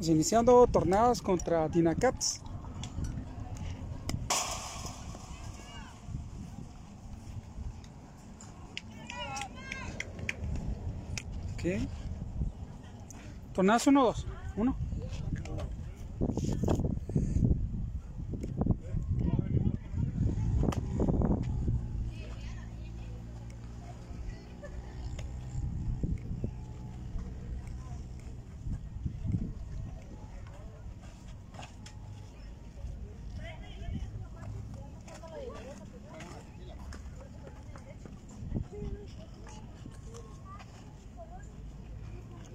Pues 0.00 0.08
iniciando 0.08 0.66
tornados 0.66 1.20
contra 1.20 1.68
Dinacats. 1.68 2.40
Ok. 11.52 11.86
Tornados 13.52 13.86
1 13.86 14.02
2. 14.02 14.26
1. 14.56 14.76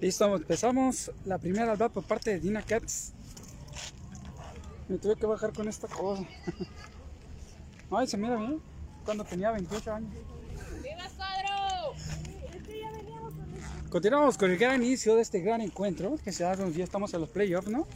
Listo, 0.06 0.36
empezamos 0.36 1.10
la 1.24 1.36
primera 1.36 1.72
al 1.72 1.76
bat 1.76 1.90
por 1.90 2.04
parte 2.04 2.30
de 2.30 2.38
Dina 2.38 2.62
Cats. 2.62 3.12
Me 4.88 4.98
tuve 4.98 5.16
que 5.16 5.26
bajar 5.26 5.52
con 5.52 5.66
esta 5.66 5.88
cosa. 5.88 6.22
Ay, 7.90 8.06
se 8.06 8.16
mira 8.16 8.36
bien. 8.36 8.62
Cuando 9.04 9.24
tenía 9.24 9.50
28 9.50 9.92
años. 9.92 10.14
¡Viva 10.80 11.08
Sadro! 11.08 11.96
Continuamos 13.90 14.38
con 14.38 14.48
el 14.52 14.58
gran 14.58 14.80
inicio 14.80 15.16
de 15.16 15.22
este 15.22 15.40
gran 15.40 15.60
encuentro. 15.60 16.16
Que 16.22 16.30
se 16.30 16.44
da 16.44 16.52
unos 16.52 16.76
días 16.76 16.86
estamos 16.86 17.12
en 17.12 17.22
los 17.22 17.30
playoffs, 17.30 17.66
¿no? 17.66 17.88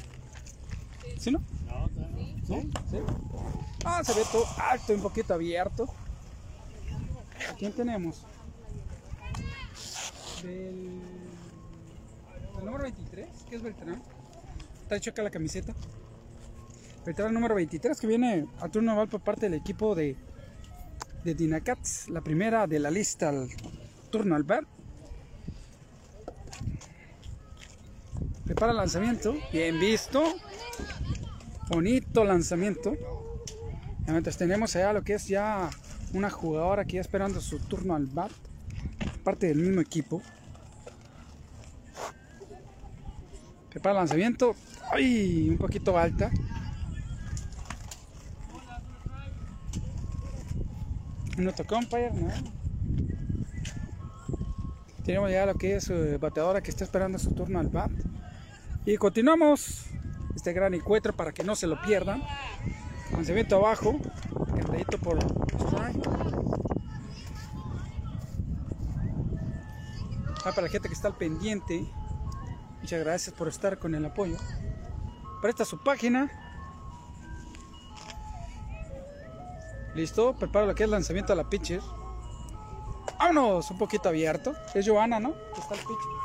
¿Sí, 1.17 1.31
no? 1.31 1.41
¿Sí? 2.45 2.71
¿Sí? 2.91 2.97
Ah, 3.85 4.03
se 4.03 4.15
ve 4.15 4.23
todo 4.33 4.49
alto 4.59 4.93
y 4.93 4.97
un 4.97 5.03
poquito 5.03 5.33
abierto. 5.33 5.87
¿A 7.49 7.55
quién 7.55 7.73
tenemos? 7.73 8.27
Del 10.43 11.20
número 12.71 12.85
23, 12.85 13.29
que 13.49 13.57
es 13.57 13.63
Beltrán. 13.63 14.01
Está 14.83 14.97
hecho 14.97 15.11
acá 15.11 15.23
la 15.25 15.31
camiseta. 15.31 15.75
Beltrán 17.05 17.35
número 17.35 17.57
23, 17.57 17.99
que 17.99 18.07
viene 18.07 18.47
a 18.61 18.69
turno 18.69 18.93
naval 18.93 19.09
por 19.09 19.21
parte 19.21 19.49
del 19.49 19.59
equipo 19.59 19.97
de, 19.97 20.17
de 21.25 21.35
Dinacats. 21.35 22.09
La 22.09 22.21
primera 22.21 22.69
de 22.69 22.79
la 22.79 22.91
lista 22.91 23.31
al 23.31 23.49
turno 24.11 24.37
al 24.37 24.45
bat. 24.45 24.65
Prepara 28.45 28.71
el 28.71 28.79
lanzamiento. 28.79 29.35
Bien 29.53 29.81
visto. 29.81 30.23
Bonito 31.69 32.25
lanzamiento. 32.25 32.97
Mientras 34.07 34.37
tenemos 34.37 34.77
allá 34.77 34.93
lo 34.93 35.03
que 35.03 35.15
es 35.15 35.27
ya 35.27 35.71
una 36.15 36.31
jugadora 36.31 36.85
que 36.85 36.95
ya 36.95 37.01
esperando 37.01 37.41
su 37.41 37.59
turno 37.59 37.97
al 37.97 38.07
bat. 38.07 38.31
Parte 39.25 39.49
del 39.49 39.59
mismo 39.59 39.81
equipo. 39.81 40.23
Prepara 43.71 43.93
el 43.93 43.99
lanzamiento. 43.99 44.55
¡Ay! 44.93 45.49
Un 45.49 45.59
poquito 45.59 45.97
alta. 45.97 46.31
No 51.37 51.53
tocó. 51.53 51.79
Tenemos 55.05 55.31
ya 55.31 55.47
lo 55.47 55.55
que 55.55 55.77
es 55.77 55.89
eh, 55.89 56.19
bateadora 56.19 56.61
que 56.61 56.71
está 56.71 56.85
esperando 56.85 57.19
su 57.19 57.33
turno 57.33 57.59
al 57.59 57.69
bat. 57.69 57.91
Y 58.85 58.97
continuamos 58.97 59.87
este 60.35 60.53
gran 60.53 60.75
encuentro 60.75 61.13
para 61.13 61.33
que 61.33 61.45
no 61.45 61.55
se 61.55 61.67
lo 61.67 61.81
pierdan. 61.83 62.23
Lanzamiento 63.13 63.57
abajo, 63.57 63.99
cantadito 64.57 64.99
por 64.99 65.19
strike. 65.19 66.09
Ah, 70.45 70.53
para 70.53 70.63
la 70.63 70.69
gente 70.69 70.89
que 70.89 70.95
está 70.95 71.09
al 71.09 71.17
pendiente, 71.17 71.87
muchas 72.81 73.01
gracias 73.01 73.35
por 73.35 73.49
estar 73.49 73.79
con 73.79 73.95
el 73.95 74.05
apoyo. 74.05 74.37
Presta 75.41 75.65
su 75.65 75.79
página. 75.79 76.31
Listo, 79.95 80.35
preparo 80.35 80.67
lo 80.67 80.75
que 80.75 80.85
es 80.85 80.91
lanzamiento 80.91 81.33
a 81.33 81.37
la 81.37 81.49
pitcher. 81.49 81.81
Vámonos, 83.19 83.71
un 83.71 83.79
poquito 83.79 84.09
abierto. 84.09 84.55
Es 84.75 84.89
Joana, 84.89 85.19
¿no? 85.21 85.35
Está 85.57 85.75
el 85.75 85.81
pitcher. 85.81 86.21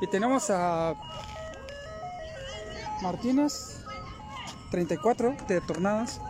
Y 0.00 0.06
tenemos 0.06 0.48
a 0.50 0.94
Martínez, 3.02 3.84
34 4.70 5.36
de 5.48 5.60
tornadas. 5.60 6.20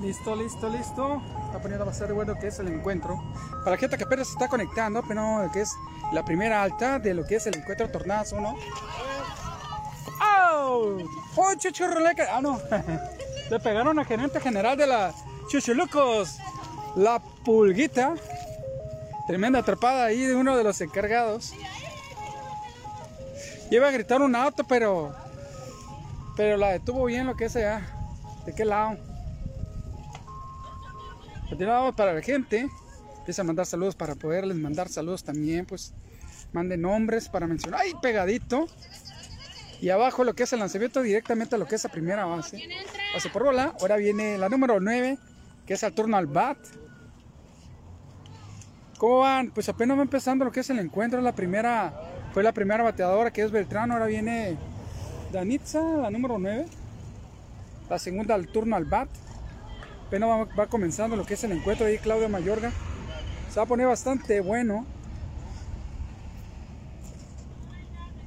Listo, 0.00 0.36
listo, 0.36 0.68
listo. 0.68 1.22
Está 1.46 1.58
poniendo 1.58 1.86
bastante 1.86 2.12
bueno 2.12 2.34
que 2.38 2.48
es 2.48 2.58
el 2.58 2.68
encuentro. 2.68 3.22
Para 3.64 3.76
gente 3.76 3.96
que 3.96 4.04
apenas 4.04 4.28
se 4.28 4.34
está 4.34 4.48
conectando, 4.48 5.02
pero 5.06 5.48
que 5.52 5.62
es 5.62 5.72
la 6.12 6.24
primera 6.24 6.62
alta 6.62 6.98
de 6.98 7.14
lo 7.14 7.24
que 7.24 7.36
es 7.36 7.46
el 7.46 7.56
encuentro 7.56 7.90
Tornadas 7.90 8.32
1. 8.32 8.56
¡Oh! 10.22 10.98
¡Oh, 11.36 11.54
chuchurruleca! 11.56 12.28
Ah, 12.30 12.40
no. 12.40 12.60
Le 13.50 13.60
pegaron 13.60 13.98
al 13.98 14.06
gerente 14.06 14.40
general 14.40 14.76
de 14.76 14.86
la 14.86 15.14
Chuchulucos, 15.48 16.38
la 16.96 17.20
pulguita. 17.44 18.14
Tremenda 19.28 19.60
atrapada 19.60 20.06
ahí 20.06 20.20
de 20.20 20.34
uno 20.34 20.56
de 20.56 20.64
los 20.64 20.80
encargados. 20.80 21.52
Iba 23.70 23.88
a 23.88 23.90
gritar 23.92 24.20
un 24.20 24.34
auto, 24.34 24.64
pero. 24.64 25.14
Pero 26.36 26.56
la 26.56 26.72
detuvo 26.72 27.04
bien 27.04 27.26
lo 27.26 27.36
que 27.36 27.46
allá. 27.46 27.80
¿De 28.44 28.54
qué 28.54 28.64
lado? 28.64 28.96
Para 31.96 32.12
la 32.12 32.22
gente. 32.22 32.68
Empieza 33.18 33.42
a 33.42 33.44
mandar 33.44 33.66
saludos 33.66 33.94
para 33.94 34.14
poderles 34.14 34.56
mandar 34.56 34.88
saludos 34.88 35.24
también. 35.24 35.66
Pues 35.66 35.92
manden 36.52 36.82
nombres 36.82 37.28
para 37.28 37.46
mencionar. 37.46 37.80
¡Ay, 37.82 37.92
pegadito! 38.00 38.66
Y 39.80 39.90
abajo 39.90 40.24
lo 40.24 40.34
que 40.34 40.44
es 40.44 40.52
el 40.52 40.60
lanzamiento 40.60 41.02
directamente 41.02 41.54
a 41.54 41.58
lo 41.58 41.66
que 41.66 41.74
es 41.74 41.84
la 41.84 41.90
primera 41.90 42.24
base. 42.24 42.62
Pase 43.12 43.28
por 43.30 43.44
bola. 43.44 43.74
Ahora 43.80 43.96
viene 43.96 44.38
la 44.38 44.48
número 44.48 44.80
9, 44.80 45.18
que 45.66 45.74
es 45.74 45.82
el 45.82 45.92
turno 45.92 46.16
al 46.16 46.26
bat. 46.26 46.58
¿Cómo 48.98 49.18
van? 49.18 49.50
Pues 49.50 49.68
apenas 49.68 49.98
va 49.98 50.02
empezando 50.02 50.44
lo 50.44 50.52
que 50.52 50.60
es 50.60 50.70
el 50.70 50.78
encuentro. 50.78 51.20
La 51.20 51.34
primera 51.34 51.92
fue 52.32 52.42
la 52.42 52.52
primera 52.52 52.82
bateadora 52.82 53.30
que 53.30 53.42
es 53.42 53.50
Beltrán. 53.50 53.92
Ahora 53.92 54.06
viene 54.06 54.56
Danitza, 55.32 55.82
la 55.82 56.10
número 56.10 56.38
9. 56.38 56.66
La 57.90 57.98
segunda 57.98 58.34
al 58.34 58.48
turno 58.48 58.76
al 58.76 58.84
bat. 58.84 59.08
Apenas 60.06 60.46
va, 60.58 60.66
comenzando 60.68 61.16
lo 61.16 61.24
que 61.24 61.34
es 61.34 61.44
el 61.44 61.52
encuentro. 61.52 61.86
Ahí 61.86 61.98
Claudia 61.98 62.28
Mayorga. 62.28 62.70
Se 63.50 63.56
va 63.56 63.64
a 63.64 63.66
poner 63.66 63.86
bastante 63.86 64.40
bueno. 64.40 64.86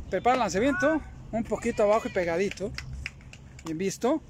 Prepara 0.09 0.35
el 0.35 0.39
lanzamiento. 0.41 1.01
Un 1.31 1.43
poquito 1.43 1.83
abajo 1.83 2.07
y 2.09 2.11
pegadito. 2.11 2.71
Bien 3.63 3.77
visto. 3.77 4.21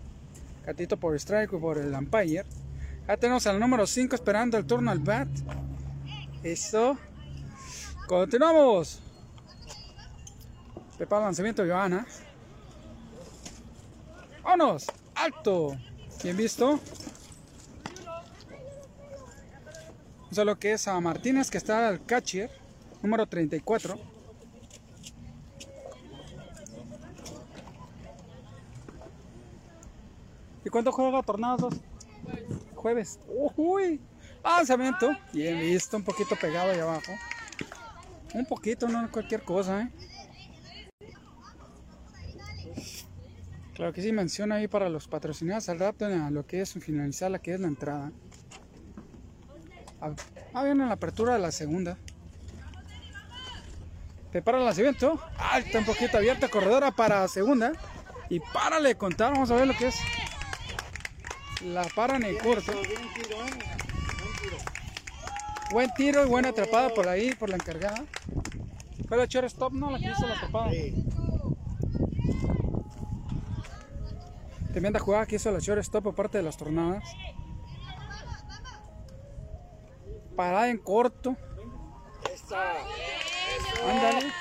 Catito 0.65 0.97
por 0.97 1.15
strike 1.15 1.53
y 1.53 1.57
por 1.57 1.77
el 1.79 1.93
umpire. 1.93 2.45
Ya 3.07 3.17
tenemos 3.17 3.47
al 3.47 3.59
número 3.59 3.87
5 3.87 4.15
esperando 4.15 4.57
el 4.57 4.65
turno 4.65 4.91
al 4.91 4.99
bat. 4.99 5.27
Eso. 6.43 6.97
Continuamos. 8.07 9.01
Prepara 10.97 11.21
el 11.21 11.27
lanzamiento 11.27 11.65
Johanna. 11.65 12.05
¡Vámonos! 14.43 14.85
¡Alto! 15.15 15.75
Bien 16.23 16.35
visto. 16.37 16.79
Vamos 20.29 20.37
a 20.37 20.45
lo 20.45 20.59
que 20.59 20.73
es 20.73 20.87
a 20.87 20.99
Martínez, 21.01 21.49
que 21.49 21.57
está 21.57 21.87
al 21.87 22.05
catcher, 22.05 22.51
número 23.01 23.25
34. 23.25 23.99
¿Y 30.63 30.69
cuánto 30.69 30.91
juega 30.91 31.23
Tornados? 31.23 31.73
Jueves. 32.75 33.19
Uy, 33.57 33.99
lanzamiento. 34.43 35.09
Bien 35.33 35.59
visto, 35.61 35.97
un 35.97 36.03
poquito 36.03 36.35
pegado 36.35 36.73
ahí 36.73 36.79
abajo. 36.79 37.11
Un 38.35 38.45
poquito, 38.45 38.87
no 38.87 39.09
cualquier 39.09 39.41
cosa, 39.41 39.81
¿eh? 39.81 39.89
Claro 43.73 43.93
que 43.93 44.03
sí, 44.03 44.11
menciona 44.11 44.55
ahí 44.55 44.67
para 44.67 44.89
los 44.89 45.07
patrocinados 45.07 45.69
al 45.69 45.79
rato 45.79 46.05
a 46.05 46.29
lo 46.29 46.45
que 46.45 46.61
es 46.61 46.73
finalizar 46.73 47.31
la 47.31 47.39
que 47.39 47.55
es 47.55 47.59
la 47.59 47.67
entrada. 47.67 48.11
Ah, 50.01 50.11
ah, 50.53 50.63
viene 50.63 50.85
la 50.85 50.93
apertura 50.93 51.33
de 51.33 51.39
la 51.39 51.51
segunda. 51.51 51.97
Prepara 54.31 54.59
el 54.59 54.65
lanzamiento. 54.65 55.19
Alta, 55.37 55.79
un 55.79 55.85
poquito 55.85 56.17
abierta, 56.17 56.47
corredora 56.47 56.91
para 56.91 57.27
segunda. 57.27 57.73
Y 58.29 58.39
párale 58.39 58.95
contar, 58.95 59.33
vamos 59.33 59.49
a 59.51 59.55
ver 59.55 59.67
lo 59.67 59.75
que 59.75 59.87
es. 59.87 59.99
La 61.65 61.83
paran 61.95 62.23
en 62.23 62.37
corto. 62.37 62.71
Buen 65.71 65.93
tiro 65.93 66.25
y 66.25 66.29
buena 66.29 66.49
atrapada 66.49 66.89
por 66.93 67.07
ahí, 67.07 67.33
por 67.35 67.49
la 67.49 67.55
encargada. 67.55 68.03
Fue 69.07 69.17
la 69.17 69.25
shortstop, 69.25 69.73
¿no? 69.73 69.91
La 69.91 69.99
que 69.99 70.11
hizo 70.11 70.27
la 70.27 70.35
atrapada. 70.35 70.71
Tremenda 74.71 74.99
jugada 74.99 75.25
que 75.25 75.35
hizo 75.35 75.51
la 75.51 75.59
shortstop 75.59 76.03
por 76.03 76.15
parte 76.15 76.37
de 76.37 76.43
las 76.43 76.55
tornadas. 76.55 77.03
Parada 80.39 80.69
en 80.69 80.77
corto. 80.77 81.35
Ándale. 83.85 84.31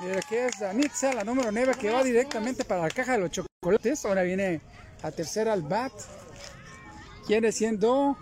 Y 0.00 0.18
aquí 0.18 0.34
es 0.34 0.58
Danitza, 0.58 1.12
la 1.12 1.22
número 1.22 1.52
9, 1.52 1.74
que 1.78 1.88
va 1.88 2.02
directamente 2.02 2.64
para 2.64 2.82
la 2.82 2.90
caja 2.90 3.12
de 3.12 3.18
los 3.18 3.30
chocolates. 3.30 4.04
Ahora 4.04 4.22
viene 4.22 4.60
la 5.04 5.12
tercera 5.12 5.52
al 5.52 5.62
bat. 5.62 5.92
Viene 7.28 7.52
siendo 7.52 8.16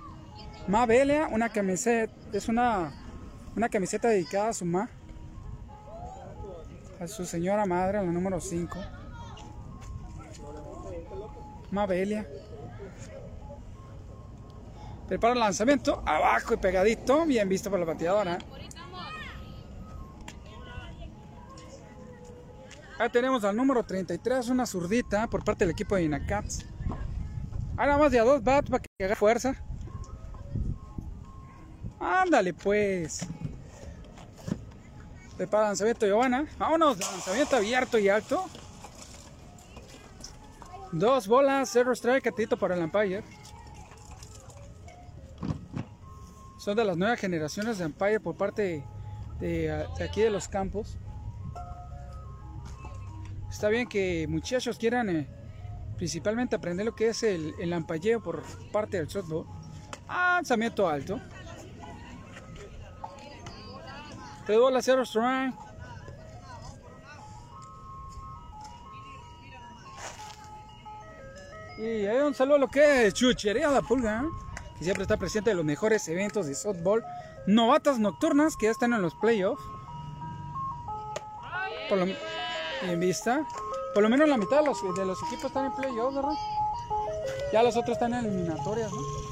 Mabelia, 0.68 1.28
una 1.32 1.48
camiseta, 1.48 2.12
es 2.34 2.46
una, 2.48 2.92
una 3.56 3.70
camiseta 3.70 4.08
dedicada 4.08 4.50
a 4.50 4.52
su 4.52 4.66
ma, 4.66 4.90
a 7.00 7.08
su 7.08 7.24
señora 7.24 7.64
madre, 7.64 8.04
la 8.04 8.12
número 8.12 8.38
5. 8.38 8.78
Mabelia. 11.70 12.28
Prepara 15.08 15.34
el 15.34 15.40
lanzamiento, 15.40 16.02
abajo 16.06 16.54
y 16.54 16.56
pegadito, 16.56 17.26
bien 17.26 17.48
visto 17.48 17.70
por 17.70 17.78
la 17.78 17.84
bateadora. 17.84 18.38
Ahí 22.98 23.10
tenemos 23.10 23.44
al 23.44 23.56
número 23.56 23.82
33, 23.82 24.48
una 24.48 24.66
zurdita 24.66 25.26
por 25.26 25.44
parte 25.44 25.64
del 25.64 25.72
equipo 25.72 25.96
de 25.96 26.04
Inacats. 26.04 26.64
Ahora 27.76 27.98
más 27.98 28.12
de 28.12 28.20
a 28.20 28.24
dos 28.24 28.42
bats 28.42 28.70
para 28.70 28.82
que 28.82 29.04
haga 29.04 29.16
fuerza. 29.16 29.54
Ándale 31.98 32.54
pues. 32.54 33.26
Prepara 35.36 35.64
el 35.64 35.68
lanzamiento 35.70 36.06
Giovanna. 36.06 36.46
Vámonos, 36.56 36.98
lanzamiento 36.98 37.56
abierto 37.56 37.98
y 37.98 38.08
alto. 38.08 38.44
Dos 40.92 41.26
bolas, 41.26 41.68
cero 41.72 41.92
strike, 41.92 42.22
catito 42.22 42.56
para 42.56 42.76
el 42.76 42.84
umpire. 42.84 43.24
Son 46.64 46.74
de 46.74 46.84
las 46.86 46.96
nuevas 46.96 47.20
generaciones 47.20 47.76
de 47.76 47.84
umpire 47.84 48.20
por 48.20 48.38
parte 48.38 48.82
de, 49.38 49.86
aquí 50.02 50.22
de 50.22 50.30
los 50.30 50.48
campos. 50.48 50.96
Está 53.50 53.68
bien 53.68 53.86
que 53.86 54.26
muchachos 54.30 54.78
quieran 54.78 55.10
eh, 55.10 55.28
principalmente 55.98 56.56
aprender 56.56 56.86
lo 56.86 56.94
que 56.94 57.08
es 57.08 57.22
el, 57.22 57.54
el 57.60 57.70
ampalleo 57.70 58.22
por 58.22 58.42
parte 58.72 58.96
del 58.96 59.10
softball. 59.10 59.44
Ah, 60.08 60.36
lanzamiento 60.36 60.88
alto. 60.88 61.20
Te 64.46 64.54
doy 64.54 64.72
la 64.72 64.80
cero 64.80 65.02
strike. 65.02 65.54
Y 71.76 72.06
hay 72.06 72.20
un 72.20 72.32
saludo 72.32 72.56
a 72.56 72.60
lo 72.60 72.68
que 72.68 73.08
es 73.08 73.12
Chuchería 73.12 73.68
La 73.68 73.82
Pulga, 73.82 74.22
¿eh? 74.22 74.43
Siempre 74.84 75.02
está 75.02 75.16
presente 75.16 75.50
en 75.50 75.56
los 75.56 75.66
mejores 75.66 76.06
eventos 76.08 76.46
de 76.46 76.54
softball. 76.54 77.04
Novatas 77.46 77.98
nocturnas 77.98 78.56
que 78.56 78.66
ya 78.66 78.72
están 78.72 78.92
en 78.92 79.02
los 79.02 79.14
playoffs. 79.14 79.62
Por 81.88 81.98
lo, 81.98 82.06
en 82.06 83.00
vista. 83.00 83.46
Por 83.92 84.02
lo 84.02 84.08
menos 84.08 84.28
la 84.28 84.36
mitad 84.36 84.60
de 84.60 84.66
los, 84.66 84.78
equipos 84.78 85.44
están 85.44 85.66
en 85.66 85.72
playoffs, 85.72 86.14
¿verdad? 86.14 86.34
Ya 87.52 87.62
los 87.62 87.76
otros 87.76 87.96
están 87.96 88.14
en 88.14 88.24
eliminatorias, 88.24 88.90
¿no? 88.92 89.24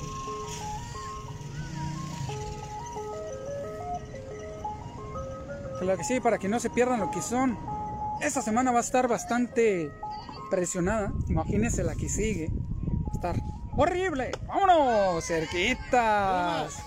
Que 5.97 6.05
sí, 6.05 6.21
para 6.21 6.39
que 6.39 6.49
no 6.49 6.61
se 6.61 6.71
pierdan 6.71 7.01
lo 7.01 7.11
que 7.11 7.21
son. 7.21 7.59
Esta 8.21 8.41
semana 8.41 8.71
va 8.71 8.79
a 8.79 8.83
estar 8.83 9.09
bastante 9.09 9.91
presionada. 10.49 11.13
Imagínense 11.29 11.83
la 11.83 11.97
que 11.97 12.09
sigue. 12.09 12.53
Horrible. 13.77 14.33
¡Vámonos! 14.47 15.25
Cerquitas. 15.25 16.83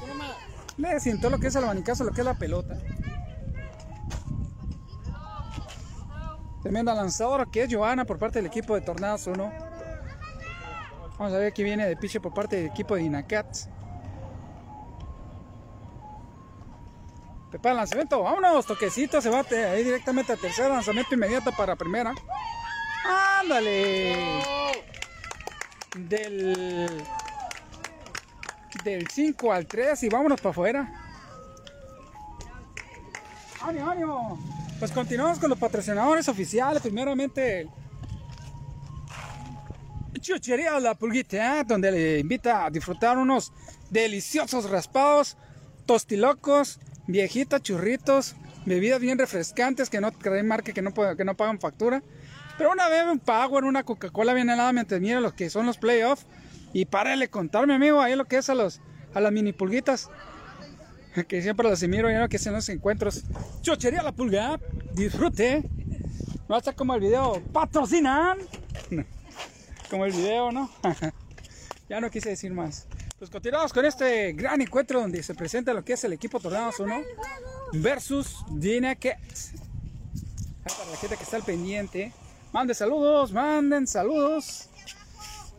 Le 0.77 0.99
siento 0.99 1.29
lo 1.29 1.39
que 1.39 1.47
es 1.47 1.55
el 1.55 1.63
abanicazo, 1.63 2.03
lo 2.03 2.11
que 2.11 2.21
es 2.21 2.25
la 2.25 2.33
pelota. 2.33 2.77
Tremenda 6.61 6.93
lanzadora 6.93 7.45
que 7.45 7.63
es 7.63 7.73
Joana 7.73 8.05
por 8.05 8.17
parte 8.17 8.39
del 8.39 8.47
equipo 8.47 8.75
de 8.75 8.81
Tornados 8.81 9.27
1. 9.27 9.53
Vamos 11.17 11.33
a 11.33 11.37
ver 11.37 11.53
qué 11.53 11.63
viene 11.63 11.87
de 11.87 11.95
piche 11.95 12.19
por 12.19 12.33
parte 12.33 12.57
del 12.57 12.65
equipo 12.67 12.95
de 12.95 13.03
Inacats. 13.03 13.69
Prepara 17.51 17.71
el 17.71 17.77
lanzamiento, 17.77 18.21
vámonos, 18.21 18.65
toquecito, 18.65 19.21
se 19.21 19.29
bate 19.29 19.63
ahí 19.63 19.83
directamente 19.83 20.33
a 20.33 20.35
tercera, 20.35 20.69
lanzamiento 20.69 21.15
inmediato 21.15 21.51
para 21.53 21.75
primera. 21.75 22.13
¡Ándale! 23.39 24.94
Del, 25.95 27.03
del 28.83 29.07
5 29.07 29.51
al 29.51 29.65
3 29.65 30.03
y 30.03 30.09
vámonos 30.09 30.41
para 30.41 30.51
afuera. 30.51 31.01
¡Ánimo, 33.61 33.89
ánimo! 33.89 34.39
Pues 34.77 34.91
continuamos 34.91 35.39
con 35.39 35.49
los 35.49 35.57
patrocinadores 35.57 36.27
oficiales. 36.27 36.81
Primeramente, 36.81 37.67
Chuchería 40.19 40.79
La 40.79 40.95
Pulguita, 40.95 41.63
donde 41.63 41.91
le 41.91 42.19
invita 42.19 42.65
a 42.65 42.69
disfrutar 42.69 43.17
unos 43.17 43.53
deliciosos 43.89 44.69
raspados, 44.69 45.37
tostilocos, 45.85 46.79
viejitas, 47.07 47.61
churritos, 47.61 48.35
bebidas 48.65 48.99
bien 48.99 49.17
refrescantes 49.17 49.89
que 49.89 50.01
no 50.01 50.11
creen 50.11 50.47
marca, 50.47 50.73
que 50.73 50.81
no, 50.81 50.93
que 50.93 51.25
no 51.25 51.37
pagan 51.37 51.59
factura. 51.59 52.01
Pero 52.57 52.71
una 52.71 52.87
vez 52.89 53.03
un 53.05 53.19
Power, 53.19 53.63
una 53.63 53.83
Coca-Cola 53.83 54.33
bien 54.33 54.49
helada 54.49 54.71
mientras 54.71 55.01
mira 55.01 55.19
lo 55.19 55.35
que 55.35 55.49
son 55.49 55.65
los 55.65 55.77
playoffs. 55.77 56.25
Y 56.73 56.85
párale 56.85 57.29
contar, 57.29 57.67
mi 57.67 57.73
amigo, 57.73 58.01
ahí 58.01 58.15
lo 58.15 58.25
que 58.25 58.37
es 58.37 58.49
a, 58.49 58.55
los, 58.55 58.81
a 59.13 59.19
las 59.21 59.31
mini 59.31 59.53
pulguitas. 59.53 60.09
Que 61.29 61.41
siempre 61.41 61.69
las 61.69 61.81
miro 61.83 62.11
ya 62.11 62.19
lo 62.19 62.27
que 62.27 62.35
hacen 62.35 62.51
los 62.51 62.67
encuentros. 62.67 63.23
Chochería 63.61 64.03
la 64.03 64.11
pulga, 64.11 64.59
disfrute. 64.93 65.63
No 66.49 66.57
está 66.57 66.73
como 66.73 66.93
el 66.93 66.99
video, 66.99 67.41
patrocinan. 67.53 68.39
Como 69.89 70.03
el 70.03 70.11
video, 70.11 70.51
¿no? 70.51 70.69
ya 71.89 72.01
no 72.01 72.09
quise 72.09 72.29
decir 72.29 72.51
más. 72.51 72.87
Pues 73.19 73.29
continuamos 73.29 73.71
con 73.71 73.85
este 73.85 74.33
gran 74.33 74.59
encuentro 74.59 74.99
donde 74.99 75.23
se 75.23 75.35
presenta 75.35 75.73
lo 75.73 75.85
que 75.85 75.93
es 75.93 76.03
el 76.03 76.11
equipo 76.11 76.39
Tornados 76.39 76.79
1 76.79 77.01
versus 77.73 78.43
Dinaket. 78.49 79.17
Para 80.63 80.89
la 80.89 80.97
gente 80.97 81.15
que 81.15 81.23
está 81.23 81.37
al 81.37 81.43
pendiente, 81.43 82.11
manden 82.55 82.73
saludos, 82.73 83.33
manden 83.33 83.85
saludos. 83.85 84.69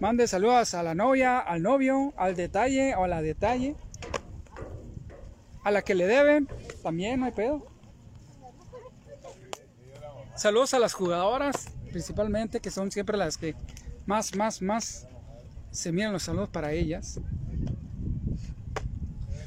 Manden 0.01 0.27
saludos 0.27 0.73
a 0.73 0.83
la 0.83 0.95
novia, 0.95 1.39
al 1.39 1.61
novio, 1.63 2.15
al 2.17 2.35
detalle 2.35 2.95
o 2.97 3.05
a 3.05 3.09
la 3.09 3.21
detalle. 3.21 3.77
A 5.63 5.71
la 5.71 5.83
que 5.83 5.95
le 5.95 6.07
deben, 6.07 6.49
también 6.83 7.21
no 7.21 7.27
hay 7.27 7.33
pedo. 7.33 7.67
Saludos 10.37 10.73
a 10.73 10.79
las 10.79 10.95
jugadoras, 10.95 11.67
principalmente, 11.91 12.61
que 12.61 12.71
son 12.71 12.91
siempre 12.91 13.19
las 13.19 13.37
que 13.37 13.55
más, 14.07 14.35
más, 14.35 14.63
más 14.63 15.07
se 15.71 15.93
miran 15.93 16.15
los 16.15 16.23
saludos 16.23 16.49
para 16.49 16.73
ellas. 16.73 17.21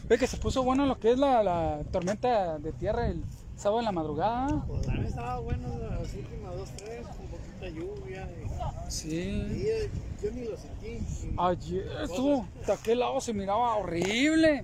Ve 0.08 0.20
que 0.20 0.28
se 0.28 0.38
puso 0.38 0.62
bueno 0.62 0.86
lo 0.86 1.00
que 1.00 1.14
es 1.14 1.18
la, 1.18 1.42
la 1.42 1.82
tormenta 1.92 2.60
de 2.60 2.74
tierra 2.74 3.08
el 3.08 3.24
sábado 3.60 3.80
en 3.80 3.86
la 3.86 3.92
madrugada. 3.92 4.64
Pues 4.68 4.88
vez 4.88 5.10
estaba 5.10 5.40
bueno 5.40 5.68
las 5.78 6.14
últimas 6.14 6.56
dos, 6.56 6.70
tres, 6.78 7.06
con 7.08 7.28
poquita 7.28 7.70
lluvia. 7.70 8.28
Y, 8.32 8.92
Sí. 8.92 9.10
y, 9.10 9.64
eh, 9.68 9.90
yo 10.24 10.32
ni 10.32 10.46
lo 10.46 10.58
sentí. 10.58 11.00
Ayer 11.38 11.88
estuvo, 12.04 12.48
de 12.66 12.74
aquel 12.74 13.00
lado 13.00 13.20
se 13.20 13.34
miraba 13.34 13.76
horrible. 13.76 14.62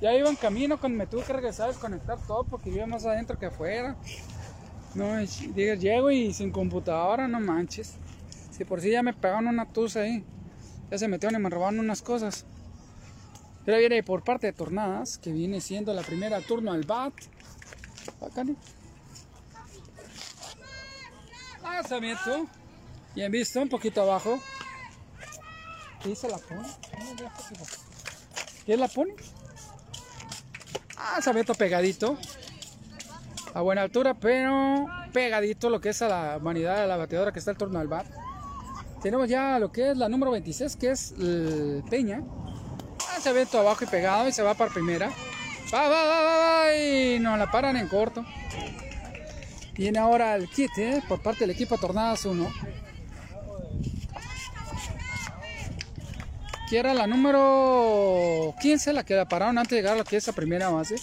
Ya 0.00 0.14
iba 0.14 0.28
en 0.28 0.36
camino 0.36 0.78
cuando 0.78 0.98
me 0.98 1.06
tuve 1.08 1.24
que 1.24 1.32
regresar 1.32 1.64
a 1.66 1.72
desconectar 1.72 2.18
todo 2.26 2.44
porque 2.44 2.70
iba 2.70 2.86
más 2.86 3.04
adentro 3.04 3.36
que 3.38 3.46
afuera. 3.46 3.96
No, 4.94 5.20
llego 5.22 6.10
y 6.10 6.32
sin 6.32 6.50
computadora, 6.52 7.26
no 7.26 7.40
manches. 7.40 7.96
Si 8.52 8.64
por 8.64 8.80
si 8.80 8.90
ya 8.90 9.02
me 9.02 9.12
pegaron 9.12 9.48
una 9.48 9.66
tusa 9.66 10.00
ahí. 10.00 10.24
Ya 10.90 10.98
se 10.98 11.08
metieron 11.08 11.38
y 11.38 11.42
me 11.42 11.50
robaron 11.50 11.80
unas 11.80 12.00
cosas. 12.02 12.46
Ahora 13.66 13.78
viene 13.78 14.02
por 14.02 14.22
parte 14.24 14.46
de 14.46 14.52
Tornadas, 14.52 15.18
que 15.18 15.30
viene 15.32 15.60
siendo 15.60 15.92
la 15.92 16.02
primera 16.02 16.40
turno 16.40 16.72
al 16.72 16.84
bat. 16.84 17.12
Acá, 18.20 18.44
¿no? 18.44 18.56
Lanzamiento. 21.62 22.46
Bien 23.14 23.30
visto, 23.30 23.60
un 23.60 23.68
poquito 23.68 24.02
abajo. 24.02 24.38
¿Qué 26.02 26.10
dice 26.10 26.28
la 26.28 26.38
pone? 26.38 26.68
¿Qué 28.66 28.76
la 28.76 28.88
pone? 28.88 29.14
Ah, 30.96 31.12
lanzamiento 31.14 31.54
pegadito. 31.54 32.18
A 33.54 33.60
buena 33.62 33.82
altura, 33.82 34.14
pero 34.14 34.86
pegadito 35.12 35.70
lo 35.70 35.80
que 35.80 35.90
es 35.90 36.02
a 36.02 36.08
la 36.08 36.38
vanidad 36.38 36.80
de 36.80 36.86
la 36.86 36.96
bateadora 36.96 37.32
que 37.32 37.38
está 37.38 37.52
al 37.52 37.56
torno 37.56 37.78
al 37.78 37.88
bat. 37.88 38.06
Tenemos 39.02 39.28
ya 39.28 39.58
lo 39.58 39.72
que 39.72 39.92
es 39.92 39.96
la 39.96 40.08
número 40.08 40.32
26, 40.32 40.76
que 40.76 40.90
es 40.90 41.12
el 41.12 41.82
Peña. 41.88 42.22
Lanzamiento 43.12 43.58
abajo 43.58 43.84
y 43.84 43.86
pegado 43.86 44.28
y 44.28 44.32
se 44.32 44.42
va 44.42 44.54
para 44.54 44.72
primera. 44.72 45.10
Va, 45.72 45.88
va, 45.88 46.04
va, 46.04 46.22
va, 46.22 46.36
va. 46.38 46.76
Y 46.76 47.18
nos 47.18 47.38
la 47.38 47.50
paran 47.50 47.76
en 47.76 47.88
corto. 47.88 48.24
Viene 49.74 49.98
ahora 49.98 50.34
el 50.34 50.48
kit 50.48 50.76
¿eh? 50.78 51.02
por 51.06 51.22
parte 51.22 51.40
del 51.40 51.50
equipo 51.50 51.76
Tornadas 51.76 52.24
1. 52.24 52.52
Que 56.68 56.78
era 56.78 56.94
la 56.94 57.06
número 57.06 58.54
15, 58.60 58.92
la 58.92 59.04
que 59.04 59.14
la 59.14 59.28
pararon 59.28 59.58
antes 59.58 59.70
de 59.70 59.76
llegar 59.76 59.94
a 59.94 59.98
lo 59.98 60.04
que 60.04 60.16
es 60.16 60.26
la 60.26 60.32
primera 60.32 60.70
base. 60.70 60.96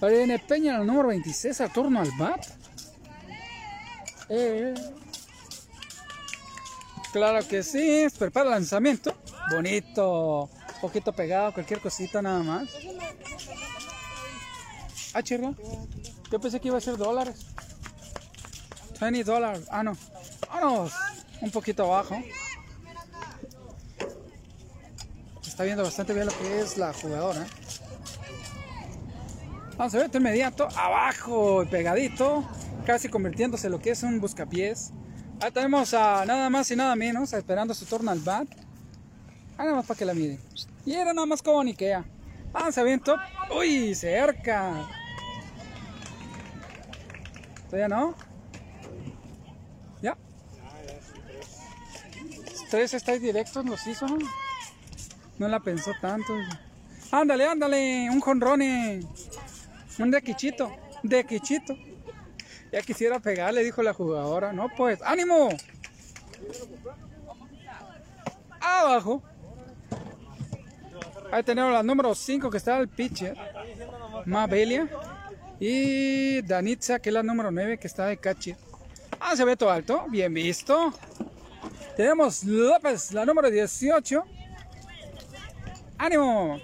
Ahora 0.00 0.16
viene 0.16 0.38
Peña, 0.38 0.78
la 0.78 0.84
número 0.84 1.08
26, 1.08 1.60
al 1.60 1.72
turno 1.72 2.00
al 2.00 2.10
bat. 2.18 2.46
Eh, 4.28 4.74
claro 7.12 7.46
que 7.46 7.62
sí, 7.62 8.06
prepara 8.18 8.46
el 8.46 8.52
lanzamiento. 8.52 9.14
Bonito, 9.50 10.48
poquito 10.80 11.12
pegado, 11.12 11.52
cualquier 11.52 11.80
cosita 11.80 12.22
nada 12.22 12.40
más. 12.40 12.68
Ah, 15.14 15.22
chirra. 15.22 15.52
Yo 16.30 16.40
pensé 16.40 16.58
que 16.58 16.68
iba 16.68 16.76
a 16.76 16.80
ser 16.80 16.96
dólares. 16.96 17.46
20 19.00 19.22
dólares. 19.22 19.66
Ah, 19.70 19.84
no. 19.84 19.96
Vámonos. 20.48 20.92
Un 21.40 21.50
poquito 21.52 21.84
abajo. 21.84 22.20
Está 25.46 25.62
viendo 25.62 25.84
bastante 25.84 26.12
bien 26.14 26.26
lo 26.26 26.32
que 26.36 26.60
es 26.60 26.76
la 26.76 26.92
jugadora. 26.92 27.46
Vamos 29.76 29.94
a 29.94 29.98
ver, 29.98 30.10
de 30.10 30.18
inmediato. 30.18 30.68
Abajo, 30.76 31.64
pegadito. 31.70 32.44
Casi 32.84 33.08
convirtiéndose 33.08 33.68
en 33.68 33.72
lo 33.72 33.78
que 33.78 33.90
es 33.90 34.02
un 34.02 34.20
buscapiés. 34.20 34.90
Ahí 35.40 35.52
tenemos 35.52 35.94
a 35.94 36.24
nada 36.26 36.50
más 36.50 36.70
y 36.72 36.76
nada 36.76 36.96
menos. 36.96 37.32
Esperando 37.32 37.72
su 37.72 37.86
turno 37.86 38.10
al 38.10 38.18
bat. 38.18 38.48
Ah, 39.56 39.62
nada 39.62 39.76
más 39.76 39.86
para 39.86 39.96
que 39.96 40.04
la 40.04 40.14
miren. 40.14 40.40
Y 40.84 40.94
era 40.94 41.12
nada 41.12 41.26
más 41.26 41.40
como 41.40 41.60
Ikea. 41.60 42.04
Vamos 42.52 42.76
a 42.76 42.82
ver, 42.82 42.98
top. 42.98 43.20
Uy, 43.56 43.94
cerca. 43.94 44.88
¿Todavía 47.66 47.88
no? 47.88 48.14
¿Ya? 50.02 50.16
Tres 52.70 52.94
estáis 52.94 53.20
directos 53.20 53.64
los 53.64 53.86
hizo, 53.86 54.06
¿no? 55.38 55.48
La 55.48 55.60
pensó 55.60 55.92
tanto. 56.00 56.32
Ándale, 57.10 57.46
ándale, 57.46 58.08
un 58.10 58.20
jonrone. 58.20 59.00
Un 59.98 60.10
de 60.10 60.22
quichito, 60.22 60.70
de 61.02 61.24
quichito. 61.24 61.76
Ya 62.72 62.82
quisiera 62.82 63.20
pegarle, 63.20 63.62
dijo 63.62 63.82
la 63.82 63.94
jugadora. 63.94 64.52
No, 64.52 64.68
pues, 64.76 65.00
ánimo. 65.02 65.48
Abajo. 68.60 69.22
Ahí 71.30 71.42
tenemos 71.42 71.72
la 71.72 71.82
número 71.82 72.14
5 72.14 72.50
que 72.50 72.56
está 72.56 72.78
el 72.78 72.88
pitcher. 72.88 73.36
Mabelia. 74.26 74.88
Y 75.66 76.42
Danitza, 76.42 76.98
que 76.98 77.08
es 77.08 77.14
la 77.14 77.22
número 77.22 77.50
9 77.50 77.78
que 77.78 77.86
está 77.86 78.04
de 78.04 78.18
catcher. 78.18 78.54
Ah, 79.18 79.34
se 79.34 79.46
ve 79.46 79.56
todo 79.56 79.70
alto. 79.70 80.04
Bien 80.10 80.34
visto. 80.34 80.92
Tenemos 81.96 82.44
López, 82.44 83.12
la 83.12 83.24
número 83.24 83.50
18. 83.50 84.24
¡Ánimo! 85.96 86.60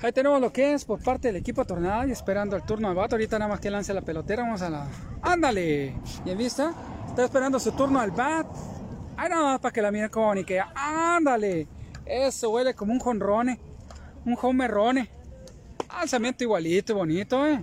Ahí 0.00 0.12
tenemos 0.12 0.40
lo 0.40 0.52
que 0.52 0.72
es 0.72 0.84
por 0.84 1.02
parte 1.02 1.26
del 1.28 1.36
equipo 1.36 1.64
Tornado 1.64 2.06
y 2.06 2.12
esperando 2.12 2.54
el 2.54 2.62
turno 2.62 2.86
al 2.86 2.94
vato. 2.94 3.16
Ahorita 3.16 3.40
nada 3.40 3.48
más 3.48 3.58
que 3.58 3.72
lance 3.72 3.92
la 3.92 4.02
pelotera. 4.02 4.44
Vamos 4.44 4.62
a 4.62 4.70
la. 4.70 4.86
¡Ándale! 5.20 5.96
¿Bien 6.24 6.38
vista? 6.38 6.72
Está 7.08 7.24
esperando 7.24 7.58
su 7.58 7.72
turno 7.72 7.98
al 7.98 8.12
bat. 8.12 8.46
Ahí 9.16 9.28
nada 9.28 9.42
más 9.42 9.58
para 9.58 9.72
que 9.72 9.82
la 9.82 9.90
mire 9.90 10.10
como. 10.10 10.32
¡Ándale! 10.76 11.66
Eso 12.06 12.50
huele 12.50 12.72
como 12.74 12.92
un 12.92 13.00
jonrone. 13.00 13.71
Un 14.24 14.38
homerrone. 14.40 15.10
Lanzamiento 15.88 16.44
igualito, 16.44 16.94
bonito, 16.94 17.46
¿eh? 17.46 17.62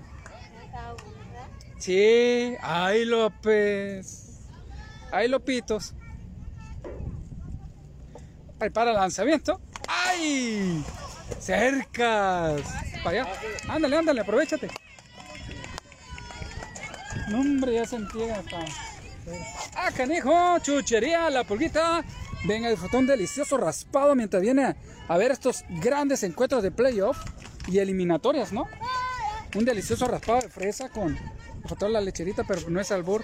Sí. 1.77 2.55
¡Ay, 2.61 3.05
López! 3.05 4.47
¡Ay, 5.11 5.27
Lopitos! 5.27 5.93
Prepara 8.57 8.91
el 8.91 8.97
lanzamiento. 8.97 9.61
¡Ay! 9.87 10.83
Cercas. 11.39 12.61
Para. 13.03 13.25
Ándale, 13.69 13.97
ándale, 13.97 14.21
aprovechate. 14.21 14.67
No, 17.29 17.39
hombre, 17.39 17.75
ya 17.75 17.85
se 17.85 17.95
entiende 17.95 18.33
hasta. 18.33 18.59
¡Ah, 19.75 19.91
canijo! 19.95 20.59
Chuchería, 20.59 21.29
la 21.29 21.43
pulguita. 21.45 22.03
Venga, 22.45 22.69
disfrutar 22.69 23.01
un 23.01 23.07
delicioso 23.07 23.57
raspado 23.57 24.15
mientras 24.15 24.41
viene 24.41 24.75
a 25.07 25.17
ver 25.17 25.31
estos 25.31 25.65
grandes 25.81 26.23
encuentros 26.23 26.63
de 26.63 26.71
playoff 26.71 27.17
y 27.67 27.79
eliminatorias, 27.79 28.53
¿no? 28.53 28.67
Un 29.55 29.65
delicioso 29.65 30.07
raspado 30.07 30.41
de 30.41 30.49
fresa 30.49 30.89
con 30.89 31.17
toda 31.77 31.91
la 31.91 32.01
lecherita, 32.01 32.43
pero 32.43 32.69
no 32.69 32.79
es 32.79 32.91
albur. 32.91 33.23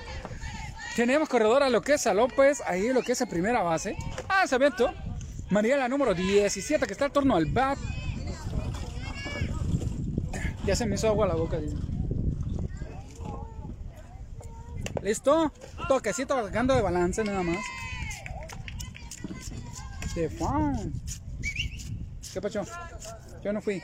Tenemos 0.96 1.30
corredor 1.30 1.64
a 1.64 1.70
lo 1.70 1.82
que 1.82 1.94
es 1.94 2.08
a 2.08 2.14
López, 2.14 2.62
ahí 2.66 2.92
lo 2.94 3.02
que 3.02 3.14
es 3.14 3.22
a 3.22 3.26
primera 3.26 3.62
base. 3.62 3.96
Ah, 4.28 4.46
se 4.48 4.56
aventó. 4.56 4.94
María 5.50 5.78
la 5.78 5.88
número 5.88 6.14
17 6.14 6.86
que 6.86 6.94
está 6.94 7.06
al 7.06 7.12
torno 7.12 7.36
al 7.36 7.46
bat. 7.46 7.78
Ya 10.66 10.76
se 10.76 10.86
me 10.86 10.96
hizo 10.96 11.08
agua 11.08 11.28
la 11.28 11.36
boca. 11.36 11.58
Dice. 11.58 11.76
¿Listo? 15.04 15.54
Toquecito 15.88 16.44
sacando 16.44 16.76
de 16.76 16.82
balance 16.82 17.24
nada 17.24 17.44
más. 17.44 17.60
De 20.16 20.30
fan. 20.30 20.94
¿Qué 22.34 22.42
pasó? 22.42 22.64
Yo 23.44 23.54
no 23.54 23.62
fui. 23.62 23.84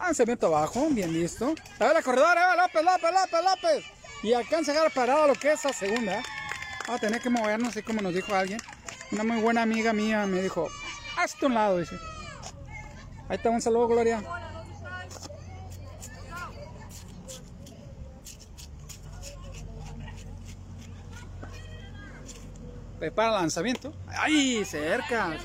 Lanzamiento 0.00 0.46
abajo, 0.48 0.88
bien 0.90 1.12
listo. 1.12 1.54
A 1.78 1.84
ver 1.84 1.94
la 1.94 2.02
corredora, 2.02 2.52
a 2.52 2.56
ver, 2.56 2.64
López, 2.64 2.84
López, 2.84 3.10
López, 3.10 3.44
López. 3.44 3.84
Y 4.22 4.32
alcanza 4.34 4.72
a 4.72 4.74
llegar 4.74 4.92
parado 4.92 5.26
lo 5.28 5.34
que 5.34 5.52
es 5.52 5.64
la 5.64 5.72
segunda. 5.72 6.22
Va 6.88 6.94
a 6.94 6.98
tener 6.98 7.22
que 7.22 7.30
movernos, 7.30 7.70
así 7.70 7.82
como 7.82 8.02
nos 8.02 8.14
dijo 8.14 8.34
alguien. 8.34 8.60
Una 9.12 9.24
muy 9.24 9.40
buena 9.40 9.62
amiga 9.62 9.92
mía 9.92 10.26
me 10.26 10.42
dijo, 10.42 10.68
hazte 11.18 11.46
un 11.46 11.54
lado, 11.54 11.78
dice. 11.78 11.98
Ahí 13.28 13.36
está, 13.36 13.48
un 13.48 13.62
saludo, 13.62 13.88
Gloria. 13.88 14.22
Prepara 23.04 23.32
lanzamiento. 23.32 23.92
¡Ay! 24.06 24.64
Cerca. 24.64 25.36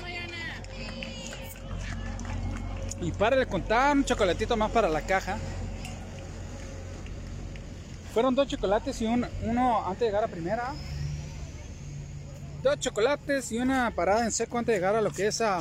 Y 3.02 3.12
para 3.12 3.36
de 3.36 3.44
contar, 3.44 3.94
un 3.94 4.02
chocolatito 4.02 4.56
más 4.56 4.70
para 4.70 4.88
la 4.88 5.02
caja. 5.02 5.36
Fueron 8.14 8.34
dos 8.34 8.48
chocolates 8.48 9.02
y 9.02 9.04
un, 9.04 9.26
uno 9.42 9.86
antes 9.86 10.00
de 10.00 10.06
llegar 10.06 10.24
a 10.24 10.28
primera. 10.28 10.72
Dos 12.62 12.80
chocolates 12.80 13.52
y 13.52 13.58
una 13.58 13.90
parada 13.94 14.24
en 14.24 14.32
seco 14.32 14.56
antes 14.56 14.72
de 14.72 14.78
llegar 14.78 14.96
a 14.96 15.02
lo 15.02 15.10
que 15.10 15.26
es 15.26 15.42
a, 15.42 15.58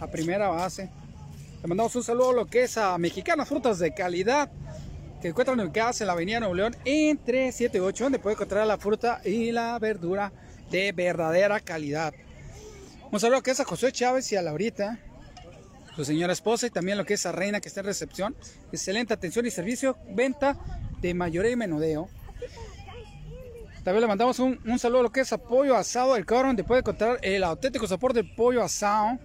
a 0.00 0.06
primera 0.06 0.48
base. 0.48 0.88
Le 1.60 1.68
mandamos 1.68 1.94
un 1.96 2.02
saludo 2.02 2.30
a 2.30 2.34
lo 2.34 2.46
que 2.46 2.62
es 2.62 2.78
a 2.78 2.96
Mexicanas 2.96 3.46
Frutas 3.46 3.78
de 3.78 3.92
Calidad. 3.92 4.50
Que 5.20 5.28
encuentran 5.28 5.60
ubicadas 5.60 6.00
en 6.00 6.06
la 6.06 6.14
avenida 6.14 6.40
Nuevo 6.40 6.54
León 6.54 6.74
entre 6.86 7.52
7 7.52 7.76
y 7.76 7.80
8. 7.82 8.04
Donde 8.04 8.18
puede 8.18 8.36
encontrar 8.36 8.66
la 8.66 8.78
fruta 8.78 9.20
y 9.22 9.52
la 9.52 9.78
verdura 9.78 10.32
de 10.70 10.92
verdadera 10.92 11.60
calidad. 11.60 12.14
Un 13.10 13.20
saludo 13.20 13.38
a 13.38 13.42
que 13.42 13.52
es 13.52 13.60
a 13.60 13.64
José 13.64 13.92
Chávez 13.92 14.30
y 14.32 14.36
a 14.36 14.42
Laurita 14.42 14.98
su 15.94 16.04
señora 16.04 16.32
esposa 16.32 16.66
y 16.66 16.70
también 16.70 16.98
lo 16.98 17.04
que 17.04 17.14
es 17.14 17.24
a 17.24 17.32
Reina 17.32 17.60
que 17.60 17.68
está 17.68 17.80
en 17.80 17.86
recepción. 17.86 18.34
Excelente 18.72 19.14
atención 19.14 19.46
y 19.46 19.50
servicio, 19.50 19.96
venta 20.10 20.56
de 21.00 21.14
mayoreo 21.14 21.52
y 21.52 21.56
menudeo. 21.56 22.08
También 23.84 24.00
le 24.00 24.06
mandamos 24.08 24.38
un, 24.38 24.58
un 24.64 24.78
saludo 24.78 25.00
a 25.00 25.02
lo 25.04 25.12
que 25.12 25.20
es 25.20 25.32
apoyo 25.32 25.76
asado 25.76 26.14
del 26.14 26.24
cabrón, 26.24 26.48
donde 26.48 26.64
puede 26.64 26.80
encontrar 26.80 27.18
el 27.22 27.44
auténtico 27.44 27.86
sabor 27.86 28.12
del 28.12 28.34
pollo 28.34 28.62
asado. 28.62 29.18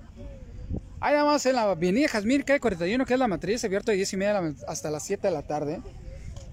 Hay 0.99 1.15
además 1.15 1.45
en 1.45 1.55
la 1.55 1.63
avenida 1.63 2.09
Jazmín, 2.09 2.43
calle 2.43 2.59
41, 2.59 3.05
que 3.05 3.13
es 3.13 3.19
la 3.19 3.27
matriz, 3.27 3.63
abierto 3.63 3.91
de 3.91 3.97
10 3.97 4.13
y 4.13 4.17
media 4.17 4.53
hasta 4.67 4.91
las 4.91 5.03
7 5.03 5.27
de 5.27 5.33
la 5.33 5.43
tarde. 5.43 5.81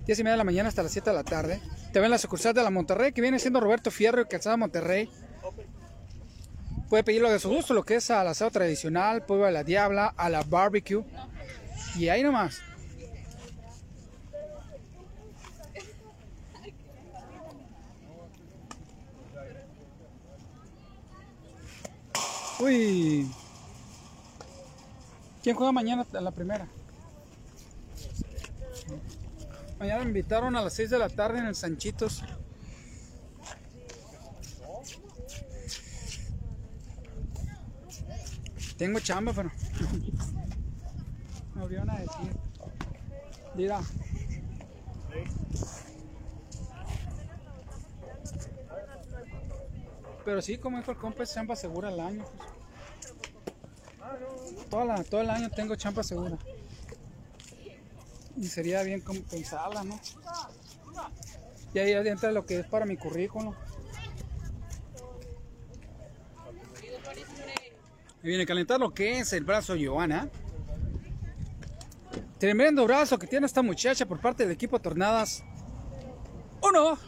10 0.07 0.21
y 0.21 0.23
media 0.23 0.33
de 0.33 0.39
la 0.39 0.45
mañana 0.45 0.69
hasta 0.69 0.85
las 0.85 0.93
7 0.93 1.11
de 1.11 1.17
la 1.17 1.25
tarde. 1.25 1.61
También 1.93 2.11
la 2.11 2.19
sucursal 2.19 2.55
de 2.55 2.63
la 2.63 2.71
Monterrey, 2.71 3.13
que 3.13 3.21
viene 3.21 3.41
siendo 3.41 3.61
Roberto 3.61 3.91
Fierro 3.91 4.21
y 4.21 4.27
Calzada 4.27 4.57
Monterrey. 4.57 5.11
Puede 6.89 7.03
pedirlo 7.03 7.29
de 7.29 7.41
su 7.41 7.49
gusto, 7.49 7.75
lo 7.75 7.83
que 7.83 7.97
es 7.97 8.11
al 8.13 8.29
asado 8.29 8.53
tradicional, 8.53 9.25
pollo 9.25 9.47
a 9.47 9.51
la 9.51 9.65
diabla, 9.65 10.15
a 10.17 10.29
la 10.29 10.43
barbecue. 10.45 11.03
Y 11.97 12.09
ahí 12.09 12.23
nomás. 12.23 12.61
Uy. 22.61 23.29
¿Quién 25.43 25.57
juega 25.57 25.73
mañana 25.73 26.07
en 26.13 26.25
la 26.25 26.31
primera? 26.31 26.67
Mañana 29.79 30.01
me 30.01 30.07
invitaron 30.07 30.57
a 30.57 30.63
las 30.63 30.75
6 30.75 30.91
de 30.91 30.99
la 30.99 31.09
tarde 31.09 31.39
en 31.39 31.47
el 31.47 31.55
Sanchitos. 31.55 32.23
Tengo 38.77 39.01
chamba, 39.01 39.33
pero. 39.33 39.51
Me 41.55 41.63
abrieron 41.63 41.91
a 41.91 41.99
decir. 41.99 42.37
Mira. 43.55 43.81
Pero 50.25 50.43
sí, 50.43 50.59
como 50.59 50.79
dijo 50.79 50.91
el 50.91 50.99
compa, 50.99 51.23
es 51.23 51.33
chamba 51.33 51.57
segura 51.57 51.89
al 51.89 52.01
año. 52.01 52.25
Toda 54.69 55.05
todo 55.05 55.21
el 55.21 55.31
año 55.31 55.49
tengo 55.51 55.77
chamba 55.77 56.03
segura. 56.03 56.37
Y 58.37 58.47
sería 58.47 58.83
bien 58.83 59.01
compensarla, 59.01 59.83
¿no? 59.85 59.99
Y 61.75 61.79
ahí 61.79 61.93
entra 61.93 62.33
lo 62.33 62.45
que 62.45 62.61
es 62.61 62.67
para 62.67 62.87
mi 62.87 62.97
currículum. 62.97 63.55
Me 68.23 68.29
viene 68.31 68.45
a 68.45 68.47
calentar 68.47 68.81
lo 68.81 68.93
que 68.93 69.21
es 69.21 69.33
el 69.33 69.45
brazo 69.45 69.75
Joana. 69.79 70.29
Tremendo 72.39 72.85
brazo 72.85 73.19
que 73.19 73.27
tiene 73.27 73.47
esta 73.47 73.63
muchacha 73.63 74.07
por 74.07 74.21
parte 74.21 74.43
del 74.43 74.53
equipo 74.53 74.79
Tornadas. 74.81 75.43
Uno. 76.63 76.99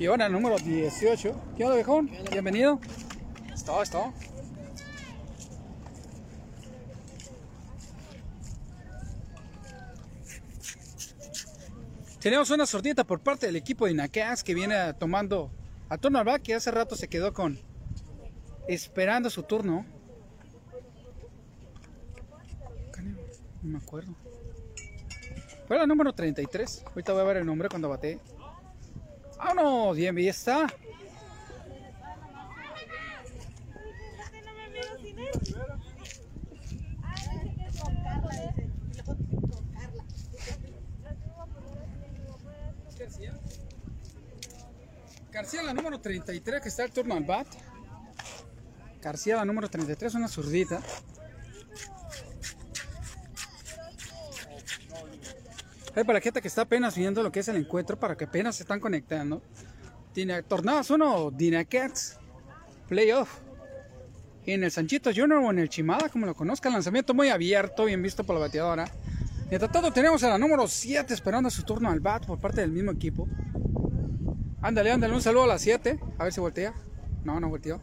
Joana 0.00 0.28
número 0.28 0.58
18. 0.58 1.40
¿Qué 1.56 1.64
onda, 1.64 1.76
viejón? 1.76 2.10
Bienvenido. 2.30 2.80
Está, 3.52 3.82
está. 3.82 4.12
Tenemos 12.20 12.50
una 12.50 12.66
sordita 12.66 13.04
por 13.04 13.20
parte 13.20 13.46
del 13.46 13.56
equipo 13.56 13.86
de 13.86 13.92
Inacas 13.92 14.42
que 14.42 14.52
viene 14.52 14.92
tomando 14.94 15.52
a 15.88 15.98
turno 15.98 16.18
al 16.18 16.24
back 16.24 16.42
que 16.42 16.54
hace 16.54 16.70
rato 16.70 16.96
se 16.96 17.08
quedó 17.08 17.32
con 17.32 17.58
esperando 18.66 19.30
su 19.30 19.44
turno. 19.44 19.86
No 23.62 23.70
me 23.70 23.78
acuerdo. 23.78 24.14
Fue 25.66 25.76
la 25.76 25.86
número 25.86 26.12
33. 26.12 26.84
Ahorita 26.86 27.12
voy 27.12 27.22
a 27.22 27.24
ver 27.24 27.36
el 27.38 27.46
nombre 27.46 27.68
cuando 27.68 27.88
bate. 27.88 28.18
¡Vámonos! 29.38 29.96
Bien, 29.96 30.14
bien 30.14 30.30
está. 30.30 30.66
García 45.38 45.62
la 45.62 45.72
número 45.72 46.00
33 46.00 46.60
que 46.60 46.68
está 46.68 46.82
el 46.82 46.90
turno 46.90 47.14
al 47.14 47.22
bat. 47.22 47.46
García 49.00 49.36
la 49.36 49.44
número 49.44 49.70
33, 49.70 50.14
una 50.14 50.26
zurdita. 50.26 50.80
Hay 55.94 56.02
para 56.02 56.14
la 56.14 56.20
gente 56.20 56.42
que 56.42 56.48
está 56.48 56.62
apenas 56.62 56.96
viendo 56.96 57.22
lo 57.22 57.30
que 57.30 57.38
es 57.38 57.46
el 57.46 57.54
encuentro, 57.54 57.96
para 57.96 58.16
que 58.16 58.24
apenas 58.24 58.56
se 58.56 58.64
están 58.64 58.80
conectando. 58.80 59.40
Tiene 60.12 60.42
Tornados 60.42 60.90
1, 60.90 61.30
Dinacats, 61.30 62.18
Playoff. 62.88 63.38
En 64.44 64.64
el 64.64 64.72
Sanchito 64.72 65.10
Junior 65.14 65.38
o 65.38 65.52
en 65.52 65.60
el 65.60 65.68
Chimada, 65.68 66.08
como 66.08 66.26
lo 66.26 66.34
conozcan, 66.34 66.72
lanzamiento 66.72 67.14
muy 67.14 67.28
abierto, 67.28 67.84
bien 67.84 68.02
visto 68.02 68.24
por 68.24 68.34
la 68.34 68.40
bateadora. 68.40 68.90
Mientras 69.48 69.70
tanto, 69.70 69.92
tenemos 69.92 70.20
a 70.24 70.30
la 70.30 70.38
número 70.38 70.66
7 70.66 71.14
esperando 71.14 71.48
su 71.48 71.62
turno 71.62 71.90
al 71.90 72.00
bat 72.00 72.26
por 72.26 72.40
parte 72.40 72.60
del 72.60 72.72
mismo 72.72 72.90
equipo. 72.90 73.28
Ándale, 74.60 74.90
ándale, 74.90 75.14
un 75.14 75.22
saludo 75.22 75.44
a 75.44 75.48
las 75.48 75.62
7. 75.62 75.98
A 76.18 76.24
ver 76.24 76.32
si 76.32 76.40
voltea. 76.40 76.74
No, 77.24 77.38
no 77.38 77.48
volteó. 77.48 77.80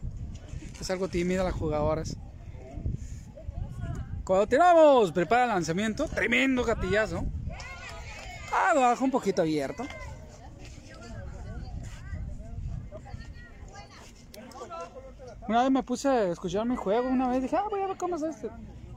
Es 0.80 0.90
algo 0.90 1.08
tímida 1.08 1.42
las 1.42 1.54
jugadoras. 1.54 2.16
Cuando 4.24 4.46
tiramos, 4.46 5.12
prepara 5.12 5.44
el 5.44 5.50
lanzamiento. 5.50 6.06
Tremendo 6.06 6.64
gatillazo. 6.64 7.24
Abajo 8.52 9.04
un 9.04 9.10
poquito 9.10 9.42
abierto. 9.42 9.84
Una 15.48 15.62
vez 15.62 15.70
me 15.70 15.82
puse 15.82 16.08
a 16.08 16.30
escuchar 16.30 16.66
mi 16.66 16.74
juego, 16.74 17.08
una 17.08 17.28
vez 17.28 17.40
dije, 17.40 17.54
ah, 17.54 17.66
voy 17.70 17.80
a 17.80 17.86
ver 17.86 17.96
cómo 17.96 18.16
es 18.16 18.22
este. 18.22 18.50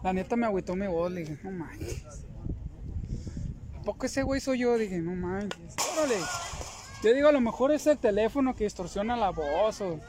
La 0.04 0.14
neta 0.14 0.36
me 0.36 0.48
agüitó 0.48 0.76
mi 0.76 0.88
voz, 0.88 1.12
le 1.12 1.22
dije, 1.22 1.38
no 1.44 1.52
manches. 1.52 2.04
¿A 3.78 3.82
poco 3.84 4.08
ese 4.08 4.24
güey 4.24 4.42
soy 4.42 4.60
yo? 4.60 4.76
Dije, 4.78 4.98
no 4.98 5.14
manches. 5.14 5.76
Órale. 5.94 6.16
Yo 7.02 7.14
digo, 7.14 7.30
a 7.30 7.32
lo 7.32 7.40
mejor 7.40 7.72
es 7.72 7.88
el 7.88 7.98
teléfono 7.98 8.56
que 8.56 8.66
distorsiona 8.66 9.16
la 9.16 9.30
voz 9.30 9.82
o... 9.82 10.00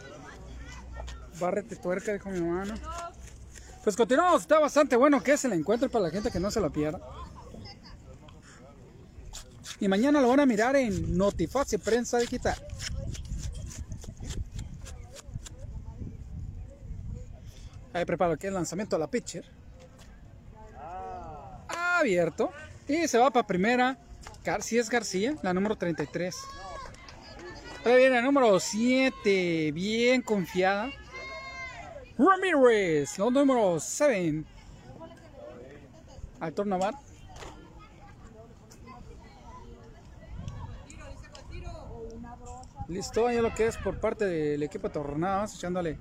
Bárrete 1.39 1.77
tuerca, 1.77 2.13
dijo 2.13 2.29
mi 2.31 2.39
hermano. 2.39 2.75
Pues 3.85 3.97
continuamos, 3.97 4.43
está 4.43 4.59
bastante 4.59 4.97
bueno 4.97 5.23
que 5.23 5.33
es 5.33 5.45
el 5.45 5.53
encuentro 5.53 5.89
para 5.89 6.07
la 6.07 6.11
gente 6.11 6.31
que 6.31 6.41
no 6.41 6.51
se 6.51 6.61
lo 6.61 6.71
pierda. 6.71 7.01
Y 9.79 9.89
mañana 9.89 10.21
lo 10.21 10.29
van 10.29 10.41
a 10.41 10.47
mirar 10.47 10.77
en 10.77 11.17
Notifax 11.17 11.73
y 11.73 11.79
Prensa 11.79 12.19
Digital. 12.19 12.57
Ahí 17.93 18.05
preparo 18.05 18.35
es 18.35 18.45
el 18.45 18.55
lanzamiento 18.55 18.97
a 18.97 18.99
la 18.99 19.11
pitcher. 19.11 19.45
Abierto. 21.69 22.53
Y 22.87 23.09
se 23.09 23.19
va 23.19 23.31
para 23.31 23.47
primera. 23.47 23.97
García 24.45 24.81
es 24.81 24.91
García, 24.91 25.37
la 25.43 25.55
número 25.55 25.77
33. 25.77 26.37
Ahora 27.85 27.97
viene 27.97 28.17
la 28.17 28.23
número 28.23 28.61
7, 28.61 29.73
bien 29.73 30.21
confiada. 30.21 30.91
Ramírez, 32.19 33.19
la 33.19 33.31
número 33.31 33.81
7. 33.81 34.45
Al 36.41 36.53
turno. 36.53 36.79
Listo, 42.89 43.31
ya 43.31 43.41
lo 43.41 43.55
que 43.55 43.69
es 43.69 43.77
por 43.79 44.01
parte 44.01 44.27
del 44.27 44.63
equipo 44.63 44.89
de 44.89 44.95
Tornados, 44.95 45.55
echándole 45.55 45.99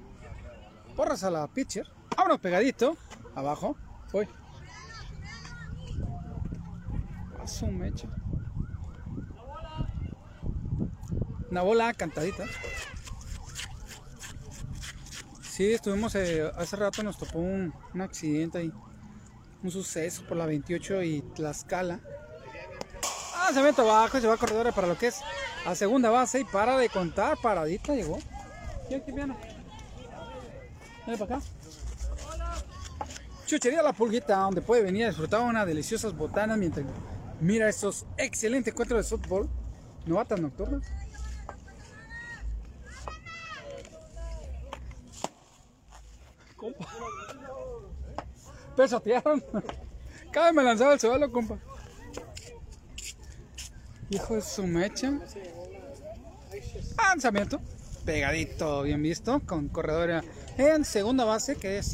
porras 0.95 1.23
a 1.23 1.31
la 1.31 1.47
pitcher. 1.47 1.85
Vámonos 2.17 2.39
pegadito, 2.39 2.97
abajo. 3.35 3.77
Voy. 4.11 4.27
Mecha. 7.71 8.07
Una 11.51 11.61
bola 11.61 11.93
cantadita. 11.93 12.45
Sí, 15.41 15.73
estuvimos 15.73 16.15
eh, 16.15 16.49
hace 16.55 16.75
rato, 16.75 17.03
nos 17.03 17.17
topó 17.17 17.39
un, 17.39 17.73
accidente 17.99 18.59
ahí. 18.59 18.71
Un 19.61 19.71
suceso 19.71 20.23
por 20.25 20.37
la 20.37 20.45
28 20.45 21.03
y 21.03 21.21
Tlaxcala. 21.35 21.99
Ah, 23.35 23.51
se 23.53 23.61
mete 23.61 23.81
abajo, 23.81 24.21
se 24.21 24.27
va 24.27 24.35
a 24.35 24.37
corredora 24.37 24.71
para 24.71 24.87
lo 24.87 24.97
que 24.97 25.07
es 25.07 25.19
a 25.65 25.75
segunda 25.75 26.09
base 26.09 26.39
y 26.39 26.43
para 26.45 26.77
de 26.77 26.87
contar. 26.87 27.37
Paradita 27.41 27.93
llegó. 27.93 28.19
Aquí 28.85 29.11
viene. 29.11 29.35
Ven 31.05 31.17
para 31.17 31.37
acá. 31.37 31.45
Chuchería 33.45 33.81
La 33.81 33.93
Pulguita, 33.93 34.37
donde 34.37 34.61
puede 34.61 34.83
venir 34.83 35.05
a 35.05 35.07
disfrutar 35.07 35.41
unas 35.41 35.65
deliciosas 35.65 36.15
botanas 36.15 36.57
mientras 36.57 36.85
mira 37.41 37.67
estos 37.67 38.05
excelentes 38.17 38.71
encuentros 38.71 39.09
de 39.09 39.17
fútbol. 39.17 39.49
Novatas 40.05 40.39
nocturnas. 40.39 40.98
Compa. 46.59 46.85
Pesotearon. 48.75 49.43
Vez 49.51 50.53
me 50.53 50.63
lanzaba 50.63 50.93
el 50.93 50.99
suelo, 50.99 51.31
compa. 51.31 51.57
Hijo 54.09 54.35
de 54.35 54.41
su 54.41 54.63
mecha. 54.67 55.19
Lanzamiento. 56.97 57.61
Pegadito, 58.05 58.83
bien 58.83 59.01
visto. 59.01 59.39
Con 59.45 59.69
corredora 59.69 60.23
en 60.57 60.83
segunda 60.83 61.25
base, 61.25 61.55
que 61.55 61.77
es 61.77 61.93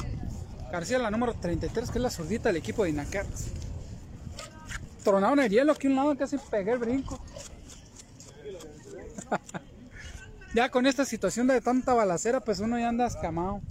García, 0.71 0.97
la 0.97 1.11
número 1.11 1.33
33, 1.33 1.91
que 1.91 1.97
es 1.97 2.01
la 2.01 2.09
zurdita 2.09 2.49
del 2.49 2.57
equipo 2.57 2.83
de 2.83 2.89
Inacats. 2.89 3.47
Tronaron 5.03 5.39
el 5.39 5.49
hielo 5.49 5.73
aquí 5.73 5.87
a 5.87 5.89
un 5.91 5.95
lado, 5.95 6.17
casi 6.17 6.37
pegué 6.37 6.71
el 6.71 6.79
brinco. 6.79 7.19
ya 10.55 10.69
con 10.69 10.87
esta 10.87 11.05
situación 11.05 11.47
de 11.47 11.61
tanta 11.61 11.93
balacera, 11.93 12.39
pues 12.39 12.59
uno 12.59 12.79
ya 12.79 12.89
anda 12.89 13.05
escamado. 13.05 13.61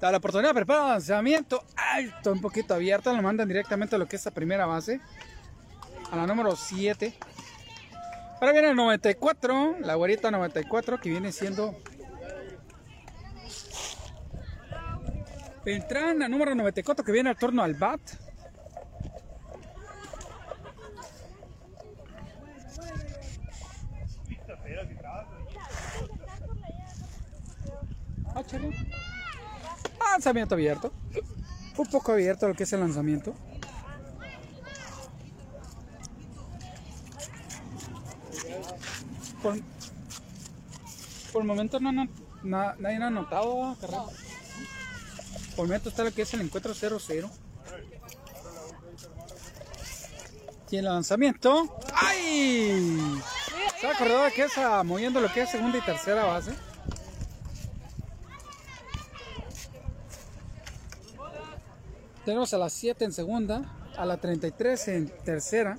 Da 0.00 0.10
la 0.10 0.18
oportunidad, 0.18 0.52
prepara 0.52 0.82
el 0.82 0.88
lanzamiento 0.88 1.64
alto, 1.76 2.32
un 2.32 2.40
poquito 2.40 2.74
abierto. 2.74 3.12
Lo 3.14 3.22
mandan 3.22 3.48
directamente 3.48 3.96
a 3.96 3.98
lo 3.98 4.06
que 4.06 4.16
es 4.16 4.24
la 4.24 4.30
primera 4.30 4.66
base. 4.66 5.00
A 6.10 6.16
la 6.16 6.26
número 6.26 6.54
7. 6.54 7.14
Ahora 8.40 8.52
viene 8.52 8.70
el 8.70 8.76
94, 8.76 9.78
la 9.80 9.94
guarita 9.94 10.30
94, 10.30 11.00
que 11.00 11.08
viene 11.08 11.32
siendo 11.32 11.74
Beltrán, 15.64 16.18
la 16.18 16.28
número 16.28 16.54
94, 16.54 17.04
que 17.04 17.12
viene 17.12 17.30
al 17.30 17.36
torno 17.36 17.62
al 17.62 17.74
BAT. 17.74 18.00
Ah. 28.34 28.42
Lanzamiento 30.16 30.54
abierto. 30.54 30.94
Un 31.76 31.86
poco 31.88 32.12
abierto 32.12 32.48
lo 32.48 32.54
que 32.54 32.62
es 32.62 32.72
el 32.72 32.80
lanzamiento. 32.80 33.34
Por, 39.42 39.56
el 41.42 41.46
momento 41.46 41.78
no, 41.80 41.92
no- 41.92 42.08
na- 42.42 42.74
nadie 42.78 42.96
ha 42.96 43.10
caramba. 43.78 44.06
Por 45.54 45.64
el 45.64 45.68
momento 45.68 45.90
está 45.90 46.02
lo 46.02 46.12
que 46.12 46.22
es 46.22 46.32
el 46.32 46.40
encuentro 46.40 46.72
0-0. 46.74 47.30
Y 50.70 50.76
el 50.78 50.84
lanzamiento. 50.86 51.78
¡Ay! 51.92 53.20
Está 53.74 53.88
la 53.92 53.98
corredora 53.98 54.30
que 54.30 54.44
es 54.44 54.56
ah, 54.56 54.82
moviendo 54.82 55.20
lo 55.20 55.30
que 55.30 55.42
es 55.42 55.50
segunda 55.50 55.76
y 55.76 55.82
tercera 55.82 56.24
base. 56.24 56.52
Tenemos 62.26 62.52
a 62.52 62.58
las 62.58 62.72
7 62.72 63.04
en 63.04 63.12
segunda, 63.12 63.62
a 63.96 64.04
la 64.04 64.16
33 64.16 64.88
en 64.88 65.08
tercera. 65.24 65.78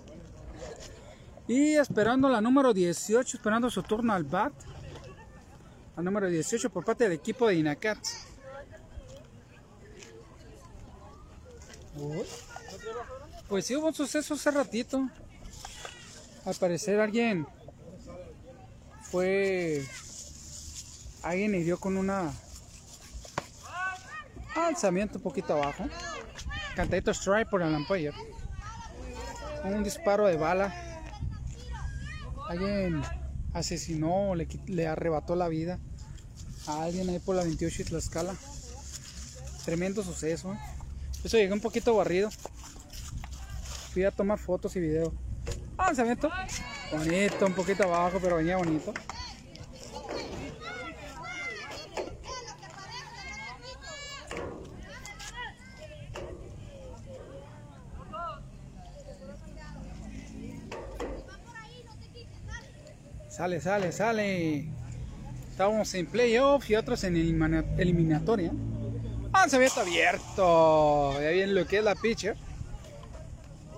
Y 1.46 1.76
esperando 1.76 2.30
la 2.30 2.40
número 2.40 2.74
18, 2.74 3.36
esperando 3.36 3.70
su 3.70 3.84
turno 3.84 4.14
al 4.14 4.24
bat. 4.24 4.54
La 5.98 6.04
número 6.04 6.30
18 6.30 6.70
por 6.70 6.86
parte 6.86 7.04
del 7.04 7.12
equipo 7.12 7.50
de 7.50 7.56
Inacat. 7.56 7.98
Pues 13.50 13.66
sí 13.66 13.76
hubo 13.76 13.88
un 13.88 13.94
suceso 13.94 14.36
hace 14.36 14.50
ratito. 14.50 15.06
Al 16.46 16.56
parecer 16.56 17.02
alguien 17.02 17.46
fue... 19.02 19.86
Alguien 21.24 21.56
hirió 21.56 21.78
con 21.78 21.98
una... 21.98 22.32
Alzamiento 24.56 25.18
un 25.18 25.24
poquito 25.24 25.54
abajo. 25.54 25.84
Cantadito 26.76 27.12
strike 27.12 27.50
por 27.50 27.62
el 27.62 27.74
umpire. 27.74 28.14
Un 29.64 29.84
disparo 29.84 30.28
de 30.28 30.38
bala. 30.38 30.74
Alguien 32.50 33.02
asesinó 33.54 34.36
le, 34.36 34.48
le 34.68 34.88
arrebató 34.88 35.36
la 35.36 35.48
vida 35.48 35.80
a 36.68 36.84
alguien 36.84 37.10
ahí 37.10 37.20
por 37.20 37.36
la 37.36 37.44
28 37.44 37.82
y 37.82 37.86
Tlaxcala. 37.86 38.36
Tremendo 39.66 40.04
suceso. 40.04 40.54
¿eh? 40.54 40.58
Eso 41.24 41.38
llegué 41.38 41.54
un 41.54 41.60
poquito 41.60 41.96
barrido. 41.96 42.30
Fui 43.92 44.04
a 44.04 44.12
tomar 44.12 44.38
fotos 44.38 44.76
y 44.76 44.80
videos. 44.80 45.12
Ah, 45.78 45.88
lanzamiento. 45.88 46.30
Bonito, 46.92 47.46
un 47.46 47.54
poquito 47.54 47.84
abajo, 47.84 48.20
pero 48.22 48.38
venía 48.38 48.58
bonito. 48.58 48.94
Sale, 63.38 63.62
sale, 63.62 63.92
sale. 63.92 64.68
Estábamos 65.52 65.94
en 65.94 66.08
playoff 66.08 66.68
y 66.70 66.76
otros 66.76 67.04
en 67.04 67.16
elimina- 67.16 67.64
eliminatoria. 67.78 68.52
Lanzamiento 69.32 69.82
abierto. 69.82 71.14
Ya 71.22 71.30
viene 71.30 71.54
lo 71.54 71.68
que 71.68 71.78
es 71.78 71.84
la 71.84 71.94
pitcher. 71.94 72.36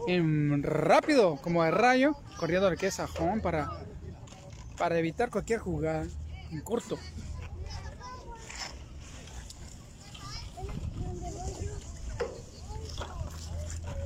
En 0.08 0.64
rápido, 0.64 1.36
como 1.42 1.64
de 1.64 1.72
rayo, 1.72 2.16
corriendo 2.40 2.70
lo 2.70 2.78
que 2.78 2.88
es 2.88 3.00
a 3.02 3.08
para, 3.42 3.70
para 4.78 4.98
evitar 4.98 5.30
cualquier 5.30 5.60
jugada 5.60 6.06
en 6.52 6.62
corto. 6.62 6.98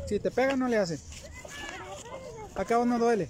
Si 0.07 0.19
te 0.19 0.31
pega, 0.31 0.55
no 0.55 0.67
le 0.67 0.77
hace. 0.77 0.99
Acá 2.55 2.83
no 2.85 2.99
duele. 2.99 3.29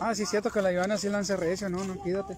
Ah, 0.00 0.14
sí, 0.14 0.26
cierto 0.26 0.50
que 0.50 0.60
la 0.60 0.72
Ivana 0.72 0.98
sí 0.98 1.08
lanza 1.08 1.36
recio, 1.36 1.68
no, 1.68 1.84
no, 1.84 2.02
quídate. 2.02 2.36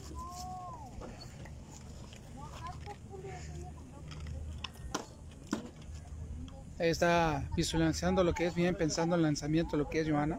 Ahí 6.79 6.90
está 6.90 7.49
visualizando 7.57 8.23
lo 8.23 8.35
que 8.35 8.47
es 8.47 8.55
bien, 8.55 8.75
pensando 8.75 9.16
en 9.16 9.23
lanzamiento, 9.23 9.77
lo 9.77 9.88
que 9.88 10.01
es 10.01 10.09
Joana. 10.09 10.38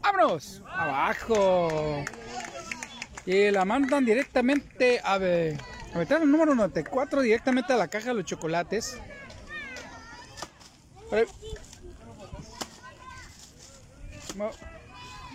¡Vámonos! 0.00 0.62
¡Abajo! 0.70 2.04
Y 3.26 3.50
la 3.50 3.64
mandan 3.64 4.04
directamente 4.04 5.00
a. 5.04 5.18
A 5.94 5.98
meter 5.98 6.22
el 6.22 6.30
número 6.30 6.54
94 6.54 7.20
directamente 7.20 7.72
a 7.72 7.76
la 7.76 7.88
caja 7.88 8.08
de 8.08 8.14
los 8.14 8.24
chocolates. 8.24 8.98
Pero- 11.10 11.28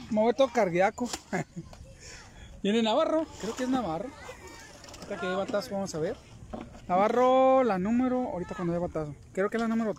Mo- 0.09 0.21
Momento 0.21 0.47
cardíaco. 0.47 1.09
Viene 2.63 2.81
Navarro, 2.81 3.25
creo 3.41 3.55
que 3.55 3.63
es 3.63 3.69
Navarro. 3.69 4.09
Ahorita 4.95 5.19
que 5.19 5.27
hay 5.27 5.35
batazo, 5.35 5.71
vamos 5.71 5.93
a 5.95 5.99
ver. 5.99 6.15
Navarro, 6.87 7.63
la 7.63 7.77
número, 7.77 8.29
ahorita 8.29 8.55
cuando 8.55 8.73
dé 8.73 8.79
batazo. 8.79 9.15
Creo 9.33 9.49
que 9.49 9.57
es 9.57 9.61
la 9.61 9.67
número. 9.67 9.93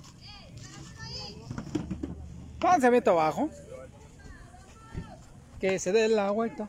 Lanzamiento 2.60 3.10
abajo. 3.12 3.48
Que 5.60 5.78
se 5.78 5.92
dé 5.92 6.08
la 6.08 6.30
vuelta. 6.30 6.68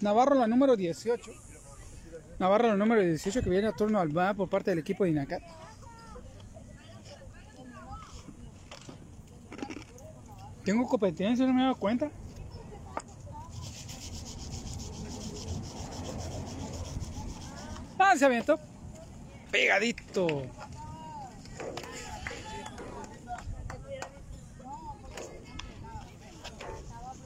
Navarro, 0.00 0.34
la 0.34 0.46
número 0.46 0.76
18. 0.76 1.30
Navarro, 2.38 2.68
la 2.68 2.76
número 2.76 3.00
18 3.02 3.42
que 3.42 3.50
viene 3.50 3.68
a 3.68 3.72
turno 3.72 3.98
al 3.98 4.08
bat 4.08 4.36
por 4.36 4.48
parte 4.48 4.70
del 4.70 4.78
equipo 4.80 5.04
de 5.04 5.10
Inacat. 5.10 5.42
Tengo 10.64 10.86
competencia, 10.86 11.46
no 11.46 11.52
me 11.52 11.60
he 11.60 11.64
dado 11.64 11.76
cuenta. 11.76 12.10
Lanzamiento. 18.16 18.58
Pegadito. 19.50 20.46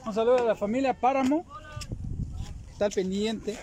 Un 0.05 0.13
saludo 0.13 0.39
a 0.39 0.43
la 0.43 0.57
familia 0.57 0.93
Páramo. 0.99 1.47
Está 2.73 2.87
al 2.87 2.91
pendiente. 2.91 3.57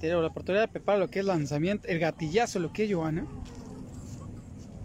Tengo 0.00 0.22
la 0.22 0.26
oportunidad 0.26 0.62
de 0.62 0.68
preparar 0.68 0.98
lo 0.98 1.08
que 1.08 1.20
es 1.20 1.24
lanzamiento, 1.24 1.86
el 1.86 2.00
gatillazo, 2.00 2.58
lo 2.58 2.72
que 2.72 2.86
es 2.86 2.92
Joana. 2.92 3.26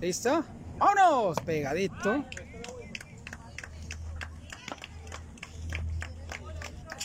Ahí 0.04 0.10
está. 0.10 0.45
¡Vámonos! 0.78 1.39
Pegadito. 1.43 2.26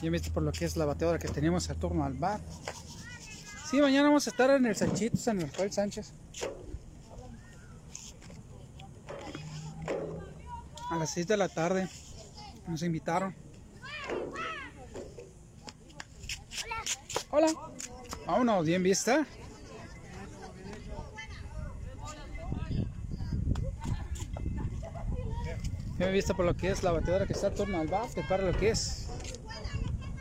Ya 0.07 0.12
viste 0.12 0.31
por 0.31 0.45
lo 0.45 0.53
que 0.53 0.64
es 0.64 0.77
la 0.77 0.85
bateadora 0.85 1.19
que 1.19 1.27
tenemos 1.27 1.69
a 1.69 1.75
turno 1.75 2.05
al 2.05 2.14
bar. 2.14 2.40
Sí, 3.69 3.81
mañana 3.81 4.05
vamos 4.05 4.25
a 4.29 4.31
estar 4.31 4.49
en 4.51 4.64
el 4.64 4.77
Sanchitos, 4.77 5.27
en 5.27 5.40
el 5.40 5.49
Rafael 5.49 5.73
Sánchez. 5.73 6.12
A 10.92 10.97
las 10.97 11.11
6 11.11 11.27
de 11.27 11.37
la 11.37 11.49
tarde. 11.49 11.88
Nos 12.69 12.85
invitaron. 12.85 13.35
Hola. 17.31 17.49
Vámonos, 18.29 18.64
bien 18.64 18.85
vista. 18.85 19.27
Bien 25.99 26.12
vista 26.12 26.33
por 26.33 26.45
lo 26.45 26.57
que 26.57 26.71
es 26.71 26.85
la 26.85 26.92
bateadora 26.92 27.27
que 27.27 27.33
está 27.33 27.49
a 27.49 27.55
turno 27.55 27.81
al 27.81 27.88
bar. 27.88 28.07
Para 28.29 28.45
lo 28.45 28.57
que 28.57 28.71
es 28.71 29.06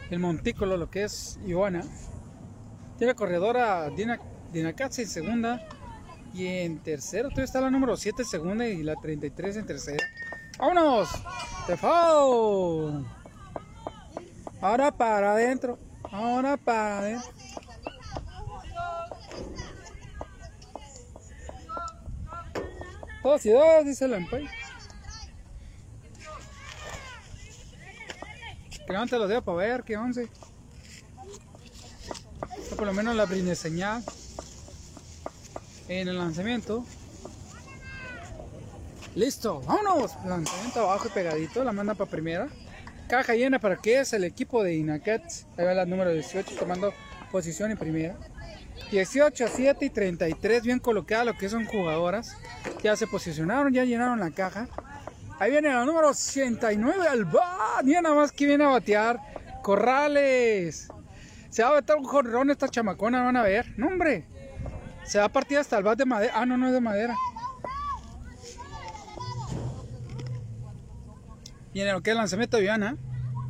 el 0.10 0.20
montículo, 0.20 0.78
lo 0.78 0.90
que 0.90 1.04
es 1.04 1.40
Ivana. 1.46 1.84
Tiene 2.98 3.16
corredora 3.16 3.90
Dina, 3.90 4.20
en 4.54 5.08
segunda. 5.08 5.68
Y 6.34 6.48
en 6.48 6.80
tercero 6.80 7.30
todavía 7.30 7.46
está 7.46 7.62
la 7.62 7.72
número 7.72 7.96
7 7.96 8.22
en 8.22 8.28
segunda 8.28 8.68
y 8.68 8.84
la 8.84 8.96
33 8.96 9.58
en 9.58 9.66
tercera. 9.66 10.06
¡Vámonos! 10.60 11.10
¡Tefao! 11.66 13.06
Ahora 14.62 14.92
para 14.92 15.32
adentro. 15.32 15.80
Ahora 16.04 16.58
para 16.58 17.00
adentro. 17.00 17.30
Dos 23.24 23.46
y 23.46 23.50
dos, 23.50 23.86
dice 23.86 24.08
la 24.08 24.18
empay. 24.18 24.48
Levanta 28.88 29.18
los 29.18 29.30
dedos 29.30 29.44
para 29.44 29.58
ver 29.58 29.84
qué 29.84 29.98
once. 29.98 30.28
Por 32.76 32.86
lo 32.86 32.94
menos 32.94 33.16
la 33.16 33.26
brinde 33.26 33.56
señal 33.56 34.04
en 35.88 36.08
el 36.08 36.18
lanzamiento. 36.18 36.86
Listo, 39.16 39.62
vámonos. 39.62 40.12
Lanzamiento 40.26 40.82
abajo 40.82 41.08
y 41.08 41.12
pegadito, 41.12 41.64
la 41.64 41.72
manda 41.72 41.94
para 41.94 42.10
primera. 42.10 42.48
Caja 43.08 43.36
llena 43.36 43.60
para 43.60 43.78
que 43.78 44.00
es 44.00 44.14
el 44.14 44.24
equipo 44.24 44.64
de 44.64 44.76
Inacats. 44.76 45.46
Ahí 45.58 45.66
va 45.66 45.74
la 45.74 45.86
número 45.86 46.12
18 46.12 46.56
tomando 46.56 46.94
posición 47.32 47.72
en 47.72 47.78
primera. 47.78 48.18
18, 48.92 49.46
7 49.48 49.86
y 49.86 49.90
33 49.90 50.64
bien 50.64 50.80
colocadas 50.80 51.26
lo 51.26 51.38
que 51.38 51.50
son 51.50 51.66
jugadoras. 51.66 52.36
Ya 52.84 52.96
se 52.96 53.08
posicionaron, 53.08 53.74
ya 53.74 53.86
llenaron 53.86 54.20
la 54.20 54.32
caja. 54.32 54.68
Ahí 55.40 55.52
viene 55.52 55.70
la 55.70 55.84
número 55.84 56.10
89 56.10 57.08
al 57.08 57.26
bat. 57.26 57.84
Mira 57.84 58.02
nada 58.02 58.16
más 58.16 58.32
que 58.32 58.46
viene 58.46 58.64
a 58.64 58.70
batear. 58.70 59.20
Corrales. 59.62 60.88
Se 61.50 61.64
va 61.64 61.70
a 61.70 61.74
bater 61.74 61.96
un 61.98 62.06
jorrón 62.06 62.50
esta 62.50 62.70
chamacona, 62.70 63.24
van 63.24 63.38
a 63.38 63.44
ver. 63.44 63.74
No, 63.78 63.88
hombre. 63.88 64.28
Se 65.04 65.20
va 65.20 65.26
a 65.26 65.30
partir 65.30 65.58
hasta 65.58 65.78
el 65.78 65.84
bat 65.84 65.98
de 65.98 66.06
madera. 66.06 66.34
Ah, 66.36 66.46
no, 66.46 66.58
no 66.58 66.68
es 66.68 66.74
de 66.74 66.82
madera. 66.82 67.16
Viene 71.74 71.92
lo 71.92 72.02
que 72.02 72.12
es 72.12 72.14
el 72.14 72.18
lanzamiento 72.18 72.58
de 72.58 72.64
Viana. 72.64 72.98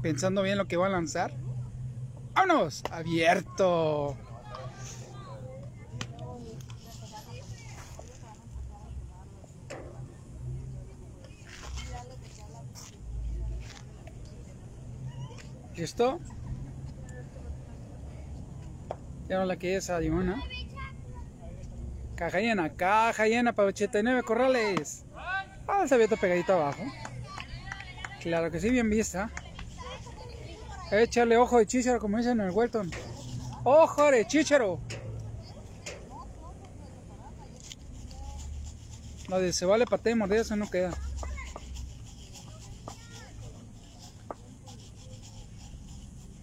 Pensando 0.01 0.41
bien 0.41 0.57
lo 0.57 0.67
que 0.67 0.77
va 0.77 0.87
a 0.87 0.89
lanzar. 0.89 1.33
¡Vámonos! 2.33 2.83
Abierto. 2.91 4.17
¿Listo? 15.75 16.19
Ya 19.27 19.39
no 19.39 19.45
la 19.45 19.57
que 19.57 19.75
es 19.75 19.89
a. 19.89 19.99
Caja 22.15 22.39
llena, 22.39 22.69
caja 22.73 23.27
llena 23.27 23.53
para 23.53 23.69
89 23.69 24.23
corrales. 24.23 25.03
Ah, 25.67 25.85
se 25.87 25.95
abierto 25.95 26.15
pegadito 26.15 26.53
abajo. 26.53 26.83
Claro 28.21 28.49
que 28.51 28.59
sí, 28.59 28.69
bien 28.69 28.89
vista. 28.89 29.29
Échale 30.91 31.35
ojo 31.35 31.57
de 31.57 31.65
chicharo, 31.65 31.99
como 31.99 32.17
dicen 32.17 32.39
en 32.39 32.47
el 32.47 32.51
Welton. 32.51 32.89
¡Ojo 33.63 34.11
de 34.11 34.25
chicharo! 34.27 34.79
No, 39.27 39.39
de 39.39 39.51
se 39.51 39.65
vale 39.65 39.85
patea 39.85 40.13
y 40.13 40.15
mordida, 40.15 40.41
eso 40.41 40.55
no 40.55 40.69
queda. 40.69 40.91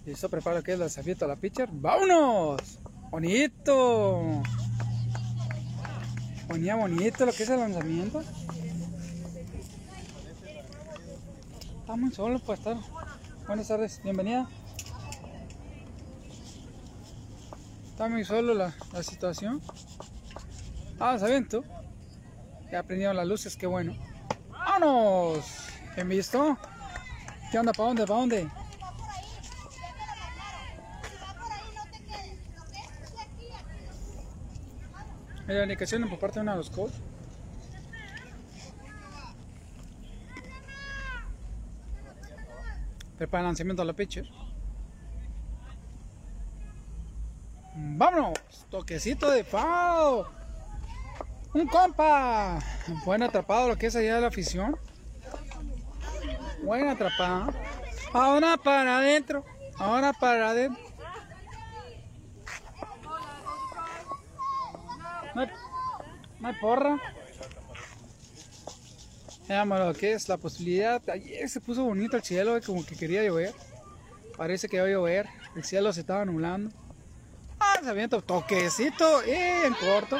Listo, 0.05 0.29
prepara 0.29 0.61
que 0.61 0.73
es 0.73 0.79
la 0.79 0.85
desafieta 0.85 1.23
a 1.23 1.29
la 1.29 1.37
pitcher. 1.37 1.69
¡Vámonos! 1.71 2.79
¡Bonito! 3.09 4.43
Ponía 6.47 6.75
bonito 6.75 7.25
lo 7.25 7.31
que 7.31 7.43
es 7.43 7.49
el 7.49 7.59
lanzamiento. 7.61 8.21
Está 11.79 11.95
muy 11.95 12.11
solo 12.11 12.39
para 12.39 12.53
estar. 12.57 12.77
Buenas 13.47 13.67
tardes, 13.69 14.01
bienvenida. 14.03 14.49
Está 17.91 18.09
muy 18.09 18.25
solo 18.25 18.53
la, 18.53 18.75
la 18.91 19.03
situación. 19.03 19.61
Ah, 20.99 21.17
se 21.17 21.41
tú. 21.43 21.63
Ya 22.71 23.13
las 23.13 23.27
luces, 23.27 23.55
qué 23.55 23.67
bueno. 23.67 23.95
¡Vámonos! 24.49 25.45
¿Bien 25.95 26.09
visto? 26.09 26.57
¿Qué 27.51 27.59
onda? 27.59 27.71
¿Para 27.71 27.87
dónde? 27.87 28.05
¿Para 28.05 28.19
dónde? 28.19 28.62
La 35.47 35.63
indicación 35.63 36.07
por 36.09 36.19
parte 36.19 36.35
de 36.35 36.41
uno 36.41 36.51
de 36.51 36.57
los 36.57 36.69
coach. 36.69 36.93
Prepara 43.17 43.41
el 43.41 43.47
lanzamiento 43.47 43.81
a 43.81 43.85
la 43.85 43.93
pitcher. 43.93 44.25
¡Vámonos! 47.75 48.33
Toquecito 48.69 49.29
de 49.29 49.43
pao. 49.43 50.27
¡Un 51.53 51.67
compa! 51.67 52.59
Buen 53.05 53.21
atrapado 53.21 53.67
lo 53.67 53.77
que 53.77 53.87
es 53.87 53.95
allá 53.95 54.15
de 54.15 54.21
la 54.21 54.27
afición. 54.27 54.77
Buen 56.63 56.87
atrapado. 56.87 57.53
Ahora 58.13 58.57
para 58.57 58.97
adentro. 58.97 59.43
Ahora 59.77 60.13
para 60.13 60.51
adentro. 60.51 60.92
No 65.35 65.41
hay, 66.47 66.55
porra. 66.61 66.99
Veamos 69.47 69.79
lo 69.79 69.93
que 69.93 70.13
es 70.13 70.29
la 70.29 70.37
posibilidad. 70.37 71.01
Ayer 71.09 71.49
se 71.49 71.59
puso 71.59 71.83
bonito 71.83 72.15
el 72.17 72.23
cielo, 72.23 72.59
como 72.65 72.85
que 72.85 72.95
quería 72.95 73.23
llover. 73.23 73.53
Parece 74.37 74.67
que 74.67 74.79
va 74.79 74.87
a 74.87 74.89
llover. 74.89 75.27
El 75.55 75.63
cielo 75.63 75.91
se 75.93 76.01
estaba 76.01 76.25
nublando. 76.25 76.71
Ah, 77.59 77.79
se 77.81 77.89
avienta 77.89 78.21
toquecito 78.21 79.25
y 79.25 79.31
en 79.31 79.73
corto. 79.73 80.17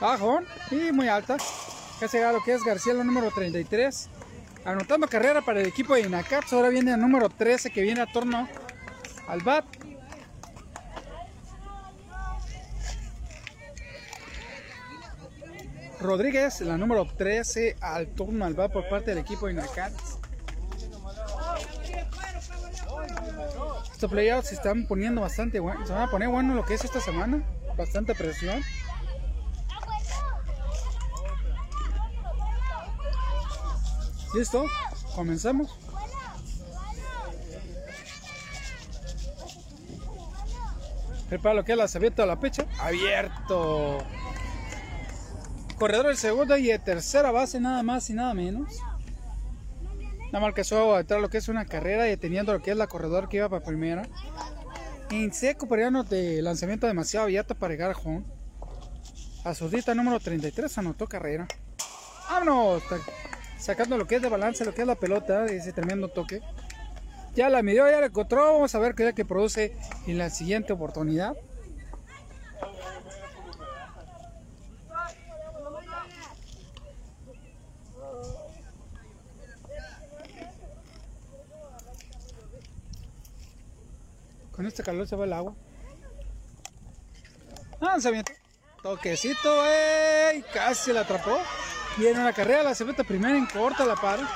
Bajón 0.00 0.46
y 0.70 0.92
muy 0.92 1.08
alta. 1.08 1.36
Ya 2.00 2.08
se 2.08 2.32
lo 2.32 2.42
que 2.42 2.54
es 2.54 2.64
García, 2.64 2.92
el 2.92 3.06
número 3.06 3.30
33. 3.30 4.08
Anotando 4.64 5.06
carrera 5.06 5.40
para 5.42 5.60
el 5.60 5.66
equipo 5.66 5.94
de 5.94 6.00
Inacats. 6.00 6.52
Ahora 6.52 6.68
viene 6.68 6.92
el 6.92 7.00
número 7.00 7.28
13 7.28 7.70
que 7.70 7.82
viene 7.82 8.00
a 8.00 8.06
torno 8.06 8.48
al 9.28 9.40
bat. 9.40 9.64
Rodríguez, 16.02 16.60
la 16.62 16.76
número 16.76 17.06
13, 17.06 17.76
al 17.80 18.08
turno 18.08 18.44
al 18.44 18.54
bat 18.54 18.72
por 18.72 18.88
parte 18.88 19.10
del 19.10 19.18
equipo 19.18 19.46
de 19.46 19.52
Inacats. 19.52 20.18
Estos 23.92 24.10
playouts 24.10 24.48
se 24.48 24.54
están 24.56 24.86
poniendo 24.86 25.20
bastante 25.20 25.60
buenos. 25.60 25.86
Se 25.86 25.94
van 25.94 26.02
a 26.02 26.10
poner 26.10 26.28
bueno 26.28 26.54
lo 26.54 26.64
que 26.64 26.74
es 26.74 26.84
esta 26.84 27.00
semana. 27.00 27.42
Bastante 27.76 28.14
presión. 28.14 28.60
Listo, 34.34 34.64
comenzamos. 35.14 35.78
Prepara 41.28 41.54
lo 41.54 41.64
que 41.64 41.72
es 41.72 41.78
la 41.78 41.84
abierto 41.84 42.22
a 42.22 42.26
la 42.26 42.40
pecha. 42.40 42.66
Abierto. 42.78 43.98
Corredor 45.82 46.06
del 46.06 46.16
segundo 46.16 46.56
y 46.56 46.68
de 46.68 46.78
tercera 46.78 47.32
base, 47.32 47.58
nada 47.58 47.82
más 47.82 48.08
y 48.08 48.12
nada 48.12 48.32
menos. 48.34 48.72
Nada 50.30 50.38
más 50.38 50.54
que 50.54 50.62
a 50.72 51.00
entrar 51.00 51.20
lo 51.20 51.28
que 51.28 51.38
es 51.38 51.48
una 51.48 51.64
carrera 51.64 52.08
y 52.08 52.16
teniendo 52.16 52.52
lo 52.52 52.62
que 52.62 52.70
es 52.70 52.76
la 52.76 52.86
corredor 52.86 53.28
que 53.28 53.38
iba 53.38 53.48
para 53.48 53.64
primera. 53.64 54.04
En 55.10 55.32
seco, 55.32 55.66
pero 55.66 56.04
de 56.04 56.40
lanzamiento 56.40 56.86
demasiado 56.86 57.24
abierto 57.24 57.56
para 57.56 57.74
llegar 57.74 57.90
a 57.90 57.96
home. 57.98 58.22
Azurdita 59.42 59.92
número 59.92 60.20
33 60.20 60.78
anotó 60.78 61.08
carrera. 61.08 61.48
¡Vámonos! 62.30 62.84
Sacando 63.58 63.98
lo 63.98 64.06
que 64.06 64.14
es 64.14 64.22
de 64.22 64.28
balance, 64.28 64.64
lo 64.64 64.72
que 64.72 64.82
es 64.82 64.86
la 64.86 64.94
pelota, 64.94 65.46
ese 65.46 65.72
tremendo 65.72 66.06
toque. 66.06 66.42
Ya 67.34 67.50
la 67.50 67.60
midió, 67.60 67.90
ya 67.90 67.98
la 67.98 68.06
encontró. 68.06 68.52
Vamos 68.52 68.72
a 68.76 68.78
ver 68.78 68.94
qué 68.94 69.08
es 69.08 69.14
que 69.14 69.24
produce 69.24 69.76
en 70.06 70.16
la 70.16 70.30
siguiente 70.30 70.74
oportunidad. 70.74 71.34
Con 84.52 84.66
este 84.66 84.82
calor 84.82 85.06
se 85.06 85.16
va 85.16 85.24
el 85.24 85.32
agua. 85.32 85.54
Lanzamiento. 87.80 88.32
Toquecito, 88.82 89.66
ey, 89.66 90.44
casi 90.52 90.92
la 90.92 91.02
atrapó. 91.02 91.38
Viene 91.96 92.20
una 92.20 92.32
carrera, 92.32 92.62
la 92.62 92.74
cebeta 92.74 93.04
primera 93.04 93.36
en 93.36 93.46
corta 93.46 93.84
la 93.84 93.94
para. 93.94 94.28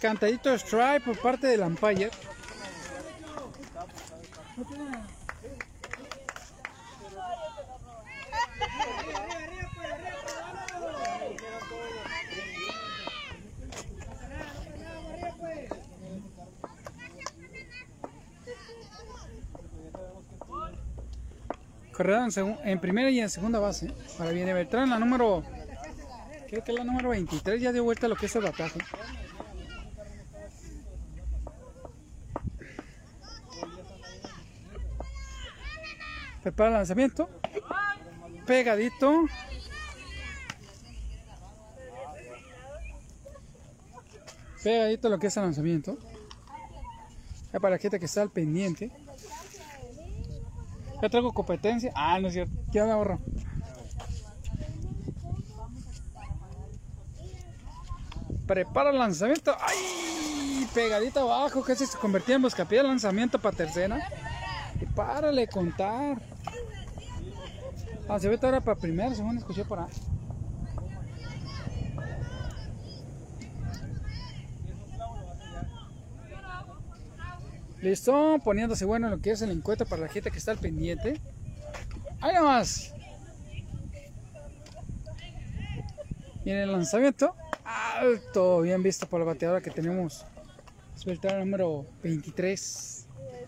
Cantadito 0.00 0.52
strike 0.54 1.04
por 1.04 1.18
parte 1.18 1.46
del 1.46 1.62
umpire. 1.62 2.10
Corredor 21.96 22.28
en, 22.64 22.78
primera 22.78 23.10
y 23.10 23.20
en 23.20 23.30
segunda 23.30 23.58
base. 23.58 23.90
Para 24.18 24.30
viene 24.30 24.52
Beltrán, 24.52 24.90
la 24.90 24.98
número. 24.98 25.42
Creo 26.46 26.62
que 26.62 26.72
la 26.74 26.84
número 26.84 27.08
23. 27.08 27.58
Ya 27.58 27.72
dio 27.72 27.84
vuelta 27.84 28.06
lo 28.06 28.16
que 28.16 28.26
es 28.26 28.36
el 28.36 28.42
bataje. 28.42 28.78
Prepara 36.42 36.68
el 36.68 36.74
lanzamiento. 36.74 37.30
Pegadito. 38.46 39.24
Pegadito 44.62 45.08
lo 45.08 45.18
que 45.18 45.28
es 45.28 45.36
el 45.38 45.44
lanzamiento. 45.44 45.96
Para 47.52 47.70
la 47.70 47.78
gente 47.78 47.98
que 47.98 48.04
está 48.04 48.20
al 48.20 48.30
pendiente. 48.30 48.90
Ya 51.02 51.08
traigo 51.08 51.32
competencia. 51.32 51.92
Ah, 51.94 52.18
no 52.20 52.28
es 52.28 52.34
cierto. 52.34 52.54
¿Qué 52.72 52.82
me 52.82 52.90
ahorro? 52.90 53.20
Prepara 58.46 58.90
el 58.90 58.98
lanzamiento. 58.98 59.56
¡Ay! 59.60 60.66
Pegadito 60.72 61.20
abajo. 61.20 61.62
Casi 61.62 61.86
se 61.86 61.98
convertía 61.98 62.36
en 62.36 62.42
buscapié 62.42 62.80
el 62.80 62.86
lanzamiento 62.86 63.38
para 63.38 63.56
tercera. 63.56 64.08
Y 64.80 64.86
párale 64.86 65.46
contar. 65.48 66.20
Ah, 68.08 68.18
se 68.18 68.28
ve 68.28 68.38
ahora 68.40 68.60
para 68.60 68.78
primera, 68.78 69.14
según 69.14 69.36
escuché 69.36 69.64
por 69.64 69.80
ahí. 69.80 69.90
Listo, 77.80 78.38
poniéndose 78.42 78.84
bueno 78.84 79.10
lo 79.10 79.20
que 79.20 79.30
es 79.32 79.42
el 79.42 79.50
encuentro 79.50 79.86
para 79.86 80.02
la 80.02 80.08
gente 80.08 80.30
que 80.30 80.38
está 80.38 80.52
al 80.52 80.58
pendiente. 80.58 81.20
Ahí 82.20 82.34
nomás. 82.34 82.94
En 86.44 86.56
el 86.56 86.72
lanzamiento, 86.72 87.34
alto, 87.64 88.60
bien 88.60 88.82
visto 88.82 89.06
por 89.08 89.20
la 89.20 89.26
bateadora 89.26 89.60
que 89.60 89.70
tenemos. 89.70 90.24
Suelta 90.94 91.38
número 91.38 91.86
23. 92.02 93.06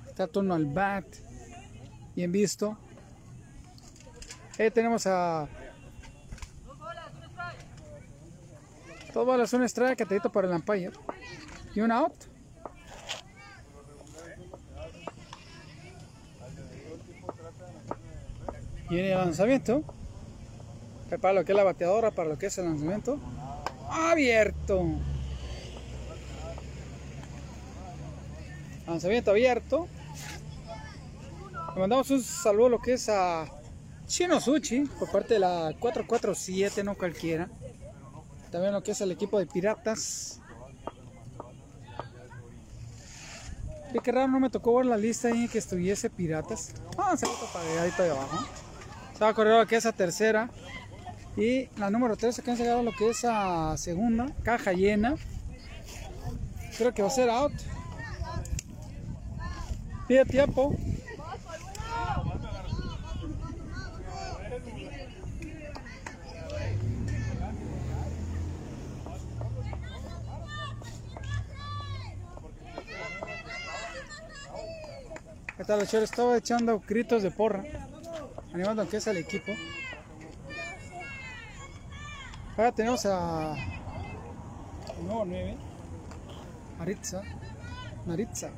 Está 0.09 0.27
turno 0.27 0.55
al 0.55 0.67
bat. 0.67 1.07
Bien 2.15 2.31
visto. 2.31 2.77
Ahí 4.59 4.71
tenemos 4.71 5.07
a. 5.07 5.49
Dos 9.15 9.25
bolas, 9.25 9.53
un 9.53 9.63
strike, 9.63 9.99
catadito 9.99 10.31
para 10.31 10.49
el 10.49 10.55
umpire. 10.55 10.91
Y 11.75 11.81
un 11.81 11.93
out. 11.93 12.38
Y 18.91 18.99
el 18.99 19.11
lanzamiento, 19.11 19.83
para 21.21 21.35
lo 21.35 21.45
que 21.45 21.53
es 21.53 21.57
la 21.57 21.65
bateadora, 21.65 22.11
para 22.11 22.31
lo 22.31 22.39
que 22.39 22.47
es 22.47 22.57
el 22.57 22.65
lanzamiento, 22.65 23.19
abierto. 23.91 24.87
Lanzamiento 28.87 29.31
abierto. 29.31 29.89
Le 31.75 31.81
mandamos 31.81 32.11
un 32.11 32.23
saludo 32.23 32.67
a 32.67 32.71
lo 32.71 32.79
que 32.81 32.95
es 32.95 33.09
a 33.11 33.45
Chino 34.07 34.41
Suchi 34.41 34.81
por 34.99 35.11
parte 35.11 35.35
de 35.35 35.41
la 35.41 35.75
447, 35.79 36.83
no 36.83 36.97
cualquiera. 36.97 37.51
También 38.51 38.73
lo 38.73 38.83
que 38.83 38.93
es 38.93 39.01
el 39.03 39.13
equipo 39.13 39.39
de 39.39 39.47
Piratas. 39.47 40.41
Y 43.93 44.01
qué 44.01 44.13
raro, 44.13 44.29
no 44.29 44.41
me 44.41 44.49
tocó 44.49 44.77
ver 44.77 44.87
la 44.87 44.97
lista 44.97 45.29
ahí 45.29 45.47
que 45.49 45.59
estuviese 45.59 46.09
Piratas. 46.09 46.73
Ah, 46.97 47.15
se 47.17 47.27
pagadito 47.53 48.03
de 48.03 48.11
abajo. 48.11 48.47
Se 49.19 49.25
va 49.25 49.31
a 49.31 49.35
correr 49.35 49.59
lo 49.59 49.67
que 49.67 49.75
es 49.75 49.89
tercera. 49.97 50.49
Y 51.37 51.69
la 51.77 51.91
número 51.91 52.17
13 52.17 52.41
que 52.41 52.53
han 52.53 52.57
llegado 52.57 52.85
lo 52.85 52.93
que 52.93 53.11
es 53.11 53.25
a 53.25 53.77
segunda. 53.77 54.27
Caja 54.45 54.73
llena. 54.73 55.17
Creo 56.77 56.95
que 56.95 57.03
va 57.03 57.09
a 57.09 57.11
ser 57.11 57.29
out. 57.29 57.53
Pide 60.07 60.25
tiempo. 60.25 60.73
¿Qué 75.57 75.65
tal? 75.65 75.81
Estaba 75.83 76.37
echando 76.37 76.81
gritos 76.87 77.25
de 77.25 77.33
porra, 77.33 77.65
animando 78.53 78.89
que 78.89 78.97
es 78.99 79.07
el 79.07 79.17
equipo. 79.19 79.53
Ahora 82.57 82.73
tenemos 82.73 83.07
a 83.07 83.55
nuevo 85.03 85.25
9, 85.25 85.57
Maritza. 86.79 87.23
Maritza. 88.07 88.51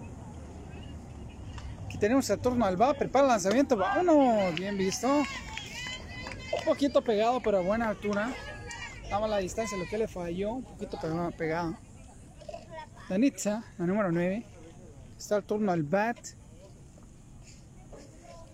Aquí 1.85 1.99
tenemos 1.99 2.29
el 2.31 2.39
turno 2.39 2.65
al 2.65 2.81
va, 2.81 2.95
prepara 2.95 3.25
el 3.25 3.31
lanzamiento, 3.31 3.77
vámonos, 3.77 4.55
bien 4.55 4.79
visto. 4.79 5.09
Un 5.09 6.65
poquito 6.65 7.03
pegado, 7.03 7.41
pero 7.41 7.59
a 7.59 7.61
buena 7.61 7.89
altura. 7.89 8.33
Damos 9.11 9.29
la 9.29 9.39
distancia, 9.39 9.77
lo 9.77 9.87
que 9.87 9.99
le 9.99 10.09
falló, 10.09 10.53
un 10.53 10.65
poquito 10.65 10.99
pegado. 11.37 11.77
Danitza, 13.09 13.65
la 13.77 13.87
número 13.87 14.13
9. 14.13 14.45
Está 15.19 15.37
el 15.37 15.45
turno 15.45 15.73
al 15.73 15.83
bat. 15.83 16.17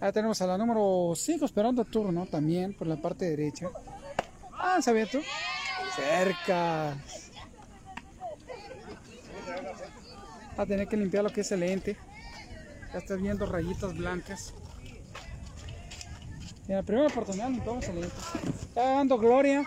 Ahí 0.07 0.13
tenemos 0.13 0.41
a 0.41 0.47
la 0.47 0.57
número 0.57 1.15
5 1.17 1.45
esperando 1.45 1.85
turno 1.85 2.27
también 2.27 2.73
por 2.75 2.87
la 2.87 2.95
parte 2.95 3.25
derecha. 3.25 3.69
Ah, 4.53 4.81
se 4.81 4.91
abierto. 4.91 5.19
Cerca. 5.97 6.97
Va 10.57 10.63
a 10.63 10.67
tener 10.67 10.87
que 10.87 10.97
limpiar 10.97 11.25
lo 11.25 11.31
que 11.31 11.41
es 11.41 11.51
el 11.51 11.59
lente. 11.59 11.97
Ya 12.93 13.01
estás 13.01 13.21
viendo 13.21 13.47
rayitas 13.47 13.97
blancas. 13.97 14.55
En 16.69 16.77
la 16.77 16.85
primera 16.85 17.09
oportunidad 17.09 17.51
limpiamos 17.51 17.89
el 17.89 18.03
lente. 18.03 18.17
Está 18.61 18.83
dando 18.93 19.19
gloria. 19.19 19.65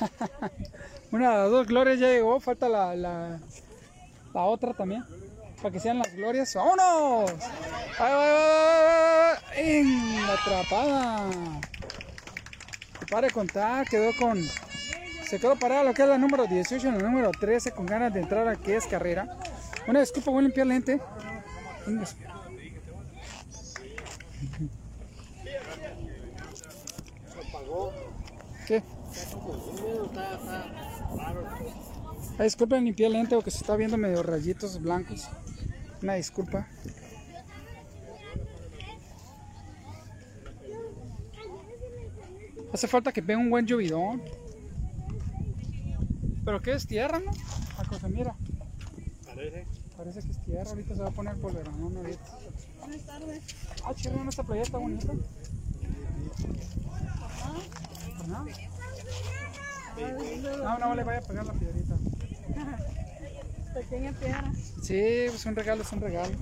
Una 1.12 1.30
de 1.30 1.36
las 1.38 1.50
dos 1.50 1.66
glorias 1.66 1.98
ya 1.98 2.08
llegó. 2.08 2.38
Falta 2.40 2.68
la, 2.68 2.94
la, 2.94 3.40
la 4.34 4.42
otra 4.42 4.74
también 4.74 5.02
para 5.62 5.72
que 5.72 5.80
sean 5.80 5.98
las 5.98 6.14
glorias. 6.14 6.54
¡Vámonos! 6.54 7.32
¡Ay, 7.98 8.12
ay, 8.12 9.36
ay, 9.56 10.18
atrapada. 10.32 11.30
Para 13.10 13.30
contar, 13.30 13.86
quedó 13.88 14.10
con. 14.18 14.42
Se 15.26 15.38
quedó 15.38 15.56
parada 15.56 15.84
lo 15.84 15.94
que 15.94 16.02
es 16.02 16.08
la 16.08 16.18
número 16.18 16.46
18 16.46 16.88
y 16.88 16.90
la 16.90 16.98
número 16.98 17.30
13 17.30 17.72
con 17.72 17.86
ganas 17.86 18.14
de 18.14 18.20
entrar 18.20 18.48
a 18.48 18.56
que 18.56 18.76
es 18.76 18.86
carrera. 18.86 19.38
Una 19.86 20.00
disculpa, 20.00 20.30
voy 20.30 20.40
a 20.40 20.42
limpiar 20.42 20.66
la 20.66 20.74
gente. 20.74 21.00
¿Qué? 28.66 28.82
Ay, 32.38 32.44
disculpen, 32.44 32.84
limpié 32.84 33.06
el 33.06 33.14
lente 33.14 33.34
porque 33.34 33.50
se 33.50 33.58
está 33.58 33.76
viendo 33.76 33.96
medio 33.96 34.22
rayitos 34.22 34.80
blancos. 34.80 35.28
Una 36.02 36.14
disculpa. 36.14 36.66
Hace 42.72 42.86
falta 42.86 43.12
que 43.12 43.22
pegue 43.22 43.36
un 43.36 43.50
buen 43.50 43.66
llovidón. 43.66 44.22
Pero 46.44 46.62
que 46.62 46.72
es 46.72 46.86
tierra, 46.86 47.18
¿no? 47.18 47.32
La 47.76 47.84
cosa, 47.84 48.08
mira. 48.08 48.34
Parece. 49.26 49.66
Parece 49.96 50.20
que 50.22 50.30
es 50.30 50.42
tierra, 50.42 50.70
ahorita 50.70 50.94
se 50.94 51.02
va 51.02 51.08
a 51.08 51.12
poner 51.12 51.36
polverón 51.36 51.96
ahorita. 51.96 52.38
Buenas 52.78 53.02
tardes. 53.04 53.42
Ah, 53.84 53.94
chido, 53.94 54.28
esta 54.28 54.42
playa 54.44 54.62
está 54.62 54.78
bonita. 54.78 55.12
¿No? 58.28 58.46
No, 60.62 60.78
no 60.78 60.94
le 60.94 61.02
vaya 61.02 61.18
a 61.18 61.22
pegar 61.22 61.46
la 61.46 61.52
piedrita. 61.54 61.96
Pequeña. 63.78 64.12
Sí, 64.82 64.96
es 64.96 65.46
un 65.46 65.54
regalo, 65.54 65.82
es 65.82 65.92
un 65.92 66.00
regalo. 66.00 66.32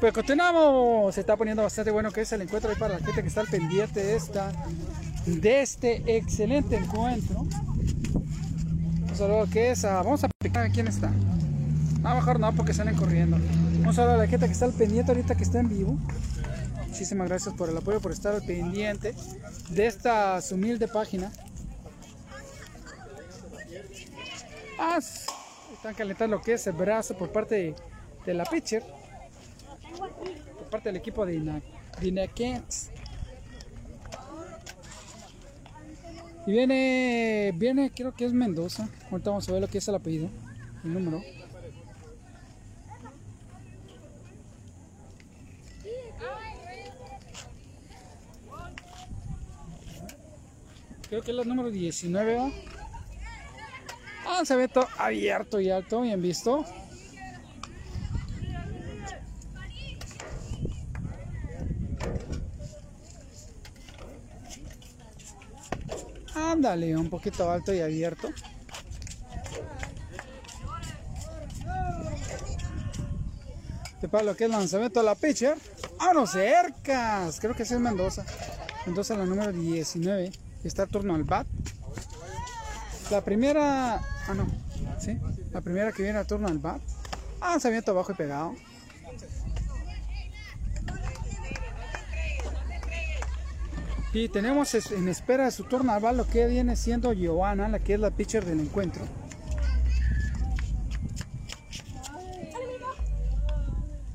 Pues 0.00 0.12
continuamos. 0.12 1.14
Se 1.14 1.20
está 1.20 1.36
poniendo 1.36 1.62
bastante 1.62 1.90
bueno 1.90 2.10
que 2.10 2.22
es 2.22 2.32
el 2.32 2.42
encuentro 2.42 2.70
ahí 2.70 2.76
para 2.76 2.98
la 2.98 3.04
gente 3.04 3.22
que 3.22 3.28
está 3.28 3.42
al 3.42 3.48
pendiente 3.48 4.02
de 4.02 4.16
esta 4.16 4.50
de 5.26 5.60
este 5.60 6.16
excelente 6.16 6.76
encuentro. 6.76 7.40
Un 7.40 9.14
saludo 9.14 9.46
que 9.52 9.72
es 9.72 9.84
a, 9.84 10.02
vamos 10.02 10.24
a 10.24 10.28
picar 10.42 10.64
a 10.66 10.70
quién 10.70 10.88
está. 10.88 11.12
No, 12.00 12.14
mejor 12.14 12.40
no 12.40 12.52
porque 12.54 12.72
salen 12.72 12.96
corriendo. 12.96 13.36
Un 13.36 13.94
saludo 13.94 14.14
a 14.14 14.16
la 14.16 14.26
gente 14.26 14.46
que 14.46 14.52
está 14.52 14.64
al 14.64 14.72
pendiente 14.72 15.12
ahorita 15.12 15.34
que 15.34 15.44
está 15.44 15.60
en 15.60 15.68
vivo. 15.68 15.98
Muchísimas 16.88 17.28
gracias 17.28 17.54
por 17.54 17.68
el 17.68 17.76
apoyo, 17.76 18.00
por 18.00 18.12
estar 18.12 18.34
al 18.34 18.42
pendiente 18.42 19.14
de 19.68 19.86
esta 19.86 20.40
humilde 20.50 20.88
página. 20.88 21.30
Están 25.72 25.94
calentando 25.96 26.36
lo 26.36 26.42
que 26.42 26.54
es 26.54 26.66
el 26.66 26.72
brazo 26.72 27.16
por 27.16 27.30
parte 27.30 27.74
de, 28.26 28.34
la 28.34 28.44
pitcher. 28.44 28.82
Por 29.96 30.70
parte 30.70 30.88
del 30.88 30.96
equipo 30.96 31.24
de 31.24 31.36
Ina-. 31.36 31.62
Y 36.44 36.50
viene, 36.50 37.52
viene, 37.54 37.92
creo 37.94 38.12
que 38.12 38.24
es 38.24 38.32
Mendoza. 38.32 38.88
Ahorita 39.10 39.30
vamos 39.30 39.48
a 39.48 39.52
ver 39.52 39.60
lo 39.60 39.68
que 39.68 39.78
es 39.78 39.86
el 39.86 39.94
apellido, 39.94 40.28
el 40.82 40.94
número. 40.94 41.22
Creo 51.08 51.22
que 51.22 51.30
es 51.30 51.36
la 51.36 51.44
número 51.44 51.70
19, 51.70 52.32
¿verdad? 52.32 52.71
Ah, 54.26 54.44
se 54.44 54.56
ve 54.56 54.68
todo 54.68 54.86
abierto 54.98 55.60
y 55.60 55.70
alto, 55.70 56.00
bien 56.00 56.20
visto. 56.20 56.64
Ándale, 66.34 66.96
un 66.96 67.08
poquito 67.08 67.50
alto 67.50 67.72
y 67.72 67.80
abierto. 67.80 68.28
Este 74.02 74.08
para 74.08 74.24
lo 74.24 74.36
que 74.36 74.44
es 74.44 74.50
el 74.50 74.56
lanzamiento 74.56 75.00
de 75.00 75.06
la 75.06 75.14
pitcher. 75.14 75.56
¡Vámonos 75.98 76.32
cercas! 76.32 77.38
Creo 77.38 77.54
que 77.54 77.62
es 77.62 77.70
Mendoza. 77.72 78.24
Mendoza 78.84 79.16
la 79.16 79.24
número 79.24 79.52
19. 79.52 80.32
Está 80.64 80.86
turno 80.86 81.14
al 81.14 81.24
bat. 81.24 81.46
La 83.10 83.20
primera... 83.20 84.00
Ah, 84.28 84.34
no. 84.34 84.46
¿Sí? 84.98 85.18
La 85.52 85.60
primera 85.60 85.92
que 85.92 86.02
viene 86.02 86.18
a 86.18 86.24
turno 86.24 86.48
al 86.48 86.58
bat. 86.58 86.80
Ah, 87.40 87.50
lanzamiento 87.50 87.90
abajo 87.90 88.12
y 88.12 88.14
pegado. 88.14 88.54
Y 94.14 94.28
tenemos 94.28 94.74
en 94.92 95.08
espera 95.08 95.46
de 95.46 95.50
su 95.50 95.64
turno 95.64 95.92
al 95.92 96.00
bat 96.00 96.14
lo 96.14 96.26
que 96.26 96.46
viene 96.46 96.76
siendo 96.76 97.12
Giovanna, 97.12 97.68
la 97.68 97.78
que 97.78 97.94
es 97.94 98.00
la 98.00 98.10
pitcher 98.10 98.44
del 98.44 98.60
encuentro. 98.60 99.04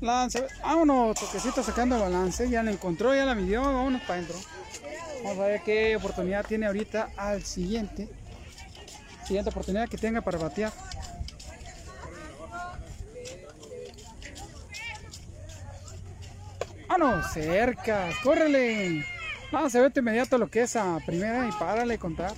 Lance, 0.00 0.46
vámonos, 0.62 1.18
toquecito 1.18 1.60
sacando 1.64 1.98
balance, 1.98 2.48
ya 2.48 2.62
la 2.62 2.70
encontró, 2.70 3.12
ya 3.12 3.24
la 3.24 3.34
midió, 3.34 3.62
vámonos 3.62 4.00
para 4.02 4.14
adentro. 4.14 4.36
Vamos 5.24 5.40
a 5.40 5.48
ver 5.48 5.62
qué 5.64 5.96
oportunidad 5.96 6.46
tiene 6.46 6.66
ahorita 6.66 7.10
al 7.16 7.42
siguiente. 7.42 8.08
Siguiente 9.28 9.50
oportunidad 9.50 9.90
que 9.90 9.98
tenga 9.98 10.22
para 10.22 10.38
batear. 10.38 10.72
¡Vámonos! 16.88 17.30
Cerca, 17.30 18.08
córrele. 18.22 19.04
Vamos 19.52 19.74
a 19.74 19.82
ver 19.82 19.92
inmediato 19.94 20.38
lo 20.38 20.48
que 20.48 20.62
es 20.62 20.76
a 20.76 20.98
primera 21.04 21.46
y 21.46 21.52
párale 21.52 21.98
contar. 21.98 22.32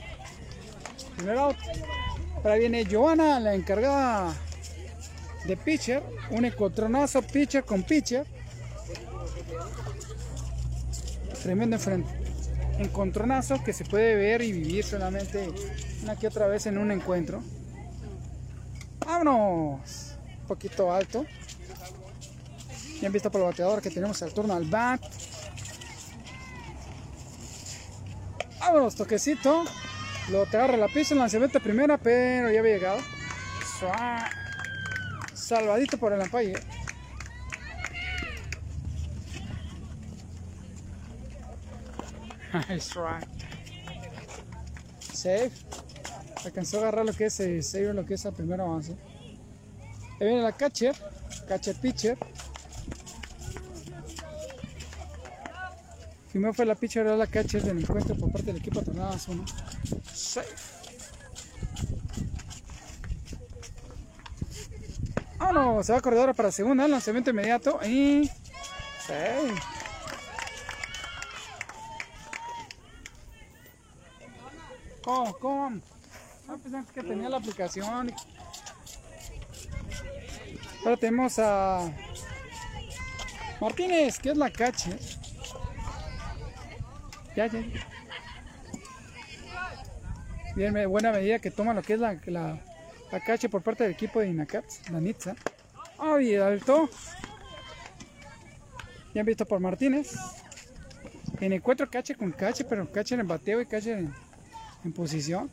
Primer 1.14 1.38
out. 1.38 1.56
Ahora 2.38 2.56
viene 2.56 2.84
Joana, 2.84 3.38
la 3.38 3.54
encargada 3.54 4.34
de 5.46 5.56
pitcher, 5.56 6.02
un 6.30 6.44
encontronazo 6.44 7.22
pitcher 7.22 7.62
con 7.62 7.84
pitcher. 7.84 8.26
Tremendo 11.40 11.76
enfrente. 11.76 12.19
Encontronazo 12.80 13.62
que 13.62 13.74
se 13.74 13.84
puede 13.84 14.14
ver 14.14 14.40
y 14.40 14.52
vivir 14.52 14.82
solamente 14.84 15.52
una 16.02 16.16
que 16.16 16.26
otra 16.26 16.46
vez 16.46 16.64
en 16.64 16.78
un 16.78 16.90
encuentro. 16.90 17.42
¡Vámonos! 19.04 20.16
Un 20.40 20.46
poquito 20.46 20.90
alto. 20.90 21.26
Bien 23.00 23.12
visto 23.12 23.30
por 23.30 23.42
el 23.42 23.48
bateador 23.48 23.82
que 23.82 23.90
tenemos 23.90 24.22
al 24.22 24.32
turno 24.32 24.54
al 24.54 24.64
bat. 24.64 25.02
Vámonos, 28.60 28.94
toquecito. 28.94 29.64
Lo 30.30 30.46
te 30.46 30.56
agarra 30.56 30.78
la 30.78 30.88
pista, 30.88 31.12
el 31.12 31.20
lanzamiento 31.20 31.60
primera, 31.60 31.98
pero 31.98 32.50
ya 32.50 32.60
había 32.60 32.76
llegado. 32.76 33.00
Salvadito 35.34 35.98
por 35.98 36.14
el 36.14 36.22
ampalle. 36.22 36.54
Nice 42.52 42.94
right. 42.98 43.26
Safe. 45.00 45.52
Alcanzó 46.44 46.78
a 46.78 46.80
agarrar 46.80 47.04
lo 47.04 47.12
que 47.12 47.26
es 47.26 47.38
eh, 47.40 47.62
save, 47.62 47.92
lo 47.92 48.04
que 48.04 48.14
es 48.14 48.24
el 48.24 48.32
primer 48.32 48.60
avance. 48.60 48.96
Ahí 50.20 50.26
viene 50.26 50.42
la 50.42 50.52
catcher. 50.52 50.94
Catcher 51.46 51.76
pitcher. 51.76 52.18
Primero 56.30 56.54
fue 56.54 56.64
la 56.64 56.76
pitcher, 56.76 57.06
ahora 57.06 57.16
la 57.16 57.26
catcher 57.26 57.62
del 57.62 57.80
encuentro 57.80 58.14
por 58.14 58.30
parte 58.30 58.46
del 58.46 58.56
equipo 58.56 58.82
Tornadas 58.82 59.26
1. 59.28 59.44
Safe. 60.12 60.48
Vámonos, 65.38 65.86
se 65.86 65.92
va 65.92 65.98
a 65.98 66.02
corredora 66.02 66.32
para 66.32 66.52
segunda, 66.52 66.86
lanzamiento 66.86 67.30
inmediato 67.30 67.80
y... 67.84 68.30
Safe. 69.04 69.79
¿Cómo? 75.10 75.32
¿Cómo? 75.40 75.80
Ah, 76.48 76.56
pensé 76.62 76.92
que 76.94 77.02
tenía 77.02 77.28
la 77.28 77.38
aplicación. 77.38 78.12
Ahora 80.84 80.96
tenemos 80.96 81.36
a 81.40 81.90
Martínez, 83.60 84.20
que 84.20 84.30
es 84.30 84.36
la 84.36 84.50
cache. 84.50 84.96
Ya, 87.34 87.46
ya. 87.48 87.60
Bien, 90.54 90.88
buena 90.88 91.10
medida 91.10 91.40
que 91.40 91.50
toma 91.50 91.74
lo 91.74 91.82
que 91.82 91.94
es 91.94 91.98
la, 91.98 92.16
la, 92.26 92.60
la 93.10 93.20
cache 93.20 93.48
por 93.48 93.62
parte 93.62 93.82
del 93.82 93.94
equipo 93.94 94.20
de 94.20 94.28
Inacats, 94.28 94.88
la 94.90 95.00
Nitza. 95.00 95.34
Ay, 95.98 96.36
alto. 96.36 96.88
Ya 99.12 99.22
han 99.22 99.26
visto 99.26 99.44
por 99.44 99.58
Martínez. 99.58 100.14
En 101.40 101.52
encuentro 101.52 101.90
cache 101.90 102.14
con 102.14 102.30
cache, 102.30 102.64
pero 102.64 102.88
cache 102.92 103.16
en 103.16 103.26
bateo 103.26 103.60
y 103.60 103.66
cache 103.66 103.92
en, 103.92 104.14
en 104.84 104.92
posición. 104.92 105.50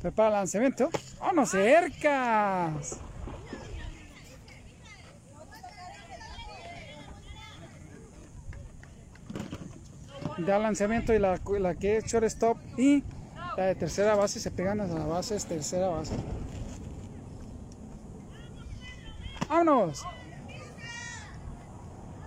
Prepara 0.00 0.28
el 0.28 0.34
lanzamiento. 0.34 0.90
¡Vámonos 1.20 1.50
cercas! 1.50 3.00
Da 10.38 10.58
lanzamiento 10.58 11.14
y 11.14 11.18
la, 11.18 11.40
la 11.58 11.74
que 11.74 11.96
es 11.96 12.04
shortstop 12.04 12.58
y 12.78 13.02
la 13.56 13.64
de 13.64 13.74
tercera 13.74 14.14
base 14.14 14.38
se 14.38 14.50
pegan 14.50 14.80
a 14.80 14.86
la 14.86 15.06
base, 15.06 15.34
es 15.34 15.46
tercera 15.46 15.88
base. 15.88 16.14
¡Vámonos! 19.48 20.04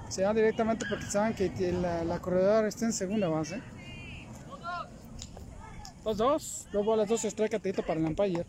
Se 0.09 0.23
van 0.23 0.35
directamente 0.35 0.85
porque 0.89 1.05
saben 1.05 1.33
que 1.33 1.71
la, 1.71 2.03
la 2.03 2.19
corredora 2.19 2.67
está 2.67 2.85
en 2.85 2.93
segunda 2.93 3.27
base. 3.29 3.61
Dos, 6.03 6.17
dos, 6.17 6.67
dos 6.71 6.85
bolas, 6.85 7.07
dos 7.07 7.23
strike 7.23 7.53
atito 7.53 7.83
para 7.83 7.99
el 7.99 8.05
umpire. 8.05 8.45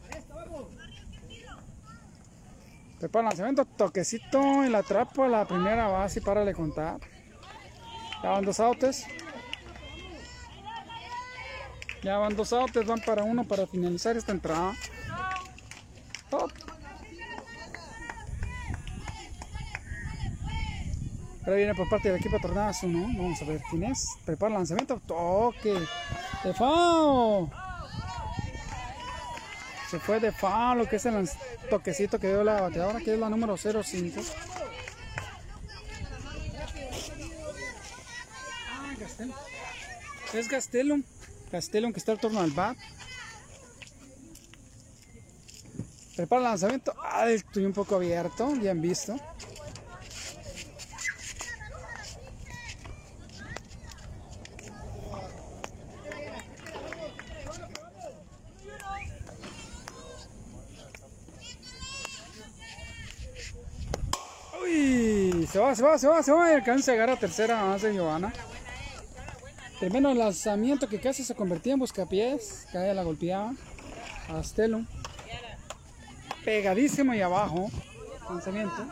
Prepara 2.99 3.29
lanzamiento, 3.29 3.65
toquecito 3.65 4.65
y 4.65 4.69
la 4.69 4.79
atrapa 4.79 5.27
a 5.27 5.29
la 5.29 5.45
primera 5.45 5.87
base 5.89 6.21
para 6.21 6.45
le 6.45 6.55
contar. 6.55 6.99
Ya 8.23 8.31
van 8.31 8.45
dos 8.45 8.61
outs. 8.61 9.07
Ya 12.03 12.19
van 12.19 12.37
dos 12.37 12.53
outs, 12.53 12.87
van 12.87 13.01
para 13.01 13.23
uno 13.23 13.45
para 13.45 13.67
finalizar 13.67 14.17
esta 14.17 14.33
entrada. 14.33 14.75
Top. 16.31 16.51
Ahora 21.51 21.59
viene 21.59 21.75
por 21.75 21.89
parte 21.89 22.09
del 22.09 22.21
equipo 22.21 22.39
Tornadas 22.39 22.81
1. 22.85 23.19
Vamos 23.19 23.43
a 23.43 23.45
ver 23.45 23.61
quién 23.69 23.83
es. 23.83 24.07
Prepara 24.25 24.53
el 24.53 24.59
lanzamiento. 24.59 25.03
Toque. 25.05 25.81
De 26.45 26.55
FAO. 26.55 27.51
Se 29.91 29.99
fue 29.99 30.21
de 30.21 30.31
FAO 30.31 30.77
lo 30.77 30.89
que 30.89 30.95
es 30.95 31.07
el 31.07 31.29
toquecito 31.69 32.21
que 32.21 32.29
dio 32.29 32.45
la 32.45 32.61
bateadora, 32.61 33.01
que 33.01 33.15
es 33.15 33.19
la 33.19 33.29
número 33.29 33.57
05. 33.57 34.21
Ah. 38.69 38.95
Es 40.33 40.49
Gastelum. 40.49 41.03
Gastelum 41.51 41.93
que 41.93 41.99
está 41.99 42.13
al 42.13 42.21
torno 42.21 42.39
al 42.39 42.53
bat. 42.53 42.77
Prepara 46.15 46.43
el 46.43 46.45
lanzamiento 46.45 46.95
alto 47.03 47.59
y 47.59 47.65
un 47.65 47.73
poco 47.73 47.97
abierto. 47.97 48.53
Bien 48.53 48.81
visto. 48.81 49.17
Uy, 64.63 65.49
se 65.51 65.59
se 65.75 65.83
va, 65.83 65.99
se 65.99 66.09
va, 66.09 66.23
se 66.23 66.33
va 66.33 66.47
alcanza 66.49 66.91
a 66.91 66.95
llegar 66.95 67.11
a 67.11 67.17
tercera 67.17 67.63
más 67.65 67.83
de 67.83 67.93
Giovanna. 67.95 68.33
Tremendo 69.79 70.13
lanzamiento 70.13 70.89
que 70.89 71.01
casi 71.01 71.25
se 71.25 71.35
convertía 71.35 71.75
en 71.75 71.79
buscapiés. 71.79 72.67
Cae 72.73 72.95
la 72.95 73.03
golpeaba. 73.03 73.55
Astelo. 74.29 74.85
Pegadísimo 76.45 77.15
y 77.15 77.21
abajo. 77.21 77.71
Lanzamiento. 78.29 78.87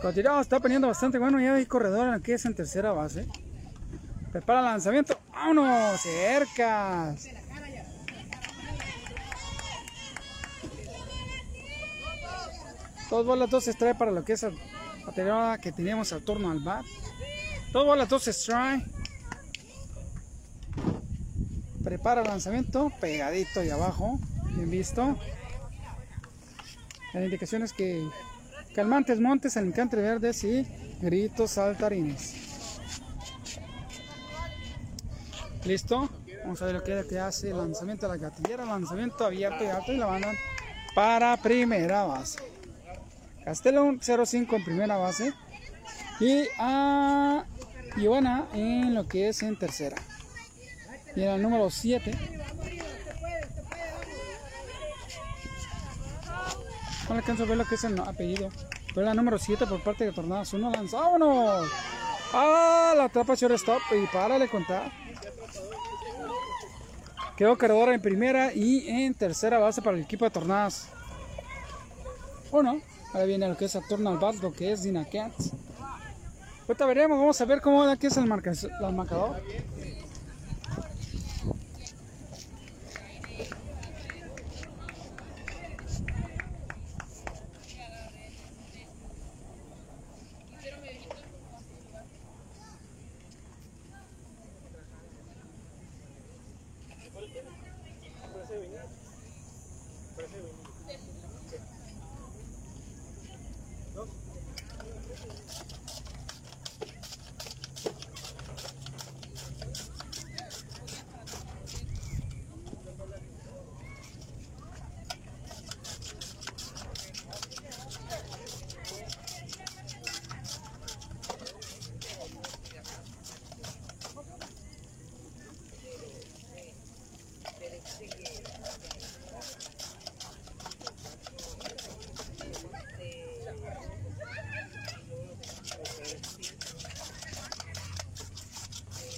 Continuamos, 0.00 0.42
está 0.42 0.60
poniendo 0.60 0.88
bastante 0.88 1.18
bueno. 1.18 1.40
Ya 1.40 1.54
hay 1.54 1.66
corredor 1.66 2.12
aquí 2.12 2.32
es 2.32 2.44
en 2.44 2.54
tercera 2.54 2.92
base. 2.92 3.26
Prepara 4.32 4.60
el 4.60 4.66
lanzamiento. 4.66 5.18
¡Vámonos! 5.32 6.00
Cercas. 6.00 7.28
Dos 13.10 13.24
bolas, 13.24 13.48
dos 13.50 13.68
strike 13.68 13.96
para 13.96 14.10
lo 14.10 14.24
que 14.24 14.32
es 14.32 14.42
la 14.42 14.50
batería 15.06 15.58
que 15.62 15.70
teníamos 15.70 16.12
al 16.12 16.22
turno 16.22 16.50
al 16.50 16.60
bat. 16.60 16.84
Dos 17.72 17.86
bolas, 17.86 18.08
dos 18.08 18.26
strike. 18.26 18.84
Prepara 21.84 22.22
el 22.22 22.26
lanzamiento, 22.26 22.90
pegadito 23.00 23.62
y 23.62 23.70
abajo. 23.70 24.18
Bien 24.54 24.70
visto. 24.70 25.16
La 27.14 27.24
indicación 27.24 27.62
es 27.62 27.72
que 27.72 28.04
calmantes 28.74 29.20
montes, 29.20 29.56
alicantes 29.56 30.00
verdes 30.00 30.42
y 30.42 30.66
gritos 31.00 31.52
saltarines. 31.52 32.34
Listo. 35.64 36.10
Vamos 36.42 36.60
a 36.62 36.66
ver 36.66 36.74
lo 36.74 36.84
que, 36.84 37.04
que 37.08 37.18
hace 37.18 37.50
el 37.50 37.56
lanzamiento 37.56 38.08
de 38.08 38.18
la 38.18 38.28
gatillera. 38.30 38.64
Lanzamiento 38.64 39.24
abierto 39.24 39.62
y 39.62 39.68
alto 39.68 39.92
y 39.92 39.96
la 39.96 40.08
mandan 40.08 40.34
para 40.94 41.36
primera 41.36 42.04
base. 42.04 42.55
Castellón 43.46 44.00
05 44.00 44.56
en 44.56 44.64
primera 44.64 44.96
base. 44.96 45.32
Y 46.18 46.48
a 46.58 47.44
Ivana 47.96 48.48
en 48.52 48.92
lo 48.92 49.06
que 49.06 49.28
es 49.28 49.40
en 49.44 49.56
tercera. 49.56 49.96
Y 51.14 51.22
en 51.22 51.30
el 51.30 51.42
número 51.42 51.70
7. 51.70 52.10
No 57.08 57.14
alcanzo 57.14 57.44
a 57.44 57.46
ver 57.46 57.56
lo 57.56 57.64
que 57.64 57.76
es 57.76 57.84
el 57.84 58.00
apellido. 58.00 58.48
Pero 58.92 59.06
la 59.06 59.14
número 59.14 59.38
7 59.38 59.64
por 59.68 59.80
parte 59.80 60.04
de 60.04 60.12
Tornados. 60.12 60.52
Uno 60.52 60.68
lanza. 60.68 60.96
¡Vámonos! 60.96 61.70
¡Ah! 62.32 62.94
La 62.96 63.04
atrapa 63.04 63.34
stop 63.34 63.80
y 63.92 64.06
párale 64.08 64.48
contar. 64.48 64.90
Quedó 67.36 67.56
cargadora 67.56 67.94
en 67.94 68.02
primera 68.02 68.52
y 68.52 68.88
en 68.88 69.14
tercera 69.14 69.60
base 69.60 69.82
para 69.82 69.96
el 69.96 70.02
equipo 70.02 70.24
de 70.24 70.32
Tornados. 70.32 70.88
Bueno, 72.50 72.80
ahora 73.16 73.26
viene 73.26 73.48
lo 73.48 73.56
que 73.56 73.64
es 73.64 73.72
Saturno 73.72 74.10
al 74.10 74.18
bat, 74.18 74.34
lo 74.42 74.52
que 74.52 74.72
es 74.72 74.82
Dinacats. 74.82 75.52
Ahorita 76.68 76.84
veremos, 76.84 77.18
vamos 77.18 77.40
a 77.40 77.44
ver 77.46 77.62
cómo 77.62 77.86
da 77.86 77.96
que 77.96 78.08
es 78.08 78.16
el, 78.18 78.26
marca, 78.26 78.50
el 78.50 78.94
marcador. 78.94 79.40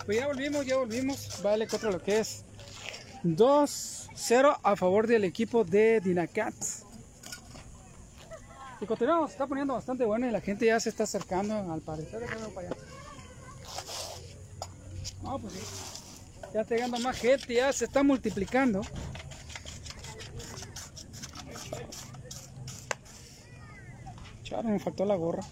Pues 0.09 0.21
ya 0.21 0.27
volvimos, 0.27 0.65
ya 0.65 0.79
volvimos. 0.79 1.43
Vale 1.43 1.67
contra 1.67 1.91
lo 1.91 2.03
que 2.03 2.21
es 2.21 2.43
2-0 3.25 4.59
a 4.63 4.75
favor 4.75 5.07
del 5.07 5.25
equipo 5.25 5.65
de 5.65 6.01
Dinacats. 6.01 6.85
Y 8.81 8.87
continuamos, 8.87 9.33
está 9.33 9.47
poniendo 9.47 9.75
bastante 9.75 10.07
bueno 10.07 10.27
y 10.27 10.31
la 10.31 10.41
gente 10.41 10.65
ya 10.65 10.81
se 10.81 10.89
está 10.89 11.05
acercando 11.05 11.71
al 11.71 11.83
parecer. 11.83 12.25
para 12.55 12.69
allá. 12.69 12.77
Pues 15.43 15.53
sí. 15.53 15.61
Ya 16.55 16.63
está 16.63 16.75
llegando 16.75 16.99
más 17.01 17.19
gente, 17.19 17.53
ya 17.53 17.71
se 17.71 17.85
está 17.85 18.03
multiplicando. 18.03 18.81
Charo, 24.43 24.71
me 24.71 24.79
faltó 24.81 25.05
la 25.05 25.17
gorra. 25.17 25.43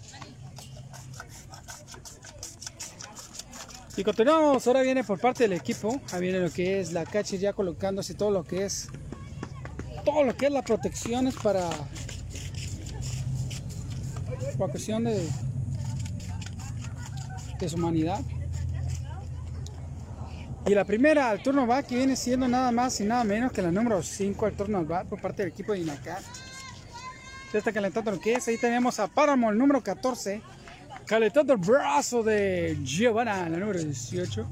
Y 3.97 4.03
continuamos, 4.03 4.67
ahora 4.67 4.83
viene 4.83 5.03
por 5.03 5.19
parte 5.19 5.45
del 5.45 5.53
equipo, 5.53 5.99
ahí 6.11 6.21
viene 6.21 6.39
lo 6.39 6.51
que 6.51 6.79
es 6.79 6.93
la 6.93 7.03
catcher 7.03 7.39
ya 7.39 7.51
colocándose 7.51 8.13
todo 8.13 8.29
lo 8.29 8.43
que 8.43 8.63
es, 8.63 8.89
todo 10.05 10.23
lo 10.23 10.37
que 10.37 10.45
es 10.45 10.51
la 10.51 10.61
protección 10.61 11.25
es 11.25 11.33
para, 11.33 11.67
por 14.55 14.69
cuestión 14.69 15.03
de, 15.03 15.27
de 17.59 17.69
su 17.69 17.75
humanidad. 17.77 18.21
Y 20.67 20.75
la 20.75 20.85
primera 20.85 21.31
al 21.31 21.41
turno 21.41 21.65
va 21.65 21.81
que 21.81 21.95
viene 21.95 22.15
siendo 22.15 22.47
nada 22.47 22.71
más 22.71 23.01
y 23.01 23.03
nada 23.03 23.23
menos 23.23 23.51
que 23.51 23.63
la 23.63 23.71
número 23.71 24.03
5 24.03 24.45
al 24.45 24.53
turno 24.53 24.85
bat 24.85 25.07
por 25.07 25.19
parte 25.19 25.41
del 25.41 25.51
equipo 25.51 25.71
de 25.71 25.79
Inacat. 25.79 26.21
Ya 27.51 27.57
está 27.57 27.71
calentando 27.71 28.11
lo 28.11 28.19
que 28.19 28.33
es, 28.33 28.47
ahí 28.47 28.59
tenemos 28.59 28.99
a 28.99 29.07
Páramo, 29.07 29.49
el 29.49 29.57
número 29.57 29.81
14 29.81 30.43
calentando 31.07 31.53
el 31.53 31.59
brazo 31.59 32.21
de 32.21 32.77
Giovanna, 32.83 33.49
la 33.49 33.57
número 33.57 33.79
18. 33.79 34.45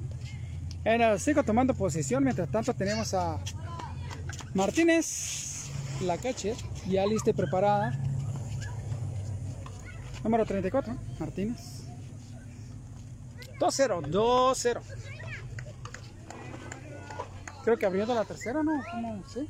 En 0.85 1.01
el 1.01 1.19
5 1.19 1.43
tomando 1.43 1.73
posición, 1.73 2.23
mientras 2.23 2.49
tanto 2.49 2.73
tenemos 2.73 3.13
a 3.13 3.39
Martínez, 4.53 5.67
la 6.01 6.17
cache, 6.17 6.55
ya 6.87 7.05
lista 7.05 7.31
y 7.31 7.33
preparada. 7.33 7.91
Número 10.23 10.45
34, 10.45 10.95
Martínez. 11.19 11.83
2-0, 13.59 14.07
2-0. 14.09 14.81
Creo 17.63 17.77
que 17.77 17.85
abriendo 17.85 18.13
la 18.15 18.25
tercera, 18.25 18.63
¿no? 18.63 18.71
¿Cómo? 18.91 19.23
¿Sí? 19.27 19.49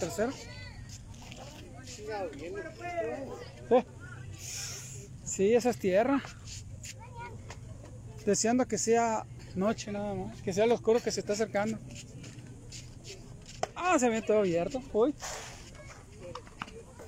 ¿Tercera? 0.00 0.32
¿Eh? 1.98 3.24
Sí, 5.36 5.54
esa 5.54 5.68
es 5.68 5.76
tierra. 5.76 6.22
Deseando 8.24 8.66
que 8.66 8.78
sea 8.78 9.26
noche 9.54 9.92
nada 9.92 10.14
más. 10.14 10.40
Que 10.40 10.54
sea 10.54 10.64
lo 10.64 10.74
oscuro 10.74 10.98
que 10.98 11.10
se 11.10 11.20
está 11.20 11.34
acercando. 11.34 11.78
Ah, 13.74 13.98
se 13.98 14.08
ve 14.08 14.22
todo 14.22 14.38
abierto. 14.38 14.80
Uy. 14.94 15.14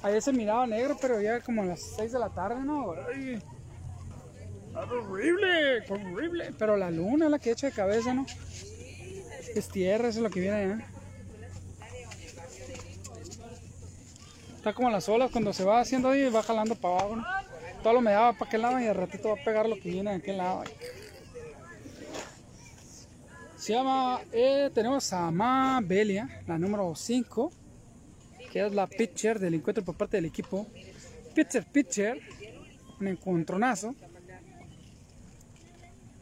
Ayer 0.02 0.20
se 0.20 0.34
miraba 0.34 0.66
negro, 0.66 0.98
pero 1.00 1.18
ya 1.22 1.40
como 1.40 1.62
a 1.62 1.64
las 1.64 1.80
6 1.96 2.12
de 2.12 2.18
la 2.18 2.28
tarde, 2.28 2.62
¿no? 2.62 2.88
Horrible, 4.74 5.80
horrible. 5.88 6.52
Pero 6.58 6.76
la 6.76 6.90
luna 6.90 7.24
es 7.24 7.30
la 7.30 7.38
que 7.38 7.52
echa 7.52 7.68
de 7.68 7.72
cabeza, 7.72 8.12
¿no? 8.12 8.26
Es 9.54 9.68
tierra, 9.68 10.08
eso 10.08 10.18
es 10.18 10.22
lo 10.22 10.28
que 10.28 10.40
viene 10.40 10.56
allá. 10.56 10.86
Está 14.54 14.74
como 14.74 14.90
las 14.90 15.08
olas 15.08 15.30
cuando 15.30 15.54
se 15.54 15.64
va 15.64 15.80
haciendo 15.80 16.10
ahí 16.10 16.26
y 16.26 16.28
va 16.28 16.42
jalando 16.42 16.74
para 16.74 16.94
abajo, 16.94 17.16
¿no? 17.16 17.47
Todo 17.82 17.94
lo 17.94 18.00
me 18.00 18.12
daba 18.12 18.32
para 18.32 18.48
aquel 18.48 18.62
lado 18.62 18.80
y 18.80 18.86
al 18.86 18.94
ratito 18.94 19.28
va 19.28 19.40
a 19.40 19.44
pegar 19.44 19.68
lo 19.68 19.76
que 19.76 19.90
viene 19.90 20.10
de 20.10 20.16
aquel 20.16 20.36
lado. 20.36 20.64
Se 23.56 23.72
llama, 23.72 24.20
eh, 24.32 24.70
tenemos 24.72 25.12
a 25.12 25.30
Mabelia, 25.30 26.42
la 26.46 26.58
número 26.58 26.94
5, 26.94 27.50
que 28.52 28.64
es 28.64 28.72
la 28.72 28.86
pitcher 28.86 29.38
del 29.38 29.54
encuentro 29.54 29.84
por 29.84 29.96
parte 29.96 30.16
del 30.16 30.26
equipo. 30.26 30.66
Pitcher, 31.34 31.64
pitcher, 31.66 32.20
un 33.00 33.08
encontronazo. 33.08 33.94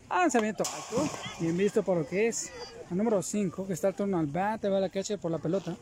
Lanzamiento 0.08 0.64
alto, 0.64 1.08
bien 1.40 1.56
visto 1.56 1.82
por 1.82 1.98
lo 1.98 2.06
que 2.06 2.28
es. 2.28 2.50
La 2.90 2.96
número 2.96 3.22
5, 3.22 3.66
que 3.66 3.74
está 3.74 3.88
al 3.88 3.94
turno 3.94 4.18
al 4.18 4.26
bat, 4.26 4.64
va 4.64 4.80
la 4.80 4.88
catcher 4.88 5.18
por 5.18 5.30
la 5.30 5.38
pelota. 5.38 5.76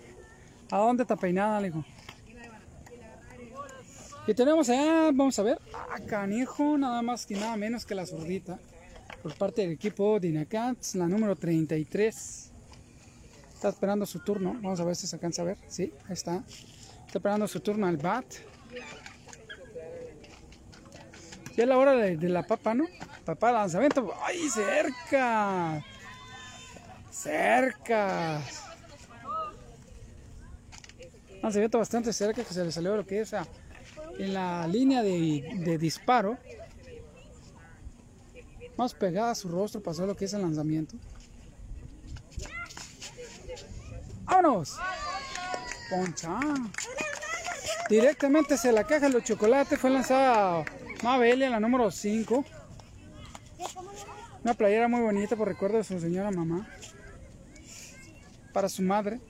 ¿A 0.71 0.79
dónde 0.79 1.05
está 1.05 1.17
peinada, 1.17 1.65
hijo? 1.67 1.85
Y 4.27 4.35
tenemos 4.35 4.69
allá, 4.71 5.11
vamos 5.13 5.39
a 5.39 5.43
ver, 5.43 5.59
a 5.93 6.01
Canejo, 6.01 6.79
nada 6.79 7.03
más 7.03 7.27
que 7.27 7.35
nada 7.35 7.57
menos 7.57 7.85
que 7.85 7.95
la 7.95 8.07
zurdita, 8.07 8.59
por 9.23 9.35
parte 9.37 9.63
del 9.63 9.73
equipo 9.73 10.19
Dinacats, 10.19 10.95
la 10.95 11.07
número 11.07 11.37
33. 11.37 12.51
Está 13.55 13.69
esperando 13.69 14.07
su 14.07 14.21
turno, 14.21 14.55
vamos 14.55 14.81
a 14.81 14.85
ver 14.85 14.97
si 14.97 15.07
se 15.07 15.17
alcanza 15.17 15.43
a 15.43 15.47
ver, 15.47 15.59
sí, 15.69 15.93
ahí 16.07 16.13
está. 16.15 16.43
Está 17.07 17.19
esperando 17.19 17.47
su 17.47 17.61
turno 17.61 17.87
al 17.87 17.97
bat. 17.99 18.25
Ya 21.57 21.63
es 21.63 21.69
la 21.69 21.77
hora 21.79 21.93
de, 21.95 22.17
de 22.17 22.29
la 22.31 22.43
papa, 22.43 22.75
¿no? 22.75 22.87
Papá, 23.25 23.53
lanzamiento. 23.53 24.13
¡Ay, 24.23 24.49
cerca! 24.49 25.85
Cerca. 27.11 28.41
Lanzamiento 31.43 31.79
bastante 31.79 32.13
cerca 32.13 32.43
que 32.43 32.53
se 32.55 32.65
le 32.65 32.73
salió 32.73 32.97
lo 32.97 33.07
que 33.07 33.21
es 33.21 33.35
a- 33.35 33.47
en 34.19 34.35
la 34.35 34.67
línea 34.67 35.03
de, 35.03 35.79
disparo. 35.79 36.39
Más 38.77 38.95
pegada 38.95 39.31
a 39.31 39.35
su 39.35 39.49
rostro 39.49 39.83
pasó 39.83 40.07
lo 40.07 40.17
que 40.17 40.25
es 40.25 40.35
el 40.35 40.43
lanzamiento. 40.43 40.97
¡Vámonos! 44.25 44.77
Poncha. 45.91 46.41
Directamente 47.89 48.57
se 48.57 48.73
la 48.73 48.85
caja 48.85 49.07
de 49.07 49.13
los 49.13 49.23
chocolates 49.23 49.79
fue 49.79 49.91
lanzada 49.91 50.65
Mabelia, 51.03 51.51
la 51.51 51.61
número 51.61 51.91
5. 51.91 52.45
Una 54.43 54.55
playera 54.55 54.89
muy 54.89 55.01
bonita 55.01 55.37
por 55.37 55.49
recuerdo 55.49 55.77
de 55.79 55.85
su 55.85 56.01
señora 56.01 56.31
mamá. 56.31 56.69
Para 58.53 58.69
su 58.69 58.83
madre. 58.83 59.21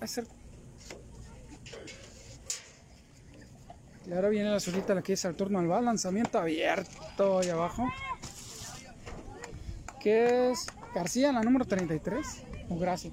Va 0.00 0.06
Y 4.06 4.12
ahora 4.12 4.28
viene 4.28 4.50
la 4.50 4.60
solita 4.60 4.94
la 4.94 5.02
que 5.02 5.12
es 5.12 5.24
el 5.24 5.34
turno 5.34 5.58
al 5.58 5.66
bar, 5.66 5.82
lanzamiento 5.82 6.38
abierto 6.38 7.40
ahí 7.40 7.50
abajo. 7.50 7.86
Que 10.00 10.50
es 10.50 10.66
García, 10.94 11.32
la 11.32 11.42
número 11.42 11.64
33. 11.64 12.44
O 12.70 12.78
Gracia. 12.78 13.10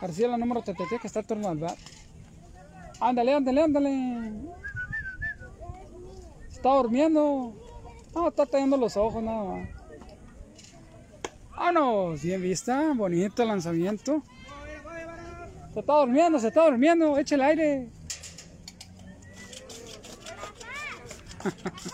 García, 0.00 0.28
la 0.28 0.36
número 0.36 0.62
33, 0.62 1.00
que 1.00 1.06
está 1.06 1.20
el 1.20 1.26
turno 1.26 1.48
al 1.48 1.58
bar. 1.58 1.76
Ándale, 3.00 3.34
ándale, 3.34 3.62
ándale. 3.62 4.32
Está 6.50 6.74
durmiendo. 6.74 7.54
No, 8.14 8.28
está 8.28 8.46
teniendo 8.46 8.76
los 8.76 8.96
ojos 8.96 9.22
nada 9.22 9.44
más. 9.44 9.68
Vámonos, 11.56 12.22
bien 12.22 12.42
vista, 12.42 12.92
bonito 12.94 13.44
lanzamiento. 13.44 14.22
Se 15.76 15.80
está 15.80 15.92
durmiendo, 15.92 16.38
se 16.38 16.48
está 16.48 16.64
durmiendo, 16.64 17.18
echa 17.18 17.34
el 17.34 17.42
aire. 17.42 17.90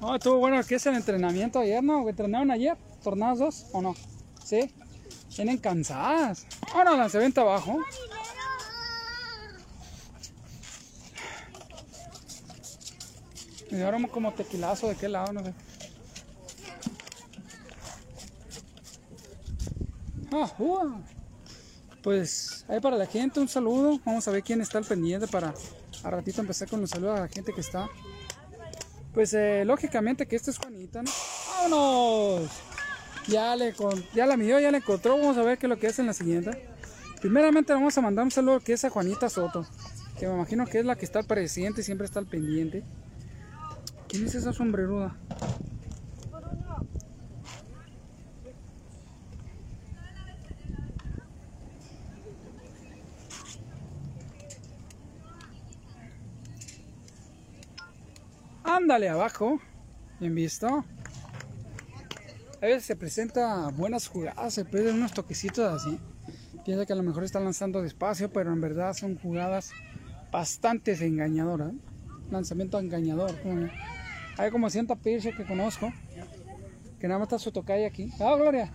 No, 0.00 0.14
estuvo 0.14 0.36
bueno 0.38 0.62
que 0.62 0.76
es 0.76 0.86
el 0.86 0.94
entrenamiento 0.94 1.58
ayer, 1.58 1.82
¿no? 1.82 2.08
¿Entrenaron 2.08 2.52
ayer? 2.52 2.76
¿Tornados 3.02 3.38
dos 3.40 3.66
o 3.72 3.82
no? 3.82 3.96
¿Sí? 4.44 4.70
Tienen 5.34 5.58
cansadas. 5.58 6.46
Ahora 6.72 6.94
lanzamiento 6.94 7.40
abajo. 7.40 7.80
Y 13.70 13.80
ahora 13.80 14.06
como 14.06 14.32
tequilazo 14.34 14.88
de 14.88 14.94
qué 14.94 15.08
lado, 15.08 15.32
no 15.32 15.42
sé. 15.42 15.54
Ah, 20.30 20.52
ua. 20.58 21.00
Pues 22.06 22.64
ahí 22.68 22.78
para 22.78 22.96
la 22.96 23.06
gente 23.06 23.40
un 23.40 23.48
saludo. 23.48 23.98
Vamos 24.04 24.28
a 24.28 24.30
ver 24.30 24.44
quién 24.44 24.60
está 24.60 24.78
al 24.78 24.84
pendiente 24.84 25.26
para 25.26 25.52
a 26.04 26.10
ratito 26.10 26.40
empezar 26.40 26.68
con 26.68 26.80
los 26.80 26.90
saludos 26.90 27.18
a 27.18 27.22
la 27.22 27.26
gente 27.28 27.52
que 27.52 27.60
está. 27.60 27.88
Pues 29.12 29.34
eh, 29.34 29.64
lógicamente 29.66 30.24
que 30.28 30.36
esta 30.36 30.52
es 30.52 30.58
Juanita, 30.58 31.02
¿no? 31.02 31.10
¡Vámonos! 31.68 32.48
Ya, 33.26 33.56
le 33.56 33.74
ya 34.14 34.24
la 34.24 34.36
midió, 34.36 34.60
ya 34.60 34.70
la 34.70 34.76
encontró. 34.78 35.18
Vamos 35.18 35.36
a 35.36 35.42
ver 35.42 35.58
qué 35.58 35.66
es 35.66 35.68
lo 35.68 35.80
que 35.80 35.88
es 35.88 35.98
en 35.98 36.06
la 36.06 36.12
siguiente. 36.12 36.68
Primeramente 37.20 37.72
vamos 37.72 37.98
a 37.98 38.00
mandar 38.00 38.24
un 38.24 38.30
saludo 38.30 38.60
que 38.60 38.74
es 38.74 38.84
a 38.84 38.90
Juanita 38.90 39.28
Soto. 39.28 39.66
Que 40.16 40.28
me 40.28 40.34
imagino 40.34 40.64
que 40.64 40.78
es 40.78 40.84
la 40.84 40.94
que 40.94 41.06
está 41.06 41.24
presente 41.24 41.80
y 41.80 41.84
siempre 41.84 42.04
está 42.04 42.20
al 42.20 42.26
pendiente. 42.26 42.84
¿Quién 44.06 44.24
es 44.26 44.36
esa 44.36 44.52
sombreruda? 44.52 45.16
Ándale 58.76 59.08
abajo. 59.08 59.58
Bien 60.20 60.34
visto. 60.34 60.66
A 60.68 62.66
veces 62.66 62.84
se 62.84 62.94
presenta 62.94 63.68
buenas 63.70 64.06
jugadas, 64.06 64.52
se 64.52 64.66
pierden 64.66 64.96
unos 64.96 65.12
toquecitos 65.12 65.72
así. 65.72 65.98
Piensa 66.62 66.84
que 66.84 66.92
a 66.92 66.96
lo 66.96 67.02
mejor 67.02 67.24
está 67.24 67.40
lanzando 67.40 67.80
despacio, 67.80 68.30
pero 68.30 68.52
en 68.52 68.60
verdad 68.60 68.92
son 68.92 69.16
jugadas 69.16 69.70
bastante 70.30 70.92
engañadoras. 71.06 71.72
Lanzamiento 72.30 72.78
engañador. 72.78 73.34
Hay 74.36 74.50
como 74.50 74.68
ciento 74.68 74.94
Pierce 74.96 75.32
que 75.32 75.46
conozco. 75.46 75.90
Que 77.00 77.08
nada 77.08 77.18
más 77.18 77.28
está 77.28 77.38
su 77.38 77.52
tocaya 77.52 77.86
aquí. 77.86 78.10
¡Ah, 78.20 78.36
Gloria! 78.36 78.70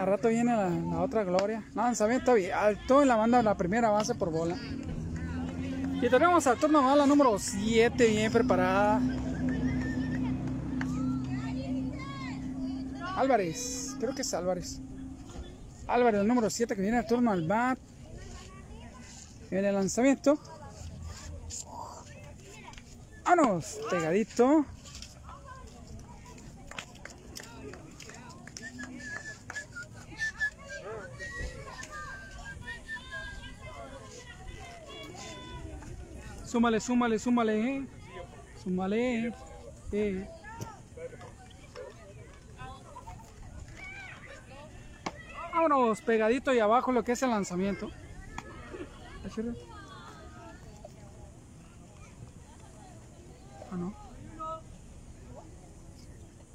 Al 0.00 0.06
rato 0.06 0.28
viene 0.30 0.56
la, 0.56 1.00
otra 1.00 1.22
Gloria. 1.22 1.64
Lanzamiento 1.74 2.34
alto 2.52 3.02
en 3.02 3.08
la 3.08 3.14
banda 3.14 3.40
la 3.40 3.56
primera 3.56 3.90
base 3.90 4.16
por 4.16 4.32
bola. 4.32 4.56
Y 6.02 6.08
tenemos 6.08 6.46
al 6.46 6.58
turno 6.58 6.82
más 6.82 6.96
la 6.96 7.06
número 7.06 7.38
7 7.38 8.06
bien 8.06 8.30
preparada. 8.30 9.00
Álvarez, 13.16 13.96
creo 13.98 14.14
que 14.14 14.22
es 14.22 14.34
Álvarez. 14.34 14.80
Álvarez, 15.86 16.20
el 16.20 16.26
número 16.26 16.50
7 16.50 16.74
que 16.74 16.82
viene 16.82 16.98
al 16.98 17.06
turno 17.06 17.30
al 17.30 17.46
bat. 17.46 17.78
Viene 19.50 19.68
el 19.68 19.74
lanzamiento. 19.74 20.38
¡Vámonos! 23.24 23.78
Pegadito. 23.90 24.66
Súmale, 36.54 36.78
súmale, 36.78 37.18
súmale, 37.18 37.68
eh. 37.68 37.86
Súmale, 38.62 39.34
eh. 39.90 40.28
Vámonos, 45.52 46.00
pegadito 46.02 46.54
y 46.54 46.60
abajo 46.60 46.92
lo 46.92 47.02
que 47.02 47.10
es 47.10 47.22
el 47.24 47.30
lanzamiento. 47.30 47.90
Ah, 53.72 53.76
no. 53.76 53.92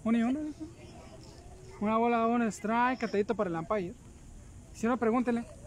Una 0.05 0.17
y 0.17 0.23
una. 0.23 0.39
Una 1.81 1.97
bola, 1.97 2.25
un 2.25 2.43
strike, 2.43 3.01
catadito 3.01 3.35
para 3.35 3.49
el 3.49 3.55
umpire. 3.57 3.93
Si 4.71 4.87
no, 4.87 4.95
pregúntele. 4.95 5.58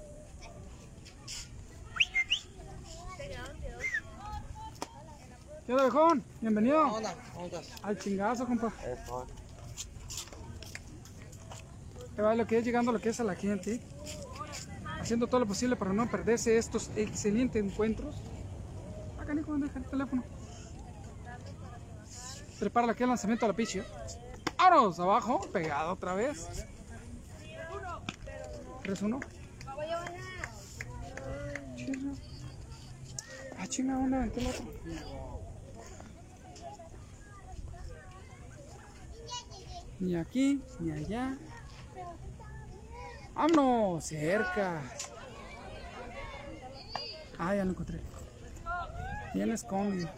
¿Qué 5.73 5.77
onda, 5.77 5.85
viejón? 5.85 6.25
Bienvenido 6.43 6.83
onda? 6.83 7.15
¿Cómo 7.33 7.47
estás? 7.47 7.83
al 7.83 7.99
chingazo, 7.99 8.45
compa. 8.45 8.71
Te 12.15 12.21
va 12.21 12.35
lo 12.35 12.47
que 12.47 12.59
es 12.59 12.65
llegando 12.67 12.93
lo 12.93 13.01
que 13.01 13.09
es 13.09 13.21
a 13.21 13.25
la 13.25 13.35
gente. 13.35 13.81
Haciendo 15.01 15.27
todo 15.29 15.41
lo 15.41 15.47
posible 15.47 15.75
para 15.75 15.95
no 15.95 16.11
perderse 16.11 16.59
estos 16.59 16.91
excelentes 16.95 17.65
encuentros. 17.65 18.17
Acá, 19.19 19.33
Nico, 19.33 19.57
deja 19.57 19.79
el 19.79 19.87
teléfono. 19.87 20.23
Prepara 22.61 22.89
lo 22.89 22.93
que 22.93 22.99
es 22.99 23.05
el 23.05 23.09
lanzamiento 23.09 23.47
a 23.47 23.49
la 23.49 23.55
pichi. 23.55 23.81
¡Vámonos! 24.59 25.01
Abajo, 25.01 25.41
pegado 25.55 25.95
otra 25.95 26.13
vez. 26.13 26.67
3-1. 28.83 29.25
Chinga. 31.77 32.13
Ah, 33.59 33.67
chinga, 33.67 33.95
¿dónde 33.95 34.17
aventé 34.19 34.41
el 34.41 34.47
otro? 34.49 35.22
Ni 40.03 40.17
aquí, 40.17 40.61
ni 40.81 40.91
allá. 40.91 41.39
¡Vámonos! 43.35 44.05
Cerca. 44.05 44.83
Ah, 47.39 47.55
ya 47.55 47.65
lo 47.65 47.71
encontré. 47.71 48.01
Bien 49.33 49.53
escondido. 49.53 50.11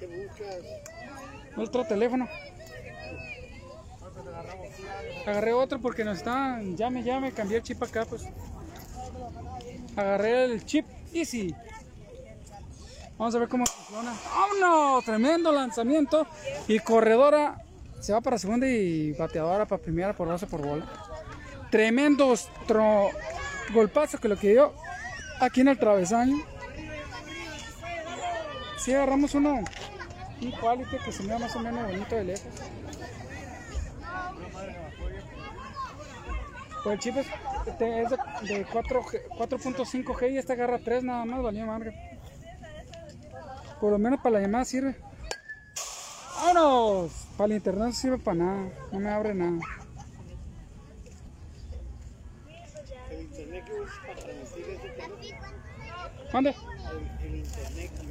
¿Qué? 0.00 0.28
Otro 1.56 1.84
teléfono. 1.86 2.28
Agarré 5.24 5.52
otro 5.52 5.80
porque 5.80 6.02
nos 6.02 6.18
está. 6.18 6.60
Llame, 6.62 7.04
llame, 7.04 7.30
cambié 7.30 7.58
el 7.58 7.62
chip 7.62 7.80
acá, 7.80 8.04
pues. 8.06 8.24
Agarré 9.94 10.46
el 10.46 10.64
chip 10.64 10.84
Easy. 11.12 11.54
Vamos 13.18 13.34
a 13.34 13.38
ver 13.38 13.48
cómo 13.48 13.64
Barcelona. 13.64 14.14
¡Vámonos! 14.34 15.04
Tremendo 15.04 15.52
lanzamiento. 15.52 16.26
Y 16.68 16.78
corredora 16.78 17.62
se 18.00 18.12
va 18.12 18.20
para 18.20 18.38
segunda 18.38 18.66
y 18.66 19.12
bateadora 19.12 19.66
para 19.66 19.82
primera 19.82 20.14
por 20.14 20.28
base 20.28 20.46
por 20.46 20.64
bola. 20.64 20.86
Tremendo 21.70 22.34
golpazo 23.72 24.18
que 24.18 24.28
lo 24.28 24.36
que 24.36 24.50
dio 24.52 24.72
aquí 25.40 25.60
en 25.60 25.68
el 25.68 25.78
travesaño. 25.78 26.36
Si 28.78 28.94
agarramos 28.94 29.34
uno, 29.34 29.62
un 30.40 30.50
quality 30.52 30.96
que 31.04 31.12
se 31.12 31.22
mira 31.22 31.38
más 31.38 31.54
o 31.54 31.60
menos 31.60 31.84
bonito 31.86 32.14
de 32.14 32.24
lejos. 32.24 32.46
Pues 36.82 36.94
el 36.94 36.98
chip 37.00 37.16
es, 37.18 37.26
este 37.66 38.02
es 38.02 38.10
de, 38.10 38.16
de 38.54 38.64
4 38.64 39.02
G- 39.02 39.28
4.5 39.38 40.04
G 40.14 40.32
y 40.32 40.38
esta 40.38 40.54
agarra 40.54 40.78
3 40.78 41.04
nada 41.04 41.24
más, 41.26 41.42
valió 41.42 41.66
madre. 41.66 41.94
Por 43.80 43.92
lo 43.92 43.98
menos 43.98 44.20
para 44.20 44.34
la 44.34 44.40
llamada 44.40 44.64
sirve. 44.64 44.96
¡Vámonos! 46.36 47.12
Para 47.36 47.46
el 47.46 47.52
internet 47.56 47.84
no 47.84 47.92
sirve 47.92 48.18
para 48.18 48.36
nada, 48.36 48.68
no 48.92 48.98
me 48.98 49.10
abre 49.10 49.34
nada. 49.34 49.58
El 53.10 53.20
internet 53.22 53.64
que 53.66 53.72
usas 53.74 53.98
para 53.98 54.14
transmitir. 54.14 54.64
El, 54.64 54.72
internet 57.36 57.90
que 58.00 58.06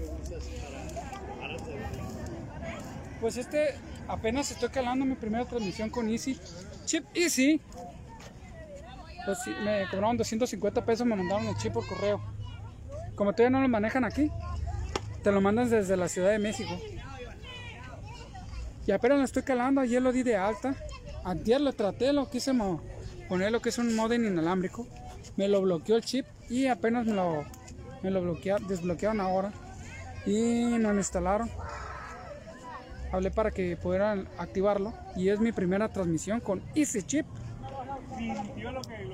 para 1.41 1.53
Pues 3.19 3.37
este 3.37 3.75
apenas 4.07 4.51
estoy 4.51 4.69
calando 4.69 5.05
mi 5.05 5.15
primera 5.15 5.45
transmisión 5.45 5.89
con 5.89 6.07
Easy. 6.09 6.39
Chip 6.85 7.05
Easy. 7.15 7.61
Me 9.63 9.85
cobraron 9.89 10.17
250 10.17 10.85
pesos, 10.85 11.05
me 11.05 11.15
mandaron 11.15 11.45
el 11.47 11.55
chip 11.57 11.73
por 11.73 11.85
correo. 11.87 12.21
Como 13.15 13.33
todavía 13.33 13.57
no 13.57 13.61
lo 13.61 13.67
manejan 13.69 14.05
aquí, 14.05 14.31
te 15.23 15.31
lo 15.31 15.41
mandan 15.41 15.69
desde 15.69 15.97
la 15.97 16.07
Ciudad 16.07 16.29
de 16.31 16.39
México. 16.39 16.71
Y 18.87 18.91
apenas 18.91 19.19
lo 19.19 19.25
estoy 19.25 19.43
calando, 19.43 19.81
ayer 19.81 20.01
lo 20.01 20.11
di 20.11 20.23
de 20.23 20.35
alta. 20.35 20.75
Ayer 21.25 21.59
lo 21.61 21.73
traté, 21.73 22.13
lo 22.13 22.29
quise 22.29 22.53
poner 23.27 23.51
lo 23.51 23.61
que 23.61 23.69
es 23.69 23.77
un 23.77 23.95
modem 23.95 24.25
inalámbrico. 24.25 24.87
Me 25.37 25.47
lo 25.47 25.61
bloqueó 25.61 25.97
el 25.97 26.03
chip 26.03 26.25
y 26.49 26.67
apenas 26.67 27.05
me 27.05 27.13
lo, 27.13 27.43
me 28.01 28.09
lo 28.09 28.21
bloquea- 28.21 28.59
desbloquearon 28.67 29.21
ahora. 29.21 29.51
Y 30.25 30.63
no 30.79 30.91
lo 30.91 30.97
instalaron 30.97 31.49
hablé 33.11 33.31
para 33.31 33.49
que 33.49 33.75
pudieran 33.75 34.27
activarlo 34.37 34.93
y 35.15 35.29
es 35.29 35.39
mi 35.39 35.51
primera 35.51 35.89
transmisión 35.89 36.39
con 36.41 36.61
Easy 36.75 37.01
Chip. 37.03 37.25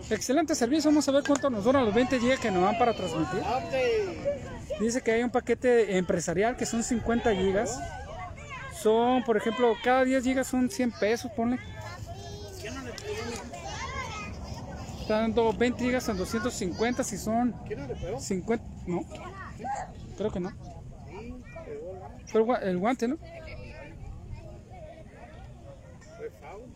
Excelente 0.10 0.56
servicio, 0.56 0.89
vamos 0.89 1.08
a 1.08 1.12
ver 1.12 1.24
cuánto 1.26 1.49
nos 1.49 1.64
duran 1.64 1.86
los 1.86 1.93
20 1.93 2.20
GB 2.20 2.39
que 2.39 2.51
nos 2.51 2.64
dan 2.64 2.78
para 2.78 2.93
transmitir. 2.93 3.41
Dice 4.80 5.01
que 5.01 5.12
hay 5.12 5.24
un 5.24 5.30
paquete 5.30 5.97
empresarial 5.97 6.58
que 6.58 6.66
son 6.66 6.84
50 6.84 7.32
GB. 7.32 7.66
Son, 8.82 9.24
por 9.24 9.38
ejemplo, 9.38 9.76
cada 9.84 10.03
10 10.03 10.24
GB 10.24 10.43
son 10.43 10.70
100 10.70 10.91
pesos, 10.91 11.32
ponle. 11.32 11.60
Está 15.01 15.20
dando 15.22 15.53
20 15.53 15.84
GB 15.84 16.10
en 16.10 16.18
250 16.18 17.03
si 17.03 17.18
son 17.18 17.53
¿Quién 17.68 17.80
no 17.80 17.88
le 17.88 17.95
pegó? 17.95 18.20
50, 18.20 18.66
no. 18.88 19.06
Creo 20.18 20.32
que 20.32 20.39
no. 20.39 20.51
Pero 22.32 22.58
el 22.58 22.78
guante, 22.78 23.08
¿no? 23.08 23.18
Fue 26.18 26.30
foul. 26.41 26.76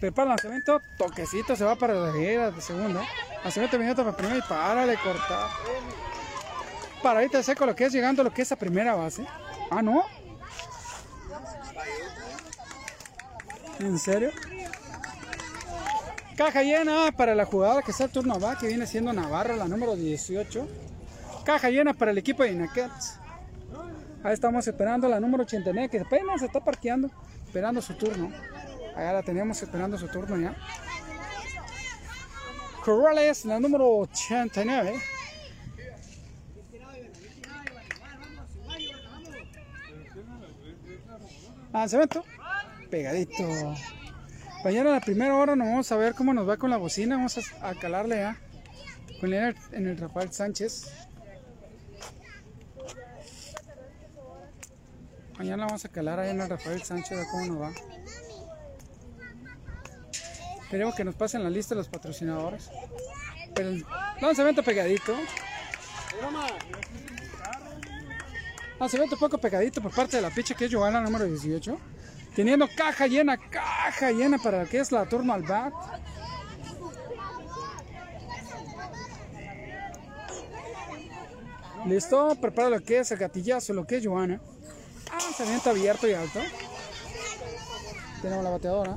Prepara 0.00 0.24
el 0.24 0.28
lanzamiento, 0.30 0.82
toquecito, 0.98 1.56
se 1.56 1.64
va 1.64 1.74
para 1.76 1.94
la 1.94 2.12
derecha 2.12 2.50
de 2.50 2.60
segunda. 2.60 3.02
Lanzamiento 3.42 3.78
minuto 3.78 4.04
para 4.04 4.16
primera 4.16 4.38
y 4.38 4.42
párale, 4.42 4.96
cortar. 4.96 5.50
Paradita 7.02 7.38
de 7.38 7.44
seco 7.44 7.64
lo 7.64 7.74
que 7.74 7.84
es 7.84 7.92
llegando 7.92 8.22
lo 8.22 8.32
que 8.32 8.42
es 8.42 8.52
a 8.52 8.56
primera 8.56 8.94
base. 8.94 9.24
Ah, 9.70 9.82
¿no? 9.82 10.04
¿En 13.78 13.98
serio? 13.98 14.30
Caja 16.36 16.62
llena 16.62 17.12
para 17.12 17.34
la 17.34 17.46
jugadora 17.46 17.80
que 17.82 17.90
está 17.90 18.04
al 18.04 18.10
turno 18.10 18.38
va, 18.38 18.58
que 18.58 18.66
viene 18.66 18.86
siendo 18.86 19.12
Navarro, 19.12 19.56
la 19.56 19.66
número 19.66 19.96
18. 19.96 20.68
Caja 21.44 21.70
llena 21.70 21.94
para 21.94 22.10
el 22.10 22.18
equipo 22.18 22.42
de 22.42 22.52
Inaquets. 22.52 23.18
Ahí 24.22 24.34
estamos 24.34 24.66
esperando 24.66 25.08
la 25.08 25.20
número 25.20 25.44
89, 25.44 25.88
que 25.88 26.00
apenas 26.00 26.40
se 26.40 26.46
está 26.46 26.60
parqueando, 26.60 27.10
esperando 27.46 27.80
su 27.80 27.94
turno. 27.94 28.30
Allá 28.96 29.12
la 29.12 29.22
tenemos 29.22 29.62
esperando 29.62 29.98
su 29.98 30.08
turno 30.08 30.38
ya. 30.38 30.56
Corrales, 32.82 33.44
la 33.44 33.60
número 33.60 33.86
89. 33.98 35.00
Lanzamiento. 41.72 42.24
Pegadito. 42.90 43.44
Mañana 44.64 44.92
la 44.92 45.00
primera 45.00 45.34
hora 45.34 45.54
nos 45.54 45.68
vamos 45.68 45.92
a 45.92 45.96
ver 45.96 46.14
cómo 46.14 46.32
nos 46.32 46.48
va 46.48 46.56
con 46.56 46.70
la 46.70 46.78
bocina. 46.78 47.16
Vamos 47.16 47.38
a, 47.60 47.74
calarle 47.74 48.16
ya. 48.16 48.40
Con 49.20 49.34
el, 49.34 49.54
en 49.72 49.86
el 49.86 49.98
Rafael 49.98 50.32
Sánchez. 50.32 50.90
Mañana 55.36 55.66
vamos 55.66 55.84
a 55.84 55.88
calar 55.90 56.18
ahí 56.18 56.30
en 56.30 56.40
el 56.40 56.48
Rafael 56.48 56.82
Sánchez 56.82 57.18
a 57.18 57.30
cómo 57.30 57.46
nos 57.46 57.60
va. 57.60 57.72
Queremos 60.70 60.94
que 60.94 61.04
nos 61.04 61.14
pasen 61.14 61.44
la 61.44 61.50
lista 61.50 61.74
los 61.74 61.88
patrocinadores. 61.88 62.70
Pero 63.54 63.68
el 63.68 63.86
lanzamiento 64.20 64.62
pegadito. 64.62 65.14
Lanzamiento 68.78 69.16
poco 69.16 69.38
pegadito 69.38 69.80
por 69.80 69.94
parte 69.94 70.16
de 70.16 70.22
la 70.22 70.30
picha 70.30 70.54
que 70.54 70.66
es 70.66 70.70
Giovanna 70.70 71.00
número 71.00 71.24
18. 71.24 71.78
Teniendo 72.34 72.68
caja 72.76 73.06
llena, 73.06 73.38
caja 73.38 74.10
llena 74.10 74.38
para 74.38 74.64
lo 74.64 74.68
que 74.68 74.78
es 74.78 74.92
la 74.92 75.08
turno 75.08 75.32
al 75.32 75.42
bat. 75.42 75.72
Listo, 81.86 82.36
prepara 82.40 82.68
lo 82.68 82.80
que 82.80 82.98
es 82.98 83.10
el 83.12 83.18
gatillazo, 83.18 83.72
lo 83.72 83.86
que 83.86 83.98
es 83.98 84.06
Joana. 84.06 84.40
Lanzamiento 85.12 85.70
abierto 85.70 86.08
y 86.08 86.14
alto. 86.14 86.40
Tenemos 88.20 88.42
la 88.42 88.50
bateadora. 88.50 88.96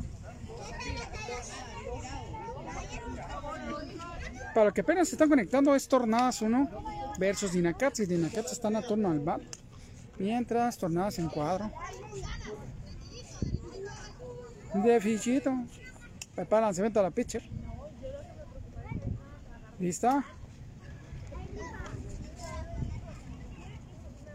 Para 4.54 4.66
los 4.66 4.74
que 4.74 4.82
apenas 4.82 5.08
se 5.08 5.16
están 5.16 5.30
conectando 5.30 5.76
es 5.76 5.88
Tornadas 5.88 6.42
1 6.42 6.70
versus 7.20 7.52
Dinacats 7.52 8.00
y 8.00 8.06
Dinacats 8.06 8.52
están 8.52 8.76
a 8.76 8.80
al 8.80 9.20
bat. 9.20 9.42
Mientras 10.18 10.78
Tornadas 10.78 11.20
en 11.20 11.30
cuadro. 11.30 11.72
De 14.74 15.00
fichito. 15.00 15.52
Lanzamiento 16.50 17.00
a 17.00 17.04
la 17.04 17.12
pitcher. 17.12 17.44
¿Lista? 19.80 20.24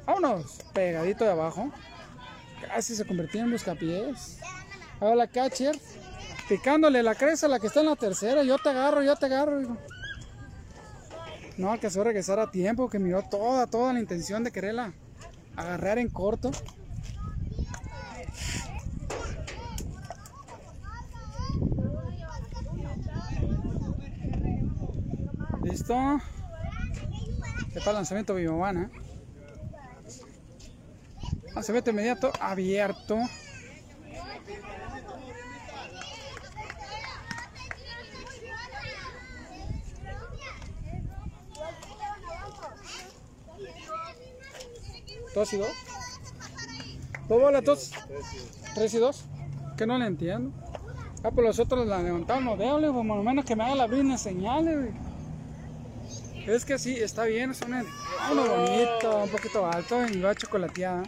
Vámonos. 0.07 0.61
Pegadito 0.73 1.25
de 1.25 1.31
abajo. 1.31 1.71
Casi 2.67 2.95
se 2.95 3.05
convirtió 3.07 3.41
en 3.41 3.51
buscapiés. 3.51 4.39
Ahora 5.01 5.17
la 5.17 5.27
catcher. 5.27 5.79
Picándole 6.49 7.03
la 7.03 7.15
cresta 7.15 7.47
a 7.47 7.49
la 7.49 7.59
que 7.59 7.67
está 7.67 7.81
en 7.81 7.87
la 7.87 7.97
tercera. 7.97 8.43
Yo 8.43 8.59
te 8.59 8.69
agarro, 8.69 9.03
yo 9.03 9.17
te 9.17 9.27
agarro. 9.27 9.61
hijo. 9.61 9.77
No 11.57 11.70
alcanzó 11.70 12.00
a 12.00 12.05
regresar 12.05 12.40
a 12.40 12.50
tiempo. 12.50 12.88
Que 12.88 12.98
miró 12.98 13.22
toda, 13.22 13.66
toda 13.66 13.92
la 13.92 14.00
intención 14.00 14.44
de 14.44 14.52
quererla 14.52 14.92
agarrar 15.57 15.98
en 15.98 16.09
corto. 16.09 16.50
Listo. 25.62 25.94
Para 27.74 27.90
el 27.90 27.96
lanzamiento 27.96 28.34
Vivovana. 28.34 28.90
Lanzamiento 31.55 31.90
inmediato 31.90 32.32
abierto. 32.40 33.18
Dos 45.35 45.53
y 45.53 45.57
dos. 45.57 45.72
Dos 47.28 47.41
bolas, 47.41 47.64
dos. 47.64 47.93
Tres 48.74 48.95
y 48.95 48.99
dos. 48.99 49.24
Que 49.76 49.87
no 49.87 49.99
le 49.99 50.07
entiendo. 50.07 50.53
Ah, 51.24 51.30
pues 51.30 51.47
los 51.47 51.59
otros 51.59 51.87
la 51.87 52.03
levantaron 52.03 52.45
los 52.45 52.59
dedos, 52.59 52.80
por 52.95 53.05
lo 53.05 53.22
menos 53.22 53.45
que 53.45 53.57
me 53.57 53.64
haga 53.64 53.74
la 53.74 53.87
brina 53.87 54.18
señales. 54.18 54.91
Es 56.47 56.66
que 56.66 56.78
sí, 56.78 56.95
está 56.95 57.24
bien, 57.24 57.55
son 57.55 57.72
el, 57.72 57.87
uno 58.30 58.47
bonito, 58.47 59.22
un 59.24 59.30
poquito 59.30 59.66
alto 59.66 60.07
y 60.07 60.20
va 60.20 60.35
chocolateada. 60.35 61.03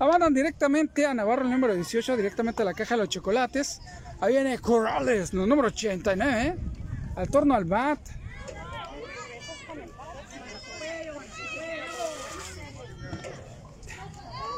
La 0.00 0.06
mandan 0.08 0.34
directamente 0.34 1.06
a 1.06 1.14
Navarro, 1.14 1.44
el 1.44 1.50
número 1.52 1.72
18, 1.72 2.16
directamente 2.16 2.62
a 2.62 2.64
la 2.64 2.74
caja 2.74 2.96
de 2.96 3.02
los 3.02 3.08
chocolates. 3.08 3.80
Ahí 4.20 4.32
viene 4.32 4.58
Corrales, 4.58 5.32
el 5.32 5.48
número 5.48 5.68
89, 5.68 6.42
¿eh? 6.42 6.56
al 7.14 7.28
torno 7.28 7.54
al 7.54 7.64
bat. 7.64 8.00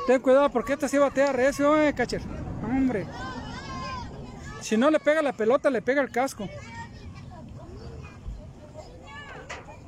Ten 0.06 0.20
cuidado 0.20 0.50
porque 0.50 0.74
esta 0.74 0.88
sí 0.88 0.98
batea 0.98 1.32
recio, 1.32 1.80
eh, 1.80 1.92
catcher. 1.92 2.22
Hombre. 2.62 3.06
Si 4.60 4.76
no 4.76 4.90
le 4.90 5.00
pega 5.00 5.20
la 5.22 5.32
pelota, 5.32 5.68
le 5.68 5.82
pega 5.82 6.00
el 6.00 6.10
casco. 6.10 6.48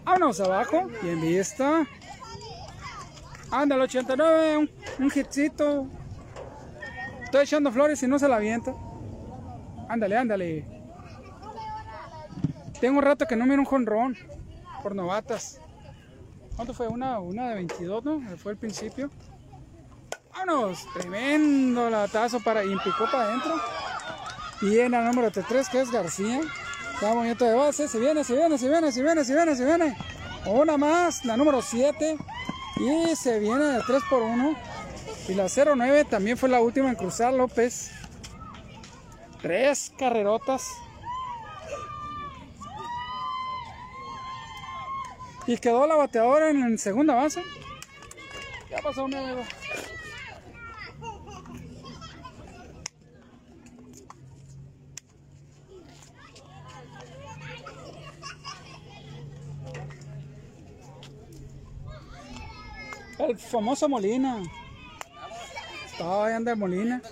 Vámonos 0.04 0.40
abajo. 0.40 0.88
Bien 1.02 1.20
vista. 1.20 1.86
Ándale, 3.50 3.82
89. 3.82 4.56
Un, 4.56 4.70
un 4.98 5.12
hitcito. 5.14 5.86
Estoy 7.22 7.42
echando 7.42 7.70
flores 7.70 8.02
y 8.02 8.08
no 8.08 8.18
se 8.18 8.28
la 8.28 8.36
avienta. 8.36 8.74
Ándale, 9.88 10.16
ándale. 10.16 10.66
Tengo 12.80 12.98
un 12.98 13.04
rato 13.04 13.26
que 13.26 13.36
no 13.36 13.46
miro 13.46 13.60
un 13.60 13.66
jonrón 13.66 14.16
por 14.82 14.94
novatas. 14.94 15.60
¿Cuánto 16.56 16.74
fue? 16.74 16.88
Una, 16.88 17.18
una 17.20 17.48
de 17.48 17.54
22, 17.54 18.04
¿no? 18.04 18.20
Fue 18.36 18.52
el 18.52 18.58
principio. 18.58 19.10
¡Vámonos! 20.38 20.86
Tremendo 20.92 21.90
latazo 21.90 22.38
para 22.38 22.64
y 22.64 22.76
picó 22.76 23.06
para 23.10 23.24
adentro. 23.24 23.60
Y 24.60 24.78
en 24.78 24.94
el 24.94 25.04
número 25.04 25.30
3 25.32 25.68
que 25.68 25.80
es 25.80 25.90
García. 25.90 26.40
Está 26.94 27.14
movimiento 27.14 27.44
de 27.44 27.54
base. 27.54 27.88
Se 27.88 27.98
viene, 27.98 28.22
se 28.22 28.34
viene, 28.34 28.56
se 28.56 28.68
viene, 28.68 28.92
se 28.92 29.02
viene, 29.02 29.24
se 29.24 29.34
viene, 29.34 29.56
se 29.56 29.64
viene. 29.64 29.96
Una 30.46 30.76
más, 30.76 31.24
la 31.24 31.36
número 31.36 31.60
7. 31.60 32.16
Y 32.76 33.16
se 33.16 33.40
viene 33.40 33.64
de 33.64 33.82
3 33.84 34.02
por 34.08 34.22
1. 34.22 34.56
Y 35.28 35.34
la 35.34 35.46
09 35.48 36.04
también 36.04 36.38
fue 36.38 36.48
la 36.48 36.60
última 36.60 36.88
en 36.88 36.94
cruzar 36.94 37.32
López. 37.32 37.90
Tres 39.42 39.92
carrerotas. 39.98 40.68
Y 45.48 45.58
quedó 45.58 45.86
la 45.86 45.96
bateadora 45.96 46.50
en, 46.50 46.62
en 46.62 46.78
segunda 46.78 47.14
base. 47.14 47.42
Ya 48.70 48.78
pasó 48.78 49.04
un 49.04 49.14
amigo. 49.14 49.42
El 63.18 63.36
famoso 63.36 63.88
Molina. 63.88 64.42
Ahí 66.00 66.32
anda 66.32 66.54
Molina. 66.54 67.02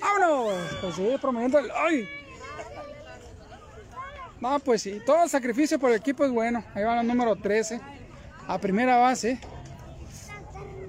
¡Vámonos! 0.00 0.52
Pues 0.80 0.94
sí, 0.96 1.16
promoviendo 1.20 1.58
el. 1.58 1.70
¡Ay! 1.70 2.08
No, 4.40 4.58
pues 4.58 4.82
sí, 4.82 5.00
todo 5.06 5.26
sacrificio 5.26 5.78
por 5.78 5.90
el 5.90 5.96
equipo 5.96 6.24
es 6.24 6.30
bueno. 6.30 6.62
Ahí 6.74 6.84
va 6.84 7.00
el 7.00 7.06
número 7.06 7.36
13. 7.36 7.80
A 8.46 8.58
primera 8.58 8.98
base. 8.98 9.40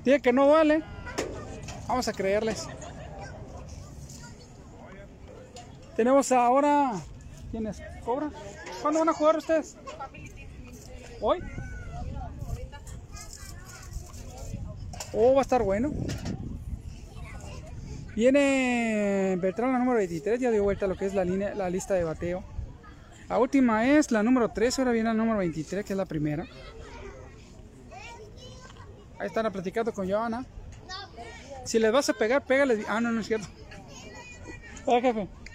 Tiene 0.04 0.22
que 0.22 0.34
no 0.34 0.50
vale. 0.50 0.84
Vamos 1.88 2.08
a 2.08 2.12
creerles. 2.12 2.68
Tenemos 5.96 6.32
ahora. 6.34 6.92
¿Quiénes 7.52 7.82
cobran? 8.04 8.34
¿Cuándo 8.82 9.00
van 9.00 9.10
a 9.10 9.14
jugar 9.14 9.38
ustedes? 9.38 9.78
¿Hoy? 11.22 11.40
Oh, 15.18 15.34
va 15.34 15.40
a 15.40 15.42
estar 15.44 15.64
bueno. 15.64 15.94
Viene 18.16 19.38
Beltrán 19.42 19.72
la 19.72 19.80
número 19.80 19.98
23, 19.98 20.40
ya 20.40 20.52
dio 20.52 20.64
vuelta 20.64 20.86
a 20.86 20.88
lo 20.90 20.96
que 20.96 21.06
es 21.06 21.14
la, 21.14 21.24
línea, 21.24 21.56
la 21.56 21.70
lista 21.70 21.94
de 21.94 22.04
bateo. 22.04 22.44
La 23.30 23.40
última 23.40 23.88
es 23.88 24.12
la 24.12 24.24
número 24.24 24.50
13, 24.50 24.82
ahora 24.82 24.92
viene 24.92 25.10
la 25.10 25.14
número 25.14 25.38
23, 25.40 25.86
que 25.86 25.94
es 25.94 25.98
la 25.98 26.06
primera. 26.06 26.46
Ahí 29.18 29.28
están 29.28 29.50
platicando 29.52 29.94
con 29.94 30.10
Johanna. 30.10 30.46
Si 31.64 31.80
les 31.80 31.92
vas 31.92 32.10
a 32.10 32.14
pegar, 32.14 32.46
pégale. 32.46 32.84
Ah, 32.88 33.00
no, 33.00 33.12
no 33.12 33.22
es 33.22 33.28
cierto. 33.28 33.48
Ah. 34.86 35.00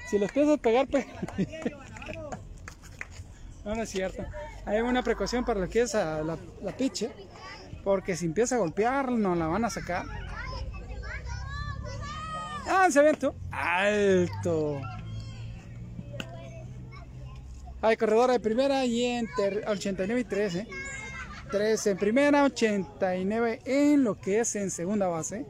Si 0.09 0.19
les 0.19 0.33
piensas 0.33 0.59
pegar, 0.59 0.87
pégale. 0.87 1.11
No, 3.63 3.75
no 3.75 3.83
es 3.83 3.91
cierto. 3.91 4.25
Hay 4.65 4.81
una 4.81 5.03
precaución 5.03 5.45
para 5.45 5.61
lo 5.61 5.69
que 5.69 5.83
es 5.83 5.93
la, 5.93 6.39
la 6.63 6.77
pitcher. 6.79 7.13
Porque 7.85 8.17
si 8.17 8.27
empieza 8.27 8.57
a 8.57 8.59
golpear, 8.59 9.11
no 9.11 9.35
la 9.35 9.47
van 9.47 9.65
a 9.65 9.71
sacar. 9.71 10.07
Ah, 12.69 12.89
se. 12.91 13.01
Alto. 13.51 14.81
Hay 17.83 17.97
corredora 17.97 18.35
de 18.35 18.41
primera 18.41 18.85
y 18.85 19.05
en 19.05 19.29
89 19.67 20.21
y 20.21 20.25
13. 20.25 20.69
13 21.51 21.91
en 21.91 21.97
primera, 21.97 22.45
89 22.45 23.61
en 23.65 24.05
lo 24.05 24.15
que 24.21 24.41
es 24.41 24.55
en 24.55 24.71
segunda 24.71 25.09
base. 25.09 25.47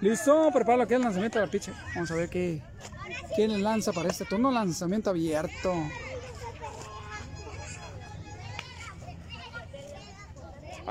Listo, 0.00 0.50
prepara 0.52 0.78
lo 0.78 0.86
que 0.86 0.94
es 0.94 0.98
el 0.98 1.04
lanzamiento 1.04 1.38
de 1.38 1.46
la 1.46 1.50
pitcher. 1.50 1.74
Vamos 1.94 2.10
a 2.10 2.14
ver 2.14 2.28
qué, 2.28 2.62
quién 3.36 3.62
lanza 3.62 3.92
para 3.92 4.08
este 4.08 4.24
turno. 4.24 4.50
Lanzamiento 4.50 5.10
abierto. 5.10 5.74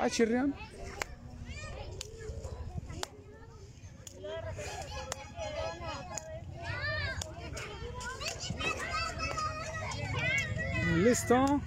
Chirrión. 0.09 0.55
Listo. 10.97 11.61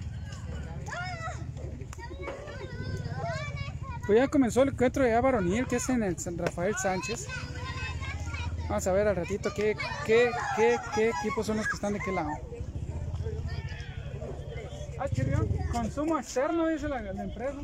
Pues 4.05 4.19
ya 4.19 4.27
comenzó 4.27 4.61
el 4.61 4.69
encuentro 4.69 5.03
de 5.03 5.19
varonil 5.19 5.65
que 5.67 5.77
es 5.77 5.89
en 5.89 6.03
el 6.03 6.17
San 6.19 6.37
Rafael 6.37 6.75
Sánchez. 6.75 7.27
Vamos 8.69 8.85
a 8.85 8.91
ver 8.91 9.07
al 9.07 9.15
ratito 9.15 9.51
qué, 9.55 9.75
qué, 10.05 10.29
qué, 10.55 10.77
qué 10.93 11.09
equipos 11.09 11.45
son 11.45 11.57
los 11.57 11.67
que 11.67 11.75
están 11.75 11.93
de 11.93 11.99
qué 11.99 12.11
lado. 12.11 12.29
Ah, 14.99 15.09
chirrión. 15.09 15.47
Consumo 15.71 16.17
externo, 16.17 16.67
dice 16.67 16.87
la 16.87 16.99
empresa. 16.99 17.57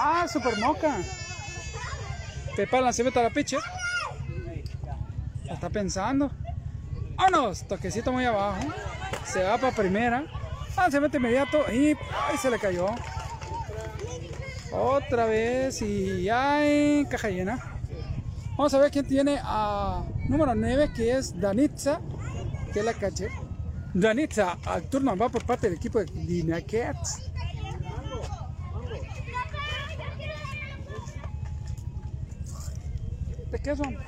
Ah, 0.00 0.28
super 0.28 0.56
moca. 0.58 0.96
Pepa 2.54 2.80
lanzamiento 2.80 3.18
a 3.18 3.24
la 3.24 3.30
pitcher. 3.30 3.58
Está 5.50 5.68
pensando. 5.68 6.30
¡Vámonos! 7.16 7.66
Toquecito 7.66 8.12
muy 8.12 8.24
abajo. 8.24 8.60
Se 9.24 9.42
va 9.42 9.58
para 9.58 9.74
primera. 9.74 10.24
Lanzamiento 10.76 11.16
inmediato. 11.16 11.64
Y 11.72 11.96
¡ay! 12.28 12.38
se 12.40 12.48
le 12.48 12.60
cayó. 12.60 12.86
Otra 14.70 15.26
vez. 15.26 15.82
Y 15.82 16.22
ya 16.22 16.60
caja 17.10 17.30
llena. 17.30 17.58
Vamos 18.56 18.72
a 18.74 18.78
ver 18.78 18.92
quién 18.92 19.06
tiene 19.06 19.40
a 19.42 20.04
número 20.28 20.54
9, 20.54 20.92
que 20.94 21.16
es 21.16 21.40
Danitza, 21.40 22.00
que 22.72 22.84
la 22.84 22.94
caché. 22.94 23.30
Danitza, 23.94 24.58
al 24.64 24.88
turno 24.88 25.16
va 25.16 25.28
por 25.28 25.44
parte 25.44 25.68
del 25.68 25.76
equipo 25.76 25.98
de 25.98 26.06
Línea 26.12 26.60
qué 33.68 33.76
son? 33.76 33.94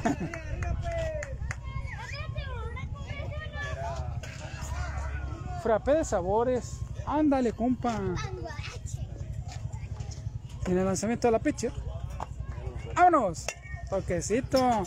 Frappé 5.63 5.97
de 5.97 6.05
sabores. 6.05 6.81
Ándale, 7.07 7.53
compa. 7.53 8.01
En 10.67 10.79
el 10.79 10.85
lanzamiento 10.85 11.29
de 11.29 11.33
la 11.33 11.39
pitcher. 11.39 11.73
¡Vámonos! 12.95 13.47
Toquecito. 13.91 14.85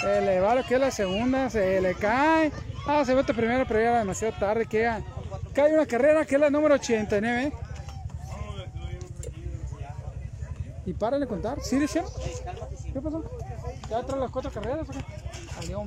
Se 0.00 0.22
le 0.22 0.40
va 0.40 0.54
lo 0.54 0.64
que 0.64 0.76
es 0.76 0.80
la 0.80 0.90
segunda. 0.90 1.50
Se 1.50 1.82
le 1.82 1.94
cae. 1.94 2.50
Ah, 2.86 3.04
se 3.04 3.14
mete 3.14 3.34
primero, 3.34 3.66
pero 3.66 3.80
ya 3.80 3.90
era 3.90 3.98
demasiado 3.98 4.32
tarde. 4.38 4.64
Queda. 4.64 5.02
Cae 5.52 5.74
una 5.74 5.84
carrera 5.84 6.24
que 6.24 6.36
es 6.36 6.40
la 6.40 6.48
número 6.48 6.76
89. 6.76 7.52
Y 10.86 10.94
para 10.94 11.18
de 11.18 11.26
contar. 11.26 11.60
¿Sí, 11.60 11.78
de 11.78 11.86
¿Qué 11.86 13.00
pasó? 13.02 13.22
¿Ya 13.90 14.02
trae 14.02 14.20
las 14.20 14.30
cuatro 14.30 14.50
carreras? 14.50 14.86
Salió. 15.54 15.84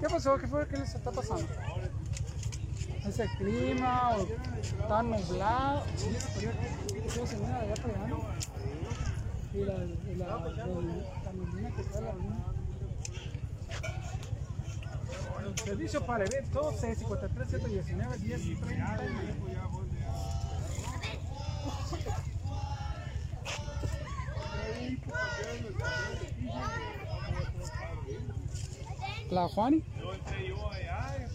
¿Qué 0.00 0.08
pasó? 0.08 0.36
¿Qué 0.36 0.46
fue? 0.46 0.68
¿Qué 0.68 0.76
les 0.76 0.94
está 0.94 1.10
pasando? 1.10 1.46
¿Es 3.06 3.18
el 3.18 3.28
clima 3.30 4.10
o 4.10 4.22
está 4.22 5.02
nublado? 5.02 5.82
Servicio 15.64 16.06
para 16.06 16.24
eventos 16.24 16.76
53 16.76 17.48
119 17.48 18.18
10 18.18 18.60
30. 18.60 18.98
La 29.30 29.48
Juani. 29.48 29.82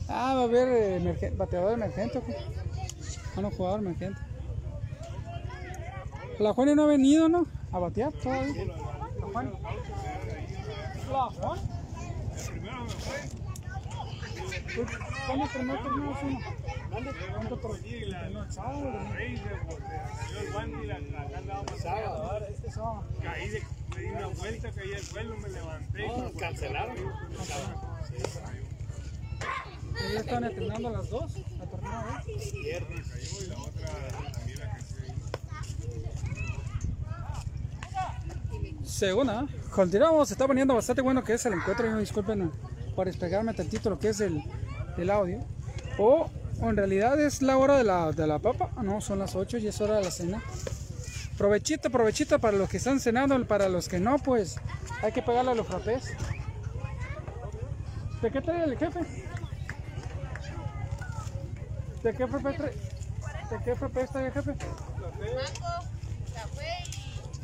Ah, 0.10 0.34
va 0.36 0.42
a 0.42 0.44
haber 0.44 0.68
eh, 0.70 0.98
emergen- 0.98 1.36
bateador 1.38 1.74
emergente 1.74 2.20
o 2.20 2.26
qué? 2.26 2.36
Ah, 3.36 3.42
jugador 3.56 3.80
emergente. 3.80 4.20
La 6.40 6.54
Juani 6.54 6.76
no 6.76 6.84
ha 6.84 6.88
venido, 6.88 7.28
¿no? 7.28 7.48
A 7.72 7.80
batear 7.80 8.12
todavía. 8.14 8.66
La 8.66 9.28
Juani. 9.34 9.52
Caí 23.24 23.50
de, 23.50 23.64
me 23.96 24.02
di 24.02 24.10
una 24.10 24.28
vuelta, 24.28 24.72
caí 24.72 24.94
al 24.94 25.02
suelo, 25.02 25.38
me 25.38 25.50
levanté. 25.50 26.08
No, 26.08 26.32
cancelaron. 26.40 26.96
Ya 30.14 30.20
estaban 30.20 30.44
entrenando 30.44 30.90
las 30.92 31.10
dos, 31.10 31.32
la 31.58 32.24
¿eh? 32.24 32.84
Segunda, 38.84 39.42
¿eh? 39.44 39.48
continuamos, 39.72 40.28
se 40.28 40.34
está 40.36 40.46
poniendo 40.46 40.76
bastante 40.76 41.02
bueno 41.02 41.24
que 41.24 41.34
es 41.34 41.46
el 41.46 41.54
encuentro, 41.54 41.88
y 41.88 42.00
disculpen 42.00 42.52
por 42.98 43.06
despegarme 43.06 43.54
tantito 43.54 43.92
lo 43.92 44.00
que 44.00 44.10
es 44.10 44.20
el, 44.22 44.44
el 44.98 45.12
audio. 45.12 45.38
O, 46.00 46.32
o 46.60 46.70
en 46.70 46.76
realidad 46.76 47.20
es 47.22 47.44
la 47.44 47.56
hora 47.56 47.78
de 47.78 47.84
la, 47.84 48.12
de 48.12 48.26
la 48.26 48.40
papa, 48.40 48.72
Ah, 48.76 48.82
no, 48.82 49.02
son 49.02 49.20
las 49.20 49.36
8 49.36 49.60
y 49.60 49.68
es 49.68 49.80
hora 49.82 49.98
de 49.98 50.04
la 50.04 50.10
cena. 50.10 50.42
Provechito, 51.38 51.92
provechito 51.92 52.40
para 52.40 52.58
los 52.58 52.68
que 52.68 52.78
están 52.78 53.00
cenando, 53.00 53.46
para 53.46 53.70
los 53.70 53.88
que 53.88 54.00
no, 54.00 54.18
pues 54.18 54.56
hay 55.04 55.12
que 55.12 55.22
pagarle 55.22 55.52
a 55.52 55.54
los 55.54 55.68
frappés. 55.68 56.06
¿De 58.20 58.32
qué 58.32 58.42
trae 58.42 58.64
el 58.64 58.76
jefe? 58.76 59.00
¿De 62.02 62.14
qué 62.16 62.28
frappé 62.28 62.54
trae? 62.58 62.72
¿De 62.72 63.64
qué 63.64 63.76
frappé 63.76 64.02
está 64.02 64.26
el 64.26 64.34
jefe? 64.34 64.54
Mango, 64.54 65.86
café 66.34 66.84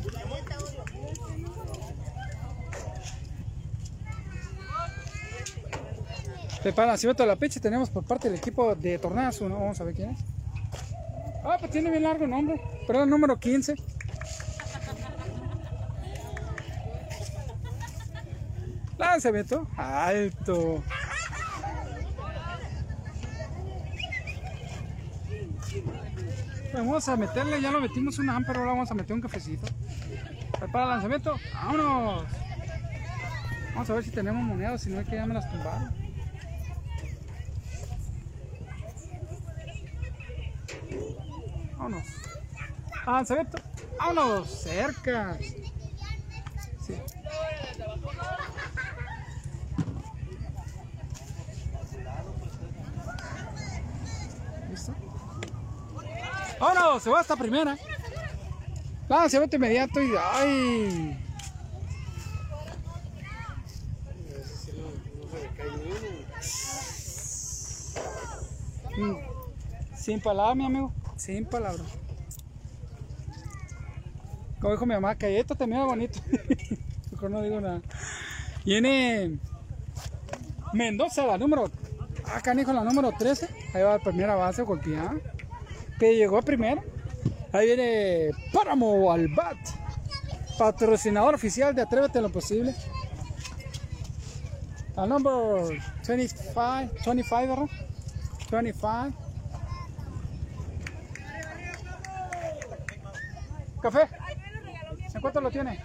y 0.04 0.10
galleta 0.10 0.58
Prepara 6.64 6.93
nacimiento 6.93 7.24
de 7.24 7.28
la 7.28 7.36
pecha 7.36 7.59
tenemos 7.59 7.89
por 7.89 8.05
parte 8.05 8.30
del 8.30 8.38
equipo 8.38 8.74
de 8.74 8.97
Tornazo, 8.97 9.49
¿no? 9.49 9.59
Vamos 9.59 9.82
a 9.82 9.84
ver 9.84 9.93
quién 9.93 10.11
es. 10.11 10.20
Ah, 11.43 11.57
pues 11.59 11.70
tiene 11.72 11.91
bien 11.91 12.03
largo 12.03 12.26
nombre, 12.26 12.61
pero 12.88 12.99
era 12.99 13.03
el 13.03 13.09
número 13.09 13.38
15. 13.38 13.76
Lanzamiento 18.97 19.68
alto. 19.76 20.82
Vamos 26.74 27.09
a 27.09 27.18
meterle, 27.18 27.61
ya 27.61 27.72
lo 27.72 27.82
metimos 27.82 28.18
una 28.20 28.39
pero 28.47 28.59
ahora 28.61 28.72
vamos 28.72 28.89
a 28.89 28.93
meter 28.93 29.14
un 29.14 29.22
cafecito. 29.22 29.68
Prepara 30.57 30.86
lanzamiento, 30.86 31.36
vámonos. 31.53 32.24
Vamos 33.74 33.89
a 33.89 33.93
ver 33.95 34.03
si 34.05 34.11
tenemos 34.11 34.41
monedas, 34.41 34.82
si 34.82 34.91
no 34.91 35.01
es 35.01 35.09
que 35.09 35.18
ya 35.18 35.26
me 35.26 35.34
las 35.34 35.51
tumbaron. 35.51 36.03
Vámonos. 41.84 42.05
Lanzamiento. 43.05 43.57
Vámonos. 43.99 44.47
Cerca. 44.47 45.38
Sí. 46.79 46.95
¿Listo? 54.69 54.95
Vámonos. 56.57 57.03
Se 57.03 57.09
va 57.09 57.19
hasta 57.19 57.36
primera. 57.36 57.77
Lanzamiento 59.09 59.57
inmediato 59.57 60.01
y. 60.01 60.13
¡Ay! 60.17 61.19
Mm. 68.97 69.17
Sin 69.97 70.21
palabras, 70.21 70.55
mi 70.55 70.65
amigo. 70.65 71.03
Sin 71.24 71.45
palabras. 71.45 71.88
Como 74.59 74.74
dijo 74.74 74.86
mi 74.86 74.93
mamá, 74.93 75.15
que 75.15 75.39
esto 75.39 75.55
te 75.55 75.65
mira 75.65 75.86
bonito. 75.86 76.19
Mejor 77.13 77.32
no 77.32 77.41
digo 77.41 77.61
nada. 77.61 77.82
Viene 78.65 79.39
Mendoza, 80.74 81.26
la 81.26 81.38
número. 81.38 81.71
Acá 82.26 82.53
dijo 82.53 82.74
la 82.74 82.84
número 82.84 83.13
13. 83.17 83.47
Ahí 83.74 83.84
va 83.84 83.93
la 83.93 84.03
primera 84.03 84.36
base 84.36 84.63
golpeada. 84.63 85.15
Que 85.97 86.13
llegó 86.13 86.41
primero. 86.41 86.84
Ahí 87.53 87.67
viene 87.67 88.32
Páramo 88.51 89.09
al 89.09 89.30
bat. 89.30 89.55
Patrocinador 90.57 91.36
oficial 91.36 91.74
de 91.74 91.84
Atrévete 91.84 92.19
a 92.19 92.21
lo 92.21 92.32
posible. 92.32 92.76
La 94.97 95.05
número 95.05 95.69
25, 96.05 96.93
25, 97.05 97.47
¿verdad? 97.47 97.69
25. 98.51 99.22
Café. 103.84 104.07
¿En 105.13 105.21
cuánto 105.21 105.41
lo 105.41 105.51
tiene? 105.51 105.84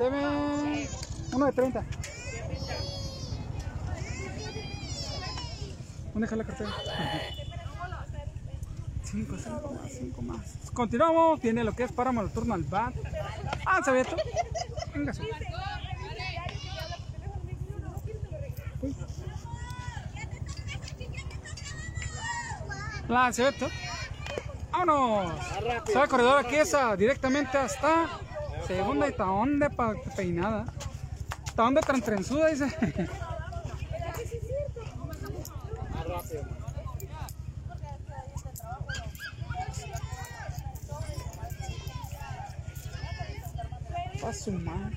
Deme 0.00 0.88
uno 1.32 1.46
de 1.46 1.52
30. 1.52 1.84
¿Dónde 6.12 6.26
deja 6.26 6.34
la 6.36 6.44
cartera? 6.44 6.70
5, 9.04 9.36
5 9.38 9.72
más, 9.80 9.92
5 9.92 10.22
más. 10.22 10.70
Continuamos, 10.72 11.40
tiene 11.40 11.62
lo 11.62 11.72
que 11.72 11.84
es 11.84 11.92
el 12.24 12.30
turno 12.32 12.54
al 12.54 12.64
bat. 12.64 12.92
Ah, 13.64 13.80
¿se 13.84 14.00
esto? 14.00 14.16
Venga. 14.92 15.12
Lanzamiento. 23.06 23.68
¡Vámonos! 24.76 25.32
Se 25.86 25.94
va 25.98 26.06
corredor 26.08 26.38
aquí 26.44 26.56
esa 26.56 26.96
directamente 26.96 27.56
hasta 27.56 28.08
segunda 28.66 29.06
y 29.06 29.10
hasta 29.10 29.24
dónde 29.24 29.70
pa- 29.70 29.94
peinada. 30.16 30.64
¿Hasta 31.46 31.62
dónde 31.62 31.80
tan 31.82 32.02
trenzuda 32.02 32.48
dice? 32.48 32.66
Más 35.94 36.08
rápido. 36.08 36.42
A 44.26 44.32
su 44.32 44.52
madre. 44.52 44.96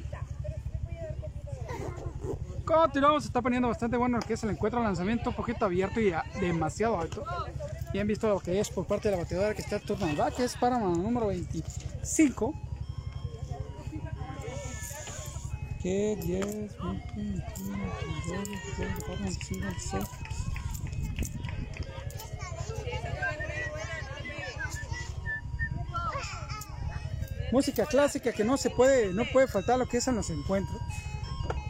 Continuamos, 2.65 3.23
se 3.23 3.27
está 3.27 3.41
poniendo 3.41 3.67
bastante 3.69 3.95
bueno 3.97 4.17
lo 4.17 4.25
que 4.25 4.33
es 4.33 4.43
el 4.43 4.49
encuentro 4.51 4.83
lanzamiento, 4.83 5.29
un 5.29 5.35
poquito 5.35 5.65
abierto 5.65 5.99
y 6.01 6.13
demasiado 6.39 6.99
alto. 6.99 7.23
Bien 7.93 8.05
visto 8.05 8.27
lo 8.27 8.39
que 8.39 8.59
es 8.59 8.69
por 8.69 8.85
parte 8.85 9.09
de 9.09 9.15
la 9.15 9.23
bateadora 9.23 9.53
que 9.53 9.61
está 9.61 9.79
turno 9.79 10.05
al 10.21 10.33
que 10.33 10.43
es 10.43 10.55
para 10.55 10.77
número 10.77 11.27
25. 11.27 12.53
Que 15.81 16.17
10, 16.21 16.45
20, 16.45 16.77
21, 17.15 17.77
22, 17.77 18.49
23, 18.49 18.77
24, 18.77 19.23
25, 19.23 19.65
26. 19.65 20.03
Música 27.51 27.85
clásica 27.85 28.33
que 28.33 28.43
no 28.43 28.57
se 28.57 28.69
puede, 28.69 29.13
no 29.13 29.23
puede 29.31 29.47
faltar 29.47 29.79
lo 29.79 29.87
que 29.87 29.97
es 29.97 30.07
en 30.07 30.15
los 30.15 30.29
encuentros. 30.29 30.81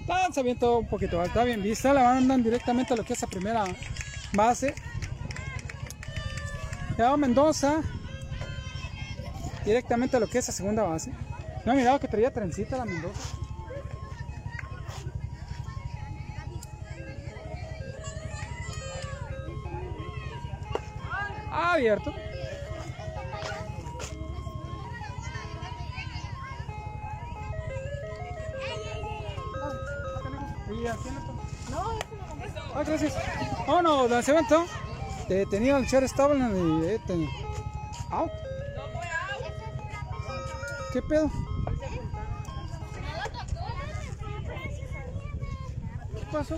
Lanzamiento 0.07 0.79
un 0.79 0.87
poquito 0.87 1.21
está 1.23 1.43
bien 1.43 1.61
vista, 1.61 1.93
la 1.93 2.03
mandan 2.03 2.43
directamente 2.43 2.93
a 2.93 2.97
lo 2.97 3.03
que 3.03 3.13
es 3.13 3.21
la 3.21 3.27
primera 3.27 3.65
base. 4.33 4.73
Va 6.99 7.15
Mendoza 7.15 7.81
directamente 9.63 10.17
a 10.17 10.19
lo 10.19 10.27
que 10.27 10.39
es 10.39 10.47
la 10.47 10.53
segunda 10.53 10.83
base. 10.83 11.13
No 11.65 11.73
he 11.73 11.75
mirado 11.75 11.99
que 11.99 12.07
traía 12.07 12.33
trencita 12.33 12.77
la 12.77 12.85
Mendoza. 12.85 13.21
Ah, 21.51 21.73
abierto. 21.73 22.13
No. 31.69 31.99
Ah, 32.73 32.83
gracias. 32.83 33.13
Oh, 33.67 33.81
no, 33.81 34.07
lanzamiento. 34.07 34.65
Eh, 35.29 35.45
tenía 35.49 35.77
el 35.77 35.85
short 35.85 36.07
stable 36.07 36.37
y 36.39 36.85
eh, 36.85 36.99
tenía. 37.05 37.29
Out. 38.11 38.31
¿Qué 40.93 41.01
pedo? 41.01 41.29
pasó? 46.31 46.57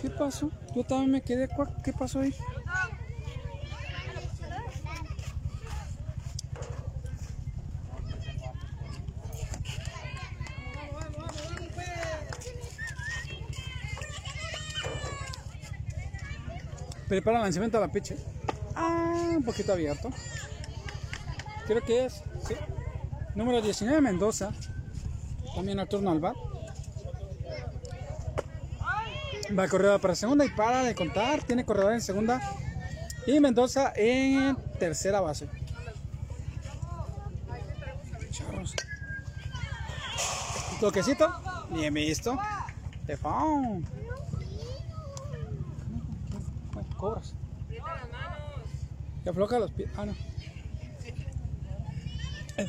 ¿Qué 0.00 0.10
pasó? 0.10 0.50
Yo 0.74 0.84
también 0.84 1.10
me 1.12 1.20
quedé. 1.22 1.48
¿cuá- 1.48 1.70
¿Qué 1.84 1.92
pasó 1.92 2.20
ahí? 2.20 2.34
Prepara 17.10 17.38
el 17.38 17.42
lanzamiento 17.42 17.76
a 17.76 17.80
la 17.80 17.88
piche. 17.88 18.16
Ah, 18.76 19.32
un 19.36 19.42
poquito 19.42 19.72
abierto. 19.72 20.10
Creo 21.66 21.82
que 21.82 22.04
es. 22.04 22.22
Sí. 22.46 22.54
Número 23.34 23.60
19 23.60 24.00
Mendoza. 24.00 24.52
También 25.56 25.80
al 25.80 25.88
turno 25.88 26.12
al 26.12 26.20
bar. 26.20 26.36
Va 29.58 29.66
corredor 29.66 30.00
para 30.00 30.14
segunda 30.14 30.44
y 30.44 30.50
para 30.50 30.84
de 30.84 30.94
contar. 30.94 31.42
Tiene 31.42 31.64
corredor 31.64 31.94
en 31.94 32.00
segunda. 32.00 32.40
Y 33.26 33.40
Mendoza 33.40 33.92
en 33.96 34.54
tercera 34.78 35.20
base. 35.20 35.48
Charros. 38.30 38.76
Toquecito. 40.78 41.28
Bien 41.72 41.92
visto. 41.92 42.38
De 43.04 43.16
foul. 43.16 43.84
Cobras. 47.00 47.34
Afloja 49.30 49.60
los 49.60 49.70
pies. 49.70 49.88
Ah. 49.96 50.06
Eh, 52.56 52.66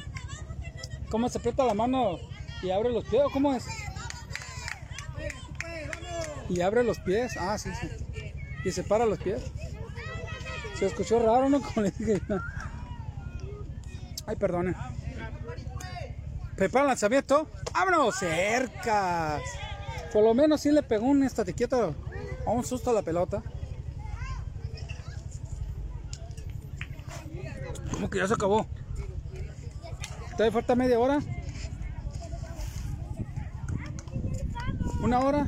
¿Cómo 1.09 1.28
se 1.28 1.39
aprieta 1.39 1.66
la 1.66 1.74
mano 1.74 2.20
y 2.62 2.70
abre 2.70 2.91
los 2.91 3.03
pies? 3.05 3.24
¿O 3.26 3.32
¿Cómo 3.32 3.53
es? 3.53 3.66
Y 6.49 6.62
abre 6.62 6.84
los 6.84 6.99
pies. 6.99 7.36
Ah, 7.38 7.57
sí, 7.57 7.72
sí. 7.80 7.89
Y 8.64 8.72
separa 8.72 9.07
los 9.07 9.18
pies. 9.18 9.41
Se 10.78 10.86
escuchó 10.86 11.18
raro, 11.18 11.49
¿no? 11.49 11.62
Como 11.74 11.82
le 11.82 11.91
dije. 11.91 12.22
Ay, 14.28 14.36
perdone. 14.36 14.76
Prepara 16.55 16.84
el 16.84 16.89
lanzamiento. 16.89 17.49
¡Vámonos! 17.74 18.16
Cercas. 18.20 19.41
Por 20.14 20.24
lo 20.24 20.36
menos 20.36 20.62
sí 20.62 20.72
le 20.72 20.84
pegó 20.84 21.07
un 21.07 21.24
estate 21.24 21.53
quieto 21.53 21.95
a 22.45 22.51
un 22.51 22.64
susto 22.64 22.91
a 22.91 22.93
la 22.93 23.01
pelota. 23.01 23.41
Que 28.12 28.20
ya 28.20 28.28
se 28.28 28.34
acabó. 28.34 28.68
Todavía 30.32 30.51
falta 30.51 30.76
media 30.76 30.99
hora. 30.99 31.20
Una 35.01 35.20
hora. 35.20 35.47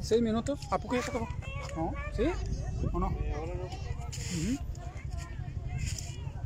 Seis 0.00 0.20
minutos. 0.20 0.60
¿A 0.70 0.78
poco 0.78 0.96
ya 0.96 1.02
se 1.02 1.10
acabó? 1.10 1.28
¿No? 1.76 1.92
¿Sí? 2.14 2.24
¿O 2.92 2.98
no? 2.98 3.06
Ujú. 3.06 4.58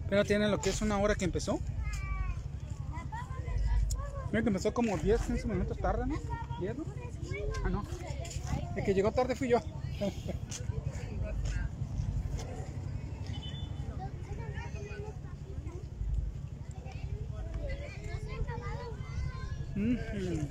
Pero 0.09 0.25
tiene 0.25 0.49
lo 0.49 0.61
que 0.61 0.71
es 0.71 0.83
una 0.83 0.99
hora 0.99 1.15
que 1.15 1.25
empezó. 1.25 1.59
Mira 4.31 4.43
que 4.43 4.49
empezó 4.49 4.75
como 4.75 4.97
10, 4.99 5.21
15 5.23 5.47
minutos 5.49 5.79
tarde, 5.79 6.07
¿no? 6.07 6.17
¿10, 6.61 6.77
no? 6.77 6.85
Ah, 7.65 7.71
no. 7.71 7.85
El 8.77 8.85
que 8.85 8.93
llegó 8.93 9.13
tarde 9.13 9.35
fui 9.37 9.49
yo. 9.49 9.59
Ujú. 19.77 20.49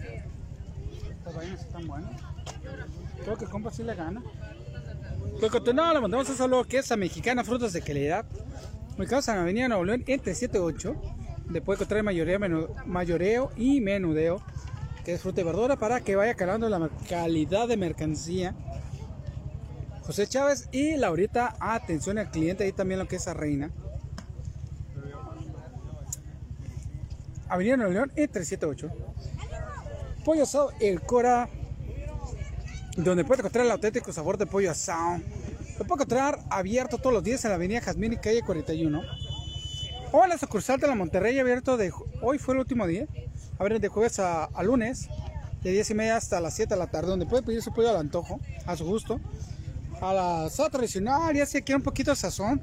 Estas 1.10 1.36
vainas 1.36 1.62
están 1.62 1.88
buenas. 1.88 2.12
Creo 3.54 3.62
que 3.62 3.66
compa 3.68 3.72
sí 3.72 3.84
le 3.84 3.94
gana. 3.94 4.24
Pues 5.40 5.52
continuamos, 5.52 5.94
le 5.94 6.02
mandamos 6.02 6.28
un 6.28 6.36
saludo 6.36 6.64
que 6.64 6.80
es 6.80 6.92
a 6.92 6.98
Mexicana 6.98 7.44
Frutas 7.44 7.72
de 7.74 7.84
Calidad. 7.84 8.26
Ubicados 8.98 9.28
en 9.28 9.38
Avenida 9.38 9.68
Nuevo 9.68 9.86
León 9.86 10.04
entre 10.08 10.34
7 10.34 10.58
y 10.58 10.62
8. 10.62 10.96
Le 11.52 11.62
puede 11.62 11.78
encontrar 11.78 12.02
mayoreo, 12.02 12.40
mayoreo 12.88 13.52
y 13.56 13.80
menudeo, 13.80 14.42
que 15.06 15.14
es 15.14 15.22
fruta 15.22 15.42
y 15.42 15.44
verdura, 15.44 15.76
para 15.76 16.02
que 16.02 16.16
vaya 16.16 16.34
calando 16.34 16.68
la 16.68 16.90
calidad 17.08 17.68
de 17.68 17.78
mercancía. 17.78 18.56
José 20.02 20.26
Chávez 20.26 20.68
y 20.72 20.98
Laurita, 20.98 21.56
atención 21.60 22.18
al 22.18 22.32
cliente, 22.32 22.64
ahí 22.64 22.72
también 22.72 23.00
lo 23.00 23.08
que 23.08 23.18
es 23.18 23.28
a 23.28 23.36
Reina. 23.36 23.70
Avenida 27.50 27.78
Nuevo 27.78 27.94
León 27.94 28.12
entre 28.16 28.46
7 28.46 28.66
y 28.66 28.70
8. 28.70 28.90
Pollo 30.26 30.42
asado 30.42 30.72
El 30.80 31.02
Cora, 31.02 31.50
donde 32.98 33.24
puede 33.24 33.42
encontrar 33.42 33.66
el 33.66 33.72
auténtico 33.72 34.12
sabor 34.14 34.38
de 34.38 34.46
pollo 34.46 34.72
asado. 34.72 35.20
Lo 35.80 35.86
puede 35.86 36.04
encontrar 36.04 36.40
abierto 36.50 36.98
todos 36.98 37.14
los 37.14 37.24
días 37.24 37.44
en 37.46 37.50
la 37.50 37.56
avenida 37.56 37.82
Jazmín 37.82 38.14
y 38.14 38.18
calle 38.18 38.42
41. 38.44 39.02
O 40.12 40.24
en 40.24 40.30
la 40.30 40.38
sucursal 40.38 40.80
de 40.80 40.88
la 40.88 40.96
Monterrey, 40.96 41.40
abierto 41.40 41.76
de 41.76 41.92
hoy 42.22 42.38
fue 42.38 42.54
el 42.54 42.60
último 42.60 42.86
día. 42.86 43.08
Abren 43.58 43.82
de 43.82 43.88
jueves 43.88 44.20
a, 44.20 44.50
lunes, 44.62 45.10
de 45.64 45.72
10 45.72 45.90
y 45.90 45.94
media 45.96 46.18
hasta 46.18 46.40
las 46.40 46.54
7 46.54 46.76
de 46.76 46.80
la 46.80 46.88
tarde, 46.88 47.10
donde 47.10 47.26
puede 47.26 47.42
pedir 47.42 47.62
su 47.64 47.74
pollo 47.74 47.90
al 47.90 47.98
antojo, 47.98 48.40
a 48.68 48.76
su 48.76 48.86
gusto. 48.86 49.20
A 50.02 50.14
la 50.14 50.46
asada 50.46 50.70
tradicional, 50.70 51.36
ya 51.36 51.46
si 51.46 51.62
quiere 51.64 51.78
un 51.78 51.84
poquito 51.84 52.12
de 52.12 52.16
sazón. 52.16 52.62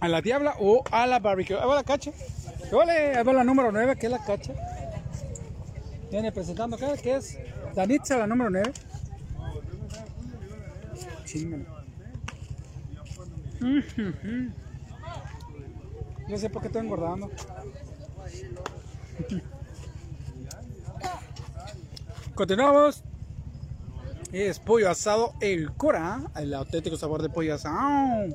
A 0.00 0.08
la 0.08 0.20
diabla 0.20 0.56
o 0.58 0.82
a 0.90 1.06
la 1.06 1.20
barbecue. 1.20 1.56
Ahí 1.56 1.68
va 1.68 1.76
la 1.76 1.84
cacha. 1.84 2.10
Ahí 2.64 3.22
va 3.22 3.32
la 3.32 3.44
número 3.44 3.70
9, 3.70 3.96
que 3.96 4.06
es 4.06 4.12
la 4.12 4.24
cacha. 4.24 4.52
Viene 6.10 6.32
presentando 6.32 6.76
acá, 6.76 6.96
que 6.96 7.14
es 7.14 7.38
Danitza, 7.74 8.16
la 8.16 8.26
número 8.26 8.50
9. 8.50 8.72
Yo 16.28 16.38
sé 16.38 16.48
por 16.48 16.62
qué 16.62 16.68
estoy 16.68 16.82
engordando. 16.82 17.30
Continuamos. 22.34 23.02
Es 24.32 24.58
pollo 24.58 24.90
asado 24.90 25.34
El 25.40 25.72
Cora, 25.72 26.20
el 26.36 26.52
auténtico 26.54 26.96
sabor 26.96 27.22
de 27.22 27.28
pollo 27.28 27.54
asado. 27.54 28.34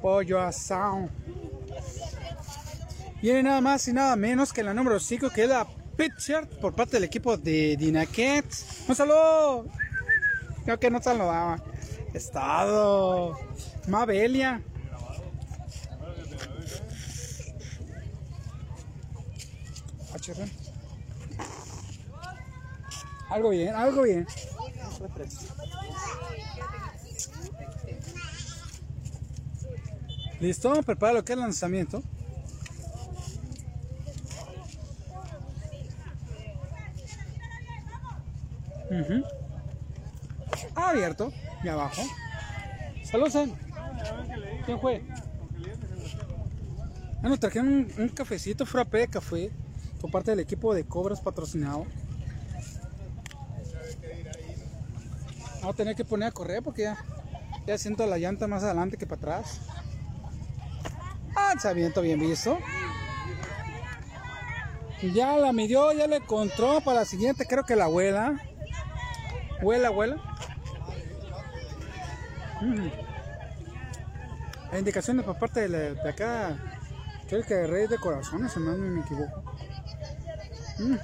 Pollo 0.00 0.40
asado. 0.40 1.10
Viene 3.20 3.42
nada 3.42 3.60
más 3.60 3.86
y 3.88 3.92
nada 3.92 4.16
menos 4.16 4.52
que 4.52 4.62
la 4.62 4.72
número 4.72 5.00
5, 5.00 5.30
que 5.30 5.42
es 5.42 5.48
la 5.48 5.66
pitcher 5.96 6.48
por 6.60 6.74
parte 6.74 6.96
del 6.96 7.04
equipo 7.04 7.36
de 7.36 7.76
Dinaket. 7.76 8.46
Un 8.88 8.94
saludo. 8.94 9.66
Creo 10.68 10.78
que 10.78 10.90
no 10.90 11.02
saludaba. 11.02 11.62
Estado. 12.12 13.38
Mabelia. 13.86 14.60
Algo 23.30 23.48
bien, 23.48 23.74
algo 23.74 24.02
bien. 24.02 24.26
Listo, 30.38 30.82
prepara 30.82 31.14
lo 31.14 31.24
que 31.24 31.32
es 31.32 31.38
el 31.38 31.44
lanzamiento. 31.44 32.02
Ujú. 38.90 39.37
Abierto 40.74 41.32
y 41.62 41.68
abajo. 41.68 42.02
Saludos. 43.04 43.48
¿Quién 44.64 44.80
fue? 44.80 45.02
Ah, 47.22 47.28
nos 47.28 47.40
trajeron 47.40 47.68
un, 47.68 47.92
un 47.98 48.08
cafecito 48.10 48.64
frappé 48.64 48.98
de 48.98 49.08
café 49.08 49.50
por 50.00 50.10
parte 50.10 50.30
del 50.30 50.40
equipo 50.40 50.74
de 50.74 50.84
Cobras 50.84 51.20
patrocinado. 51.20 51.86
Vamos 55.60 55.74
a 55.74 55.76
tener 55.76 55.96
que 55.96 56.04
poner 56.04 56.28
a 56.28 56.30
correr 56.30 56.62
porque 56.62 56.92
ya, 57.66 57.78
siento 57.78 58.06
la 58.06 58.18
llanta 58.18 58.46
más 58.46 58.62
adelante 58.62 58.96
que 58.96 59.06
para 59.06 59.18
atrás. 59.18 59.60
Ah, 61.34 61.48
lanzamiento 61.48 62.00
bien 62.00 62.20
visto. 62.20 62.58
Ya 65.12 65.36
la 65.36 65.52
midió, 65.52 65.92
ya 65.92 66.06
le 66.06 66.16
encontró 66.16 66.80
para 66.80 67.00
la 67.00 67.04
siguiente, 67.04 67.44
creo 67.46 67.64
que 67.64 67.76
la 67.76 67.84
abuela. 67.84 68.40
Huela, 69.60 69.90
huela. 69.90 70.27
Mm. 72.68 72.90
Hay 74.72 74.78
indicaciones 74.80 75.24
por 75.24 75.38
parte 75.38 75.60
de, 75.62 75.68
la- 75.68 76.02
de 76.02 76.08
acá. 76.10 76.56
Creo 77.28 77.42
que 77.44 77.66
Rey 77.66 77.86
de 77.86 77.98
Corazones, 77.98 78.52
si 78.52 78.60
no 78.60 78.76
me 78.76 79.00
equivoco. 79.00 79.42
Ujú. 80.78 80.98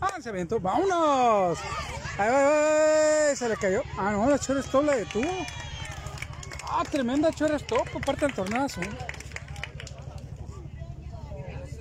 Ah, 0.00 0.12
se 0.22 0.28
aventó. 0.30 0.60
¡Vámonos! 0.60 1.58
Ay, 2.18 2.28
ay, 2.28 3.28
ay, 3.30 3.36
se 3.36 3.48
le 3.48 3.56
cayó. 3.56 3.82
Ah, 3.98 4.10
no, 4.12 4.28
la 4.28 4.38
Chore 4.38 4.60
Stop 4.60 4.84
la 4.84 4.96
detuvo. 4.96 5.28
Ah, 6.70 6.82
tremenda 6.90 7.30
Chore 7.32 7.56
Stop 7.56 7.88
por 7.90 8.04
parte 8.04 8.26
del 8.26 8.34
torneo 8.34 8.64
azul. 8.64 8.86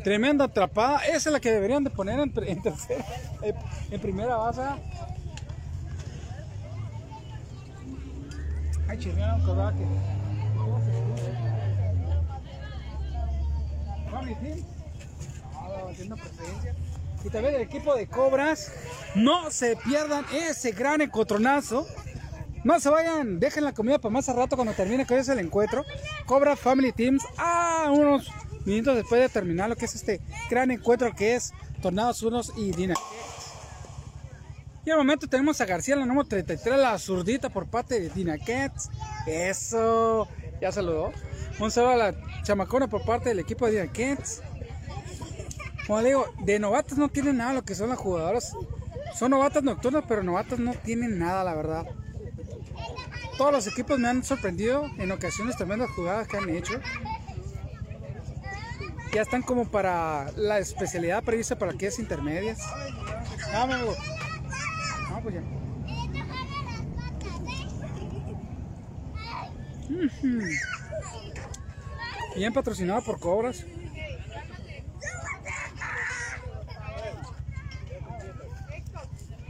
Tremenda 0.03 0.45
atrapada. 0.45 0.99
Esa 1.05 1.29
es 1.29 1.33
la 1.33 1.39
que 1.39 1.51
deberían 1.51 1.83
de 1.83 1.89
poner 1.89 2.19
en 2.19 2.31
primera 4.01 4.37
base. 4.37 4.61
Ah, 15.53 15.91
tiene 15.95 16.15
preferencia. 16.15 16.75
Y 17.23 17.29
también 17.29 17.55
el 17.55 17.61
equipo 17.61 17.95
de 17.95 18.07
Cobras. 18.07 18.71
No 19.15 19.51
se 19.51 19.75
pierdan 19.75 20.25
ese 20.33 20.71
gran 20.71 21.01
encontronazo. 21.01 21.85
No 22.63 22.79
se 22.79 22.89
vayan, 22.89 23.39
dejen 23.39 23.63
la 23.63 23.73
comida 23.73 23.99
para 23.99 24.11
más 24.11 24.27
a 24.27 24.33
rato 24.33 24.55
cuando 24.55 24.73
termine 24.73 25.05
que 25.05 25.13
hoy 25.13 25.21
es 25.21 25.29
el 25.29 25.39
encuentro. 25.39 25.85
Cobra 26.25 26.55
Family 26.55 26.91
Teams. 26.91 27.23
Ah, 27.37 27.89
unos 27.91 28.29
minutos 28.65 28.95
después 28.95 29.21
de 29.21 29.29
terminar 29.29 29.69
lo 29.69 29.75
que 29.75 29.85
es 29.85 29.95
este 29.95 30.19
gran 30.49 30.71
encuentro 30.71 31.13
que 31.15 31.35
es 31.35 31.53
Tornados 31.81 32.21
Unos 32.23 32.51
y 32.57 32.71
Dina. 32.71 32.95
Y 34.89 34.91
al 34.91 34.97
momento 34.97 35.27
tenemos 35.27 35.61
a 35.61 35.67
García, 35.67 35.95
la 35.95 36.07
número 36.07 36.27
33, 36.27 36.79
la 36.79 36.97
zurdita 36.97 37.49
por 37.51 37.67
parte 37.67 37.99
de 37.99 38.09
Dina 38.09 38.39
Cats. 38.39 38.89
Eso, 39.27 40.27
ya 40.59 40.71
saludó. 40.71 41.13
Un 41.59 41.69
saludo 41.69 41.91
a 41.91 41.95
la 41.95 42.15
chamacona 42.41 42.87
por 42.87 43.05
parte 43.05 43.29
del 43.29 43.37
equipo 43.37 43.67
de 43.67 43.83
Dina 43.83 43.93
Cats. 43.93 44.41
Como 45.85 46.01
le 46.01 46.07
digo, 46.07 46.25
de 46.39 46.57
novatas 46.57 46.97
no 46.97 47.07
tienen 47.07 47.37
nada 47.37 47.53
lo 47.53 47.63
que 47.63 47.75
son 47.75 47.89
las 47.89 47.99
jugadoras. 47.99 48.51
Son 49.15 49.29
novatas 49.29 49.61
nocturnas, 49.61 50.05
pero 50.07 50.23
novatas 50.23 50.57
no 50.57 50.73
tienen 50.73 51.19
nada, 51.19 51.43
la 51.43 51.53
verdad. 51.53 51.85
Todos 53.37 53.51
los 53.51 53.67
equipos 53.67 53.99
me 53.99 54.07
han 54.07 54.23
sorprendido 54.23 54.89
en 54.97 55.11
ocasiones 55.11 55.55
tremendas 55.55 55.91
jugadas 55.91 56.27
que 56.27 56.37
han 56.37 56.49
hecho. 56.49 56.81
Ya 59.13 59.21
están 59.21 59.43
como 59.43 59.69
para 59.69 60.31
la 60.35 60.57
especialidad 60.57 61.23
prevista 61.23 61.59
para 61.59 61.73
aquellas 61.73 61.99
intermedias. 61.99 62.57
Ah, 65.11 65.19
pues 65.21 65.35
ya. 65.35 65.41
Bien 72.35 72.53
patrocinado 72.53 73.01
por 73.03 73.19
Cobras. 73.19 73.65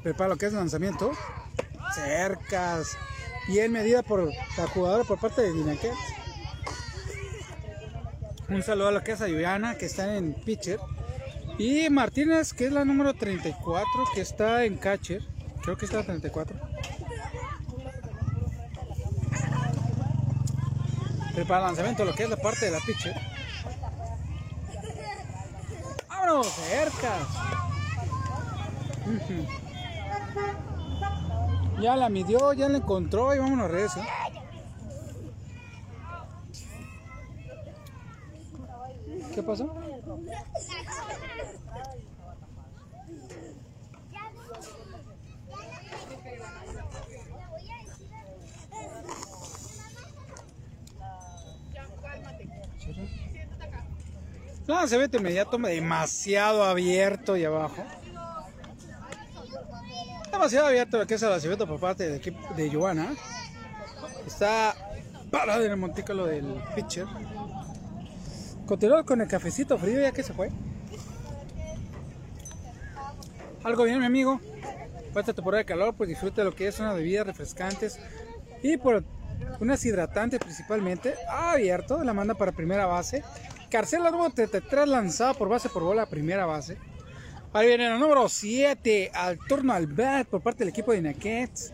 Prepara 0.01 0.29
lo 0.29 0.37
que 0.37 0.45
es 0.45 0.53
lanzamiento. 0.53 1.11
Cercas. 1.93 2.97
Bien 3.47 3.71
medida 3.71 4.01
por 4.03 4.31
la 4.57 4.67
jugadora 4.67 5.03
por 5.03 5.19
parte 5.19 5.41
de 5.41 5.51
Dinaquet. 5.51 5.93
Un 8.47 8.63
saludo 8.63 8.87
a 8.87 8.91
lo 8.91 9.03
que 9.03 9.11
es 9.11 9.21
Ayuyana, 9.21 9.75
que 9.75 9.85
está 9.85 10.15
en 10.15 10.33
pitcher. 10.33 10.79
Y 11.57 11.89
Martínez, 11.89 12.53
que 12.53 12.67
es 12.67 12.71
la 12.71 12.85
número 12.85 13.13
34, 13.13 13.85
que 14.15 14.21
está 14.21 14.63
en 14.63 14.77
catcher. 14.77 15.21
Creo 15.69 15.77
que 15.77 15.85
está 15.85 15.99
en 15.99 16.05
34. 16.07 16.57
Prepara 21.35 21.59
el 21.59 21.65
lanzamiento, 21.67 22.05
lo 22.05 22.15
que 22.15 22.23
es 22.23 22.29
la 22.31 22.37
parte 22.37 22.65
de 22.65 22.71
la 22.71 22.79
pitcher. 22.79 23.15
¡Vámonos! 26.07 26.47
Cercas. 26.47 27.21
Ujú. 29.05 29.47
Ya 31.83 31.95
la 31.95 32.09
midió, 32.09 32.51
ya 32.53 32.67
la 32.67 32.79
encontró 32.79 33.35
y 33.35 33.37
vámonos 33.37 33.65
a 33.65 33.67
rezo. 33.67 34.01
¿Qué 39.35 39.43
pasó? 39.43 39.71
No, 54.69 54.87
se 54.87 54.99
ve 54.99 55.09
inmediato 55.11 55.57
demasiado 55.57 56.63
abierto 56.63 57.35
y 57.35 57.43
abajo. 57.43 57.83
Demasiado 60.31 60.67
abierto 60.67 61.07
que 61.07 61.15
es 61.15 61.23
el 61.23 61.31
lanzamiento 61.31 61.65
por 61.65 61.79
parte 61.79 62.03
del 62.03 62.17
equipo 62.17 62.37
de 62.53 62.71
Joana. 62.71 63.15
Está 64.27 64.75
parado 65.31 65.65
en 65.65 65.71
el 65.71 65.77
montículo 65.77 66.27
del 66.27 66.45
pitcher. 66.75 67.07
Continuó 68.67 69.03
con 69.03 69.21
el 69.21 69.27
cafecito 69.27 69.75
frío 69.79 70.01
ya 70.01 70.11
que 70.11 70.21
se 70.21 70.33
fue. 70.33 70.51
Algo 73.63 73.85
bien, 73.85 73.97
mi 73.97 74.05
amigo. 74.05 74.39
Para 75.15 75.33
temporada 75.33 75.63
de 75.63 75.65
calor, 75.65 75.95
pues 75.95 76.09
disfruta 76.09 76.43
lo 76.43 76.53
que 76.53 76.67
es 76.67 76.79
unas 76.79 76.93
bebidas 76.93 77.25
refrescantes 77.25 77.99
y 78.61 78.77
por 78.77 79.03
unas 79.59 79.83
hidratantes 79.83 80.39
principalmente. 80.39 81.15
Abierto, 81.27 82.03
la 82.03 82.13
manda 82.13 82.35
para 82.35 82.51
primera 82.51 82.85
base. 82.85 83.23
Carcela 83.69 84.09
número 84.09 84.31
33 84.31 84.87
lanzada 84.87 85.33
por 85.35 85.47
base 85.47 85.69
por 85.69 85.83
bola 85.83 86.07
primera 86.07 86.45
base. 86.45 86.77
Ahí 87.53 87.67
viene 87.67 87.89
la 87.89 87.97
número 87.97 88.27
7 88.27 89.11
al 89.13 89.37
turno 89.39 89.73
al 89.73 89.87
bat 89.87 90.27
por 90.27 90.41
parte 90.41 90.59
del 90.59 90.69
equipo 90.69 90.91
de 90.91 91.01
Naquets. 91.01 91.73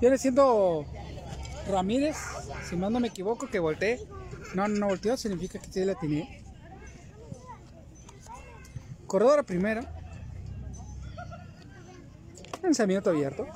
Viene 0.00 0.18
siendo 0.18 0.84
Ramírez, 1.68 2.16
si 2.68 2.76
no 2.76 2.90
me 2.90 3.08
equivoco, 3.08 3.48
que 3.48 3.58
voltee. 3.58 4.00
No, 4.54 4.68
no 4.68 4.88
volteó, 4.88 5.16
significa 5.16 5.58
que 5.58 5.72
sí 5.72 5.84
la 5.84 5.94
tiene. 5.94 6.42
Corredor 9.06 9.40
a 9.40 9.42
primera. 9.42 9.82
Lanzamiento 12.62 13.10
abierto. 13.10 13.46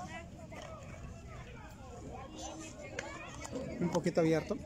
Un 3.80 3.90
poquito 3.90 4.20
abierto. 4.20 4.56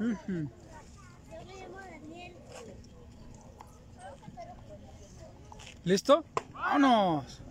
Ujú. 0.00 0.50
¿Listo? 5.84 6.24
¡Vámonos! 6.52 7.42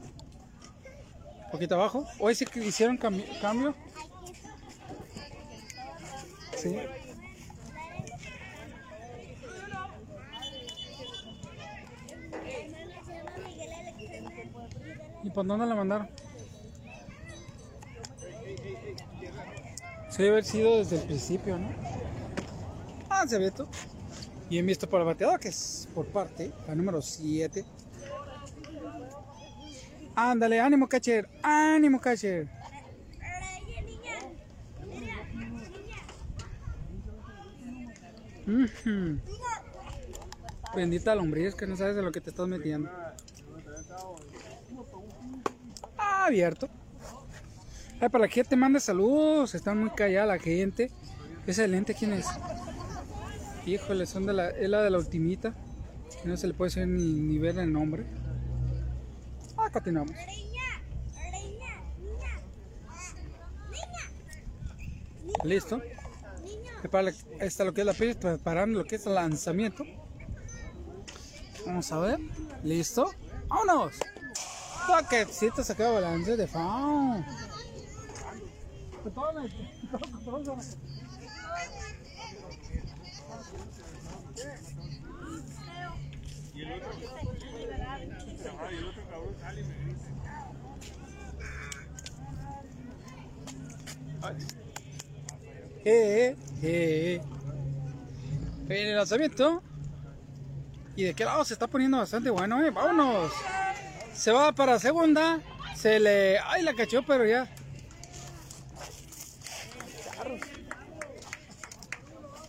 Un 1.45 1.51
poquito 1.51 1.75
abajo. 1.75 2.07
Hoy 2.19 2.33
sí 2.35 2.45
que 2.45 2.65
hicieron 2.65 2.97
cambio. 2.97 3.75
Sí. 6.57 6.75
¿Y 15.23 15.29
por 15.29 15.45
dónde 15.45 15.65
la 15.65 15.75
mandaron? 15.75 16.09
Se 20.09 20.23
debe 20.23 20.35
haber 20.35 20.45
sido 20.45 20.77
desde 20.77 20.97
el 20.97 21.03
principio, 21.03 21.57
¿no? 21.57 21.69
Se 23.27 23.37
ve 23.37 23.51
todo. 23.51 23.67
Bien 24.49 24.65
visto 24.65 24.89
por 24.89 25.01
el 25.01 25.05
bateador, 25.05 25.39
que 25.39 25.49
es 25.49 25.87
por 25.93 26.07
parte, 26.07 26.51
la 26.67 26.73
número 26.73 27.01
7. 27.01 27.63
Ándale, 30.15 30.59
ánimo, 30.59 30.87
catcher. 30.87 31.29
Ánimo, 31.43 31.99
catcher. 31.99 32.49
Ujú. 38.47 39.19
Bendita 40.75 41.13
lombriz 41.13 41.53
que 41.53 41.67
no 41.67 41.77
sabes 41.77 41.95
de 41.95 42.01
lo 42.01 42.11
que 42.11 42.21
te 42.21 42.31
estás 42.31 42.47
metiendo. 42.47 42.89
Abierto. 45.97 46.67
Ay, 48.01 48.09
para 48.09 48.27
que 48.27 48.43
te 48.43 48.55
mande 48.55 48.79
saludos. 48.79 49.53
Están 49.53 49.77
muy 49.77 49.91
callada 49.91 50.25
la 50.25 50.39
gente. 50.39 50.89
Ese 51.45 51.67
lente, 51.67 51.93
¿quién 51.93 52.13
es? 52.13 52.25
Híjole, 53.65 54.05
son 54.05 54.25
de 54.25 54.33
la, 54.33 54.49
es 54.49 54.69
la 54.69 54.81
de 54.81 54.89
la 54.89 54.97
ultimita. 54.97 55.53
No 56.25 56.35
se 56.37 56.47
le 56.47 56.53
puede 56.53 56.69
decir 56.69 56.87
ni, 56.87 57.19
ni 57.21 57.37
ver 57.37 57.57
el 57.59 57.71
nombre. 57.71 58.05
Ah, 59.57 59.69
continuamos. 59.71 60.15
Listo. 65.43 65.81
Esta 67.39 67.63
lo 67.65 67.73
que 67.73 67.81
es 67.81 67.87
la 67.87 67.93
pista, 67.93 68.35
preparando 68.35 68.79
lo 68.79 68.85
que 68.85 68.95
es 68.95 69.05
el 69.05 69.15
lanzamiento. 69.15 69.83
Vamos 71.65 71.91
a 71.91 71.99
ver. 71.99 72.19
Listo. 72.63 73.11
¡Vámonos! 73.47 73.95
Toquecito 74.87 75.63
se 75.63 75.73
acaba 75.73 75.99
balance 75.99 76.35
de 76.35 76.47
foul. 76.47 77.23
Y. 95.85 95.89
Eh, 95.89 96.35
eh, 96.61 97.21
eh. 97.21 97.21
El 98.69 98.95
lanzamiento. 98.95 99.63
Y 100.95 101.03
de 101.03 101.13
qué 101.13 101.23
lado 101.23 101.45
se 101.45 101.53
está 101.53 101.67
poniendo 101.67 101.97
bastante 101.97 102.29
bueno, 102.29 102.63
eh. 102.63 102.69
Vámonos. 102.69 103.31
Se 104.13 104.31
va 104.31 104.51
para 104.51 104.79
segunda. 104.79 105.39
Se 105.75 105.99
le. 105.99 106.37
Ay, 106.39 106.63
la 106.63 106.73
cachó, 106.73 107.03
pero 107.03 107.25
ya. 107.25 107.47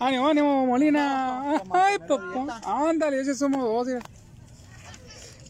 Ánimo, 0.00 0.28
ánimo, 0.28 0.66
Molina. 0.66 1.52
Ay, 1.70 1.98
papá. 1.98 2.60
Ándale, 2.64 3.20
ese 3.20 3.34
somos 3.34 3.62
dos. 3.62 3.86
Mira. 3.86 4.00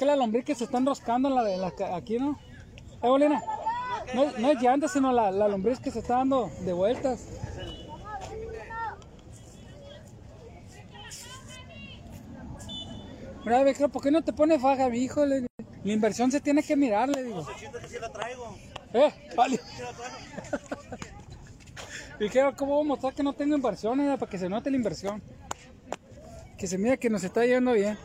Que 0.01 0.07
la 0.07 0.17
lombriz 0.17 0.47
que 0.47 0.55
se 0.55 0.65
está 0.65 0.79
enroscando 0.79 1.29
en 1.29 1.35
la 1.35 1.45
de 1.45 1.59
la, 1.59 1.75
aquí, 1.95 2.19
¿no? 2.19 2.41
Eh, 3.03 3.07
Molina. 3.07 3.43
No, 4.15 4.33
no 4.39 4.51
es 4.51 4.59
llanta, 4.63 4.89
sino 4.89 5.13
la, 5.13 5.31
la 5.31 5.47
lombriz 5.47 5.79
que 5.79 5.91
se 5.91 5.99
está 5.99 6.15
dando 6.17 6.51
de 6.65 6.73
vueltas. 6.73 7.21
Mira, 13.45 13.89
¿por 13.89 14.03
qué 14.03 14.11
no 14.11 14.23
te 14.23 14.33
pone 14.33 14.59
faja, 14.59 14.89
mi 14.89 14.99
hijo? 14.99 15.25
Le- 15.25 15.47
La 15.85 15.93
inversión 15.93 16.31
se 16.31 16.41
tiene 16.41 16.63
que 16.63 16.77
mirar, 16.77 17.09
le 17.09 17.25
digo. 17.25 17.47
Eh, 18.93 19.13
vale. 19.37 19.59
y 22.19 22.29
creo, 22.29 22.55
¿cómo 22.57 22.75
voy 22.75 22.85
a 22.85 22.89
mostrar 22.89 23.15
que 23.15 23.23
no 23.23 23.33
tengo 23.33 23.55
inversión? 23.57 24.01
eh, 24.01 24.17
Para 24.19 24.31
que 24.31 24.39
se 24.39 24.49
note 24.49 24.71
la 24.71 24.77
inversión. 24.77 25.23
Que 26.59 26.67
se 26.67 26.77
mire 26.77 26.99
que 26.99 27.09
nos 27.09 27.25
está 27.25 27.45
yendo 27.47 27.73
bien. 27.73 27.97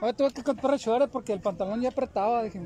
Ahora 0.00 0.12
tuve 0.14 0.32
que 0.32 0.42
comprar 0.42 0.78
shorts 0.78 1.10
porque 1.12 1.32
el 1.32 1.40
pantalón 1.40 1.80
ya 1.82 1.90
apretaba. 1.90 2.42
Dije, 2.42 2.60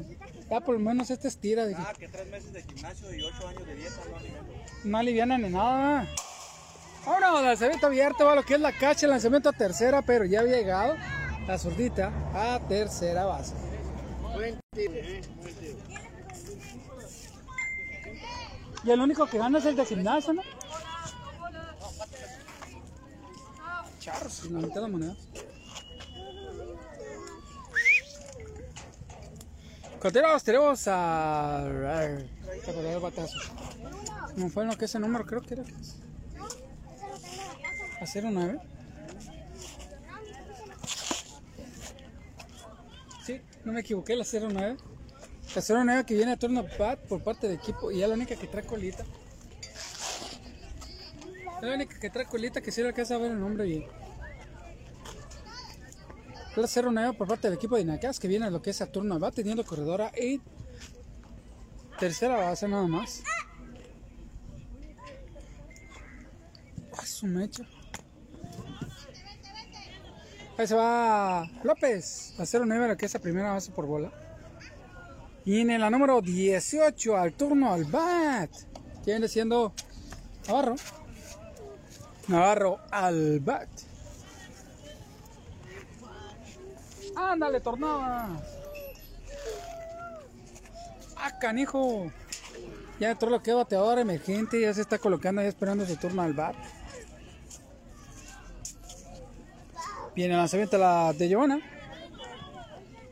ya 0.49 0.61
por 0.61 0.75
lo 0.75 0.81
menos 0.81 1.11
este 1.11 1.29
estira. 1.29 1.67
Dije, 1.67 1.81
Ah, 1.85 1.93
que 1.99 2.09
tres 2.09 2.29
meses 2.29 2.53
de 2.53 2.63
gimnasio 2.63 3.13
y 3.15 3.23
ocho 3.23 3.49
años 3.49 3.67
de 3.67 3.75
dieta 3.75 3.97
no 4.09 4.17
alimento. 4.17 4.53
no 4.85 4.99
aliviana 4.99 5.39
ni 5.39 5.49
nada. 5.49 6.07
Ahora, 7.07 7.33
lanzamiento 7.43 7.87
abierto, 7.87 8.25
va 8.25 8.35
lo 8.35 8.43
que 8.45 8.55
es 8.55 8.61
la 8.61 8.73
cacha, 8.73 9.05
el 9.07 9.11
lanzamiento 9.11 9.49
a 9.49 9.53
tercera, 9.53 10.01
pero 10.03 10.25
ya 10.25 10.41
había 10.41 10.57
llegado 10.57 10.95
la 11.47 11.59
zurdita 11.59 12.11
a 12.33 12.61
tercera 12.67 13.25
base. 13.27 13.55
Y 18.85 18.91
el 18.91 19.01
único 19.01 19.27
que 19.27 19.39
gana 19.39 19.59
es 19.59 19.65
el 19.67 19.77
de 19.77 19.85
gimnasio, 19.85 20.35
¿no? 20.35 20.43
Charros, 24.01 24.45
la 24.51 24.61
mitad 24.61 24.83
de 24.83 24.89
monedas. 24.89 25.17
Continuamos, 30.05 30.45
tenemos 30.45 30.87
a. 30.87 31.65
No 34.37 34.51
fue 34.51 34.67
lo 34.67 34.77
que 34.77 34.85
ese 34.85 34.99
número, 34.99 35.25
creo 35.25 35.41
que 35.41 35.55
era. 35.55 35.63
A 38.03 38.05
09. 38.05 38.61
Sí, 43.25 43.41
no 43.65 43.73
me 43.73 43.81
equivoqué, 43.81 44.15
la 44.15 44.27
09. 44.27 44.77
La 45.55 45.85
09 45.85 46.05
que 46.05 46.13
viene 46.13 46.33
a 46.33 46.37
turno 46.37 46.67
bat 46.79 46.99
por 47.09 47.23
parte 47.23 47.49
del 47.49 47.57
equipo 47.57 47.91
y 47.91 48.03
es 48.03 48.09
la 48.09 48.15
única 48.15 48.37
que 48.37 48.47
trae 48.47 48.67
colita. 48.67 49.07
Es 51.57 51.63
la 51.63 51.77
única 51.77 51.99
que 51.99 52.11
trae 52.11 52.27
colita 52.27 52.61
que 52.61 52.71
sí 52.71 52.83
le 52.83 52.89
alcanza 52.89 53.15
a 53.15 53.19
ver 53.19 53.31
el 53.31 53.41
nombre 53.41 53.65
bien. 53.65 54.04
La 56.57 56.69
09 56.69 57.17
por 57.19 57.27
parte 57.27 57.49
del 57.49 57.57
equipo 57.57 57.75
de 57.75 57.83
Inacas 57.83 58.21
que 58.21 58.29
viene 58.29 58.47
a 58.47 58.51
lo 58.51 58.63
que 58.63 58.71
es 58.71 58.81
a 58.81 58.87
turno 58.87 59.19
bat 59.19 59.35
teniendo 59.35 59.65
corredora 59.65 60.13
y 60.17 60.41
tercera 61.99 62.37
base 62.37 62.69
nada 62.69 62.87
más. 62.87 63.23
Su 67.05 67.27
mecha. 67.27 67.65
Ahí 70.57 70.67
se 70.67 70.75
va 70.75 71.51
López, 71.65 72.35
la 72.39 72.45
09 72.45 72.89
lo 72.89 72.97
que 72.97 73.07
es 73.07 73.15
la 73.15 73.21
primera 73.21 73.53
base 73.53 73.73
por 73.73 73.87
bola. 73.87 74.13
Y 75.45 75.61
en 75.61 75.81
la 75.81 75.91
número 75.91 76.21
18 76.21 77.17
al 77.17 77.33
turno 77.35 77.73
al 77.73 77.85
bat. 77.85 78.51
Viene 79.05 79.29
siendo 79.29 79.75
Navarro. 80.47 80.77
Navarro 82.29 82.79
al 82.91 83.41
bat. 83.41 83.69
Ándale, 87.17 87.61
tornada. 87.61 88.29
Ah, 91.17 91.39
canijo. 91.39 92.11
Ya 93.01 93.11
entró 93.11 93.31
lo 93.31 93.43
que 93.43 93.51
es 93.51 93.57
bateador 93.57 93.99
emergente. 93.99 94.61
Ya 94.61 94.75
se 94.75 94.81
está 94.81 94.99
colocando 94.99 95.41
ahí 95.41 95.47
esperando 95.47 95.87
su 95.87 95.97
turno 95.97 96.23
al 96.23 96.33
bat. 96.33 96.55
Viene 100.15 100.35
el 100.35 100.39
lanzamiento 100.39 100.79
la 100.79 101.13
de 101.13 101.29
Giovanna. 101.29 101.61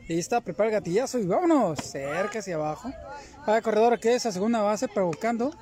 Ahí 0.09 0.19
está, 0.19 0.41
prepara 0.41 0.69
el 0.69 0.75
gatillazo 0.75 1.19
y 1.19 1.25
vámonos. 1.25 1.79
Cerca 1.79 2.39
hacia 2.39 2.55
abajo. 2.55 2.91
Para 3.45 3.57
el 3.57 3.63
corredor 3.63 3.99
que 3.99 4.15
es 4.15 4.25
a 4.25 4.31
segunda 4.31 4.61
base, 4.61 4.87
provocando. 4.87 5.53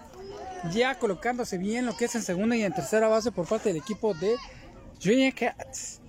Ya 0.72 1.00
colocándose 1.00 1.58
bien 1.58 1.86
lo 1.86 1.96
que 1.96 2.06
es 2.06 2.16
en 2.16 2.22
segunda 2.22 2.56
y 2.56 2.64
en 2.64 2.74
tercera 2.74 3.08
base 3.08 3.32
por 3.32 3.48
parte 3.48 3.70
del 3.70 3.78
equipo 3.78 4.14
de 4.14 4.36
Junior 5.02 5.34
Cats. 5.34 6.01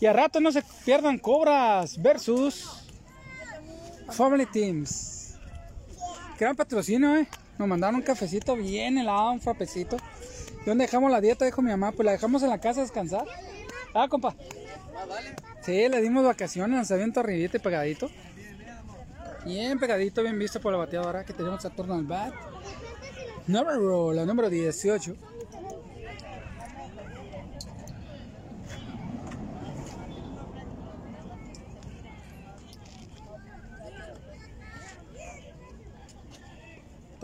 Y 0.00 0.06
a 0.06 0.12
rato 0.12 0.40
no 0.40 0.52
se 0.52 0.62
pierdan 0.84 1.18
Cobras 1.18 2.00
versus 2.00 2.84
Family 4.10 4.46
Teams. 4.46 5.36
Gran 6.38 6.56
patrocinio, 6.56 7.16
eh. 7.16 7.28
Nos 7.58 7.68
mandaron 7.68 7.96
un 7.96 8.02
cafecito 8.02 8.56
bien 8.56 8.98
helado, 8.98 9.30
un 9.30 9.40
frapecito. 9.40 9.96
¿Y 10.62 10.66
dónde 10.66 10.84
dejamos 10.84 11.10
la 11.10 11.20
dieta? 11.20 11.44
Dijo 11.44 11.62
mi 11.62 11.70
mamá. 11.70 11.92
Pues 11.92 12.04
la 12.04 12.12
dejamos 12.12 12.42
en 12.42 12.50
la 12.50 12.60
casa 12.60 12.80
a 12.80 12.82
descansar. 12.82 13.26
Ah, 13.94 14.08
compa. 14.08 14.34
Sí, 15.62 15.88
le 15.88 16.02
dimos 16.02 16.24
vacaciones, 16.24 16.76
lanzamiento 16.76 17.20
arribita 17.20 17.56
y 17.56 17.60
pegadito. 17.60 18.10
Bien 19.44 19.78
pegadito, 19.78 20.22
bien 20.22 20.38
visto 20.38 20.60
por 20.60 20.72
la 20.72 20.78
bateadora 20.78 21.24
que 21.24 21.32
tenemos 21.32 21.64
a 21.64 21.70
turno 21.70 21.94
al 21.94 22.04
bat. 22.04 22.34
Número, 23.46 24.12
la 24.12 24.24
número 24.24 24.50
18. 24.50 25.14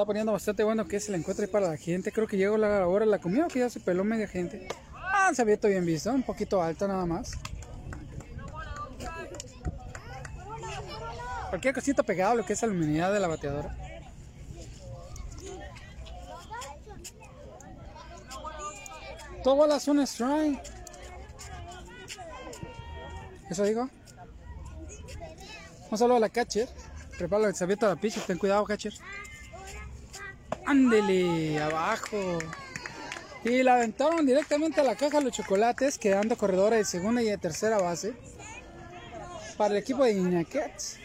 Está 0.01 0.07
poniendo 0.07 0.33
bastante 0.33 0.65
bueno 0.65 0.89
que 0.89 0.99
se 0.99 1.13
le 1.13 1.19
encuentre 1.19 1.47
para 1.47 1.69
la 1.69 1.77
gente. 1.77 2.11
Creo 2.11 2.27
que 2.27 2.39
llegó 2.39 2.57
la 2.57 2.87
hora 2.87 3.05
la 3.05 3.19
comida 3.19 3.49
que 3.49 3.59
ya 3.59 3.69
se 3.69 3.81
peló 3.81 4.03
media 4.03 4.27
gente. 4.27 4.67
Ah, 4.95 5.31
se 5.35 5.43
había 5.43 5.57
bien 5.57 5.85
visto, 5.85 6.11
un 6.11 6.23
poquito 6.23 6.63
alto 6.63 6.89
nada 6.89 7.05
más. 7.05 7.33
Cualquier 11.51 11.75
cosita 11.75 12.03
pegado 12.03 12.33
a 12.33 12.35
lo 12.37 12.47
que 12.47 12.55
es 12.55 12.63
la 12.63 12.69
luminidad 12.69 13.13
de 13.13 13.21
la 13.21 13.29
bateadora. 13.29 13.77
Todo 19.45 19.67
la 19.67 19.79
zona 19.79 20.05
strike. 20.05 20.63
¿Eso 23.51 23.65
digo? 23.65 23.91
Un 25.91 25.99
saludo 25.99 26.17
a 26.17 26.21
la 26.21 26.31
catcher. 26.31 26.71
Prepara 27.19 27.49
el 27.49 27.55
sabiendo 27.55 27.85
a 27.85 27.91
la 27.91 27.97
pitcher. 27.97 28.23
Ten 28.23 28.39
cuidado, 28.39 28.65
catcher. 28.65 28.95
Ándele, 30.67 31.61
abajo. 31.61 32.39
Y 33.45 33.63
la 33.63 33.75
aventaron 33.75 34.27
directamente 34.27 34.81
a 34.81 34.85
la 34.85 34.97
caja 34.97 35.21
los 35.21 35.33
chocolates, 35.33 35.99
quedando 35.99 36.37
corredora 36.37 36.77
de 36.77 36.85
segunda 36.85 37.23
y 37.23 37.27
de 37.27 37.39
tercera 37.39 37.79
base 37.79 38.15
para 39.57 39.75
el 39.75 39.81
equipo 39.81 40.05
de 40.05 40.13
Inaquets. 40.13 40.99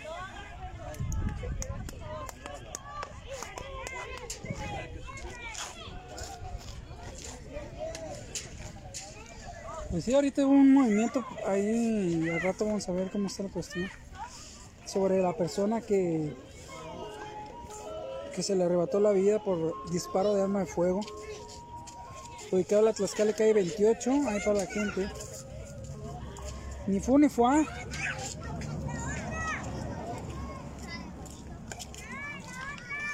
Pues 9.92 10.04
sí, 10.04 10.14
ahorita 10.14 10.46
hubo 10.46 10.54
un 10.54 10.74
movimiento 10.74 11.26
ahí, 11.48 12.30
al 12.30 12.42
rato 12.42 12.66
vamos 12.66 12.88
a 12.90 12.92
ver 12.92 13.10
cómo 13.12 13.28
está 13.28 13.44
la 13.44 13.50
cuestión. 13.50 13.90
Sobre 14.86 15.22
la 15.22 15.32
persona 15.34 15.80
que, 15.80 16.34
que 18.36 18.44
se 18.44 18.56
le 18.56 18.66
arrebató 18.66 19.00
la 19.00 19.12
vida 19.12 19.42
por 19.44 19.90
disparo 19.90 20.34
de 20.34 20.44
arma 20.44 20.60
de 20.60 20.66
fuego. 20.66 21.00
Ubicado 22.52 22.80
en 22.80 22.86
la 22.86 22.94
Tlaxcala 22.94 23.34
calle 23.34 23.54
28, 23.54 24.12
ahí 24.28 24.40
para 24.40 24.60
la 24.60 24.68
gente. 24.68 25.10
Ni 26.88 27.00
fu 27.00 27.18
ni 27.18 27.30
fue. 27.30 27.66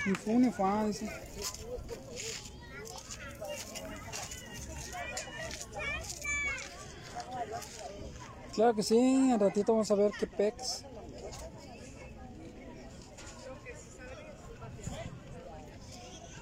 Ni 0.06 0.16
fu 0.16 0.40
ni 0.40 0.52
fue, 0.52 0.88
dice. 0.88 1.10
Claro 8.54 8.76
que 8.76 8.84
sí, 8.84 9.32
al 9.32 9.40
ratito 9.40 9.72
vamos 9.72 9.90
a 9.92 9.96
ver 9.96 10.12
qué 10.20 10.28
pex. 10.28 10.84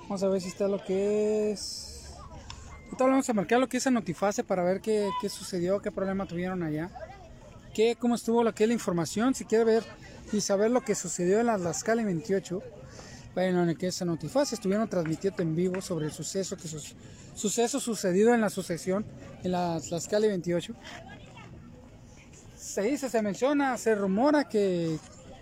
Vamos 0.09 0.23
a 0.23 0.27
ver 0.27 0.41
si 0.41 0.47
está 0.47 0.67
lo 0.67 0.83
que 0.83 1.51
es. 1.51 2.15
Ahorita 2.85 3.05
vamos 3.05 3.29
a 3.29 3.33
marcar 3.33 3.59
lo 3.59 3.69
que 3.69 3.77
es 3.77 3.85
el 3.85 3.93
notifase 3.93 4.43
para 4.43 4.63
ver 4.63 4.81
qué, 4.81 5.07
qué 5.21 5.29
sucedió, 5.29 5.79
qué 5.83 5.91
problema 5.91 6.25
tuvieron 6.25 6.63
allá. 6.63 6.89
Qué, 7.75 7.95
cómo 7.95 8.15
estuvo 8.15 8.43
lo 8.43 8.55
que 8.55 8.63
es 8.63 8.67
la 8.69 8.73
información. 8.73 9.35
Si 9.35 9.45
quiere 9.45 9.65
ver 9.65 9.83
y 10.33 10.41
saber 10.41 10.71
lo 10.71 10.81
que 10.81 10.95
sucedió 10.95 11.39
en 11.39 11.45
la 11.45 11.59
Tlaxcala 11.59 12.03
28, 12.03 12.63
bueno, 13.35 13.61
en 13.61 13.69
el 13.69 13.77
que 13.77 13.85
es 13.85 14.01
el 14.01 14.07
notifase 14.07 14.55
estuvieron 14.55 14.89
transmitiendo 14.89 15.43
en 15.43 15.55
vivo 15.55 15.79
sobre 15.79 16.07
el 16.07 16.11
suceso 16.11 16.57
que 16.57 16.67
suceso 17.35 17.79
sucedido 17.79 18.33
en 18.33 18.41
la 18.41 18.49
sucesión 18.49 19.05
en 19.43 19.51
la 19.51 19.79
Tlaxcala 19.79 20.25
28. 20.25 20.73
Se 22.57 22.81
dice, 22.81 23.11
se 23.11 23.21
menciona, 23.21 23.77
se 23.77 23.93
rumora 23.93 24.49
que, 24.49 24.97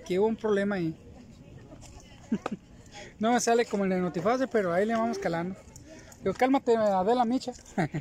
que 0.05 0.19
hubo 0.19 0.27
un 0.27 0.35
problema 0.35 0.75
ahí. 0.75 0.93
No 3.19 3.31
me 3.31 3.39
sale 3.39 3.65
como 3.65 3.83
el 3.83 3.89
de 3.89 3.99
Notifase, 3.99 4.47
pero 4.47 4.73
ahí 4.73 4.85
le 4.85 4.93
vamos 4.93 5.17
calando. 5.17 5.55
Digo, 6.23 6.33
cálmate, 6.35 6.75
Adela 6.75 7.25
Micha. 7.25 7.53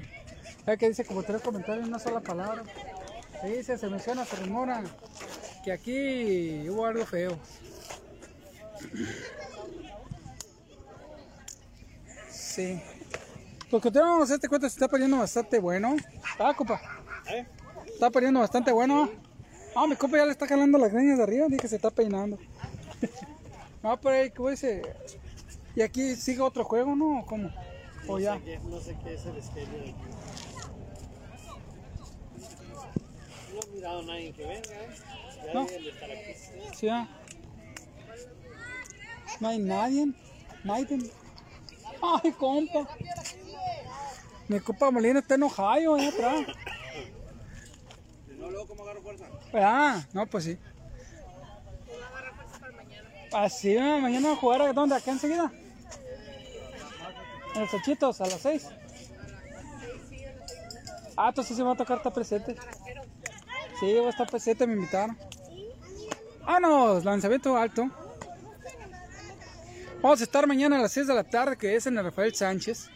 Ya 0.66 0.76
que 0.76 0.88
dice 0.88 1.04
como 1.04 1.22
tres 1.22 1.42
comentarios 1.42 1.84
en 1.84 1.90
una 1.90 2.00
sola 2.00 2.18
palabra. 2.18 2.64
Se 3.40 3.56
dice, 3.56 3.78
se 3.78 3.88
menciona, 3.88 4.24
se 4.24 4.34
rumora 4.34 4.82
que 5.62 5.70
aquí 5.70 6.68
hubo 6.68 6.84
algo 6.86 7.06
feo. 7.06 7.38
Sí. 12.28 12.82
Pues 13.70 13.80
continuamos, 13.80 14.28
este 14.30 14.48
cuento 14.48 14.68
se 14.68 14.74
está 14.74 14.88
poniendo 14.88 15.18
bastante 15.18 15.60
bueno. 15.60 15.96
Ah, 16.38 16.52
compa. 16.52 16.80
Está 17.86 18.10
poniendo 18.10 18.40
bastante 18.40 18.72
bueno. 18.72 19.08
Ah, 19.76 19.86
mi 19.86 19.94
compa 19.94 20.16
ya 20.16 20.24
le 20.24 20.32
está 20.32 20.48
jalando 20.48 20.78
las 20.78 20.92
greñas 20.92 21.18
de 21.18 21.22
arriba, 21.22 21.46
dije 21.46 21.60
que 21.60 21.68
se 21.68 21.76
está 21.76 21.90
peinando. 21.90 22.38
No, 23.86 23.96
pero 24.00 24.16
ahí, 24.16 24.30
¿cómo 24.30 24.50
dice? 24.50 24.82
¿Y 25.76 25.82
aquí 25.82 26.16
sigue 26.16 26.40
otro 26.40 26.64
juego, 26.64 26.96
no? 26.96 27.20
¿O 27.20 27.24
¿Cómo? 27.26 27.52
¿O 28.08 28.18
ya? 28.18 28.34
No 28.34 28.40
sé 28.40 28.44
qué- 28.44 28.58
No 28.68 28.80
sé 28.80 28.96
qué 29.04 29.14
es 29.14 29.26
el 29.26 29.40
schedule 29.40 29.90
aquí. 29.90 29.94
No 33.54 33.60
he 33.62 33.66
mirado 33.76 34.00
a 34.00 34.02
nadie 34.02 34.32
que 34.32 34.42
venga, 34.44 34.58
¿eh? 34.74 34.88
Ya 35.46 35.54
No. 35.54 35.66
deben 35.66 35.84
de 35.84 35.90
estar 35.90 36.10
aquí. 36.10 36.34
Sí, 36.74 36.86
ya. 36.86 37.08
No 39.38 39.48
hay 39.50 39.58
nadie. 39.60 40.12
Nadie. 40.64 40.98
Ay, 42.02 42.32
compa. 42.32 42.88
Mi 44.48 44.58
compa 44.58 44.90
Molina 44.90 45.20
está 45.20 45.36
enojado 45.36 45.94
ahí 45.94 46.06
atrás. 46.08 46.44
No, 48.36 48.50
luego, 48.50 48.66
¿cómo 48.66 48.82
agarro 48.82 49.00
fuerza? 49.02 49.26
Ah, 49.54 50.04
no, 50.12 50.26
pues 50.26 50.42
sí. 50.42 50.58
Así, 53.36 53.76
ah, 53.76 53.98
mañana 54.00 54.32
a 54.32 54.36
jugar 54.36 54.62
a 54.62 54.72
dónde, 54.72 54.94
acá 54.94 55.10
enseguida. 55.10 55.52
En 57.54 57.60
los 57.60 57.74
Ochitos, 57.74 58.18
a 58.22 58.26
las 58.26 58.40
6. 58.40 58.68
Ah, 61.18 61.28
entonces 61.28 61.54
sí 61.54 61.62
me 61.62 61.68
va 61.68 61.74
a 61.74 61.76
tocar 61.76 61.98
estar 61.98 62.14
presente. 62.14 62.56
Sí, 63.78 63.92
voy 63.94 64.06
a 64.06 64.08
estar 64.08 64.26
presente, 64.26 64.66
me 64.66 64.72
invitaron. 64.72 65.18
¡Vámonos! 66.46 67.04
Lanzamiento 67.04 67.54
alto. 67.58 67.90
Vamos 70.00 70.20
a 70.20 70.24
estar 70.24 70.46
mañana 70.46 70.78
a 70.78 70.82
las 70.82 70.92
6 70.92 71.06
de 71.06 71.14
la 71.14 71.24
tarde, 71.24 71.58
que 71.58 71.76
es 71.76 71.86
en 71.86 71.98
el 71.98 72.04
Rafael 72.04 72.34
Sánchez. 72.34 72.88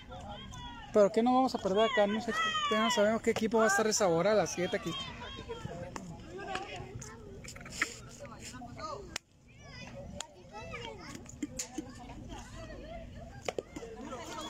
Pero 0.94 1.12
que 1.12 1.22
no 1.22 1.34
vamos 1.34 1.54
a 1.54 1.58
perder 1.58 1.90
acá, 1.90 2.06
no 2.06 2.18
sé, 2.22 2.32
no 2.70 2.90
sabemos 2.90 3.20
qué 3.20 3.32
equipo 3.32 3.58
va 3.58 3.64
a 3.64 3.68
estar 3.68 3.86
esa 3.86 4.08
hora, 4.08 4.32
a 4.32 4.34
las 4.34 4.52
7 4.52 4.74
aquí. 4.74 4.90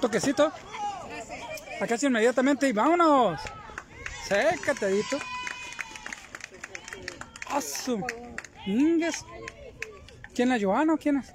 Toquecito. 0.01 0.53
Acá 1.81 1.97
sí 1.97 2.07
inmediatamente 2.07 2.69
y 2.69 2.73
vámonos. 2.73 3.41
Sécatedito. 4.27 5.19
Asu. 7.49 8.05
Ingues. 8.67 9.25
¿Quién 10.35 10.49
la 10.49 10.59
Joana 10.61 10.95
o 10.95 10.97
quién 10.97 11.19
es? 11.19 11.33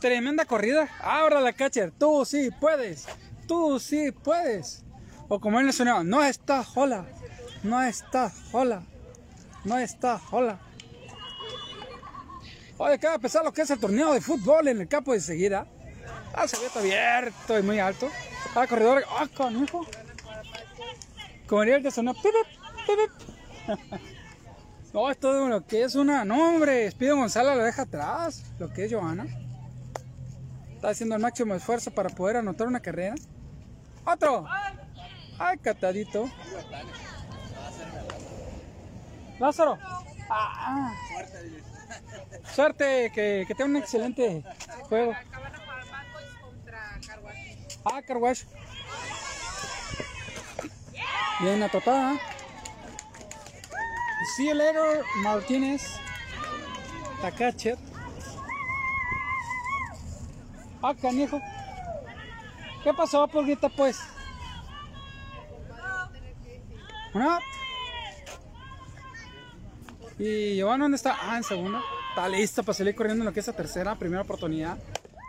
Tremenda 0.00 0.44
corrida. 0.44 0.88
Ahora 1.00 1.40
la 1.40 1.52
catcher. 1.52 1.90
Tú 1.90 2.24
sí 2.24 2.50
puedes. 2.60 3.06
Tú 3.46 3.80
sí 3.80 4.12
puedes. 4.12 4.84
O 5.28 5.40
como 5.40 5.60
él 5.60 5.66
le 5.66 5.72
sonaba, 5.72 6.04
no 6.04 6.22
está 6.22 6.64
hola. 6.74 7.06
No 7.62 7.82
está 7.82 8.32
hola. 8.52 8.82
No 9.64 9.78
está 9.78 10.20
hola. 10.30 10.58
Oye, 12.78 12.94
acaba 12.94 13.12
de 13.12 13.16
empezar 13.16 13.44
lo 13.44 13.52
que 13.52 13.62
es 13.62 13.70
el 13.70 13.80
torneo 13.80 14.12
de 14.12 14.20
fútbol 14.20 14.68
en 14.68 14.80
el 14.80 14.88
campo 14.88 15.12
de 15.12 15.20
seguida. 15.20 15.66
Ah, 16.32 16.46
se 16.46 16.56
ve 16.58 16.68
abierto 16.74 17.58
y 17.58 17.62
muy 17.62 17.80
alto. 17.80 18.08
Ah, 18.54 18.66
corredor. 18.68 19.04
Ah, 19.10 19.26
canijo. 19.36 19.84
Como 21.48 21.62
diría 21.62 21.76
el 21.76 21.82
pip, 21.82 21.94
pip. 22.86 23.98
No, 24.94 25.10
es 25.10 25.18
todo 25.18 25.48
lo 25.48 25.66
que 25.66 25.82
es 25.82 25.94
una. 25.96 26.24
No, 26.24 26.48
hombre. 26.48 26.86
Espido 26.86 27.16
González 27.16 27.56
lo 27.56 27.62
deja 27.62 27.82
atrás. 27.82 28.44
Lo 28.58 28.72
que 28.72 28.86
es 28.86 28.92
Johanna. 28.92 29.26
Está 30.74 30.90
haciendo 30.90 31.16
el 31.16 31.20
máximo 31.20 31.54
esfuerzo 31.54 31.90
para 31.90 32.08
poder 32.08 32.38
anotar 32.38 32.66
una 32.66 32.80
carrera. 32.80 33.14
Otro. 34.06 34.46
Ay, 35.38 35.58
catadito. 35.58 36.30
Lázaro. 39.38 39.78
Ah, 40.30 40.92
Suerte, 42.54 43.10
que, 43.14 43.44
que 43.46 43.54
tenga 43.54 43.70
un 43.70 43.76
excelente 43.76 44.42
juego. 44.88 45.14
Ah, 47.84 48.02
Carwash. 48.06 48.44
Bien 51.40 51.62
atotada. 51.62 52.18
See 54.36 54.48
you 54.48 54.54
later, 54.54 55.04
Martínez. 55.22 55.98
Takachet. 57.22 57.78
Ah, 60.82 60.94
canijo. 60.94 61.40
¿Qué 62.82 62.94
pasó, 62.94 63.26
pulguita, 63.28 63.68
pues? 63.68 64.00
¿Una? 67.14 67.40
¿Y 70.18 70.56
Giovanna 70.56 70.84
dónde 70.84 70.96
está? 70.96 71.16
Ah, 71.20 71.36
en 71.36 71.44
segunda. 71.44 71.80
Está 72.10 72.28
listo 72.28 72.62
para 72.62 72.74
salir 72.74 72.94
corriendo 72.94 73.22
en 73.22 73.26
lo 73.26 73.32
que 73.32 73.40
es 73.40 73.46
la 73.46 73.52
tercera, 73.52 73.94
primera 73.94 74.22
oportunidad. 74.22 74.76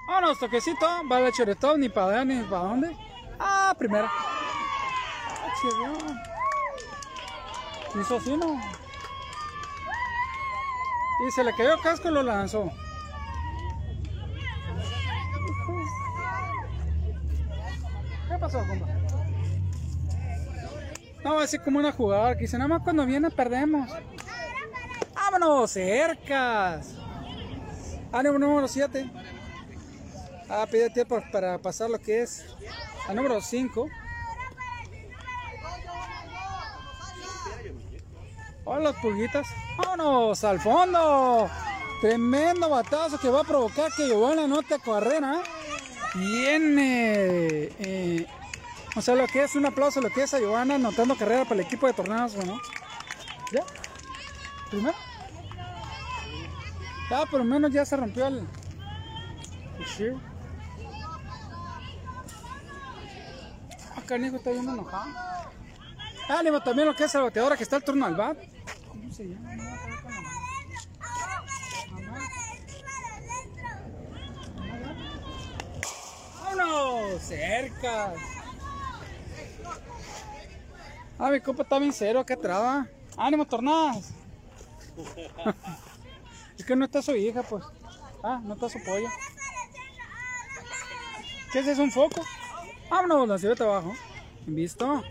Vámonos, 0.08 0.40
toquecito. 0.40 0.86
Va 1.12 1.20
la 1.20 1.32
choretón, 1.32 1.82
ni 1.82 1.90
para 1.90 2.22
allá 2.22 2.26
ni 2.26 2.44
para 2.44 2.64
dónde. 2.64 2.96
Ah, 3.40 3.76
primera. 3.78 4.10
Ah. 4.12 4.40
Hizo 8.00 8.18
así, 8.18 8.36
¿no? 8.36 8.60
Y 11.28 11.32
se 11.32 11.44
le 11.44 11.54
cayó 11.54 11.74
el 11.74 11.82
casco 11.82 12.10
y 12.10 12.14
lo 12.14 12.24
lanzó. 12.24 12.72
¿Qué 18.28 18.38
pasó, 18.40 18.60
compa? 18.60 18.88
No, 21.24 21.40
así 21.40 21.60
como 21.60 21.80
una 21.80 21.92
jugada 21.92 22.36
que 22.36 22.42
dice, 22.42 22.58
nada 22.58 22.70
más 22.70 22.82
cuando 22.82 23.06
viene 23.06 23.30
perdemos. 23.30 23.92
¡Vámonos! 25.40 25.72
¡Cercas! 25.72 26.96
Ánimo 28.12 28.38
número 28.38 28.68
7. 28.68 29.10
Ah, 30.50 30.68
pide 30.70 30.90
tiempo 30.90 31.24
para 31.32 31.58
pasar 31.58 31.90
lo 31.90 31.98
que 31.98 32.24
es 32.24 32.46
al 33.08 33.16
número 33.16 33.40
5. 33.40 33.88
Hola, 38.66 38.92
pulguitas. 39.02 39.48
¡Vámonos! 39.78 40.44
¡Al 40.44 40.60
fondo! 40.60 41.50
Tremendo 42.02 42.70
batazo 42.70 43.18
que 43.18 43.30
va 43.30 43.40
a 43.40 43.46
provocar 43.46 43.94
que 43.94 44.08
Giovanna 44.08 44.44
anote 44.44 44.78
carrera. 44.80 45.42
Viene. 46.16 47.70
eh, 47.80 48.28
o 48.94 49.02
sea, 49.02 49.16
lo 49.16 49.26
que 49.28 49.44
es 49.44 49.56
un 49.56 49.66
aplauso, 49.66 50.02
lo 50.02 50.10
que 50.10 50.24
es 50.24 50.34
a 50.34 50.40
Giovanna 50.40 50.76
anotando 50.76 51.16
carrera 51.16 51.46
para 51.46 51.62
el 51.62 51.66
equipo 51.66 51.88
de 51.88 51.94
tornados, 51.94 52.36
¿no? 52.46 52.60
¿Ya? 53.54 53.64
¿Primero? 54.70 55.09
Ya, 57.10 57.26
por 57.26 57.40
lo 57.40 57.46
menos 57.46 57.72
ya 57.72 57.84
se 57.86 57.98
rompió 57.98 58.28
el. 58.28 58.48
shear. 59.98 60.16
Ah, 63.96 64.02
canijo, 64.06 64.36
está 64.36 64.52
bien 64.52 64.70
enojado. 64.70 65.12
Ánimo 66.30 66.62
también 66.62 66.88
lo 66.88 66.96
que 66.96 67.06
es 67.06 67.16
el 67.16 67.24
bateador, 67.24 67.58
que 67.58 67.64
está 67.64 67.78
el 67.78 67.84
turno 67.84 68.06
al 68.06 68.16
bat. 68.16 68.38
¿Cómo 68.88 69.12
se 69.12 69.28
llama? 69.28 69.54
Acá. 69.54 69.80
¡Vámonos! 76.44 77.22
¡Cerca! 77.22 78.14
Ah, 81.18 81.32
mi 81.32 81.42
compa 81.42 81.64
está 81.64 81.80
bien 81.80 81.92
cero, 81.92 82.24
qué 82.26 82.38
traba. 82.38 82.88
¡Ánimo, 83.18 83.46
tornadas! 83.46 84.14
Es 86.60 86.66
que 86.66 86.76
no 86.76 86.84
está 86.84 87.02
su 87.02 87.16
hija, 87.16 87.42
pues. 87.42 87.64
Ah, 88.22 88.42
no 88.44 88.54
está 88.54 88.68
su 88.70 88.84
polla. 88.84 89.10
¿Qué 91.54 91.60
es 91.60 91.68
eso? 91.68 91.82
¿Un 91.82 91.92
foco? 91.92 92.22
Vámonos, 92.90 93.42
la 93.42 93.66
abajo. 93.66 93.96
¿Visto? 94.46 95.02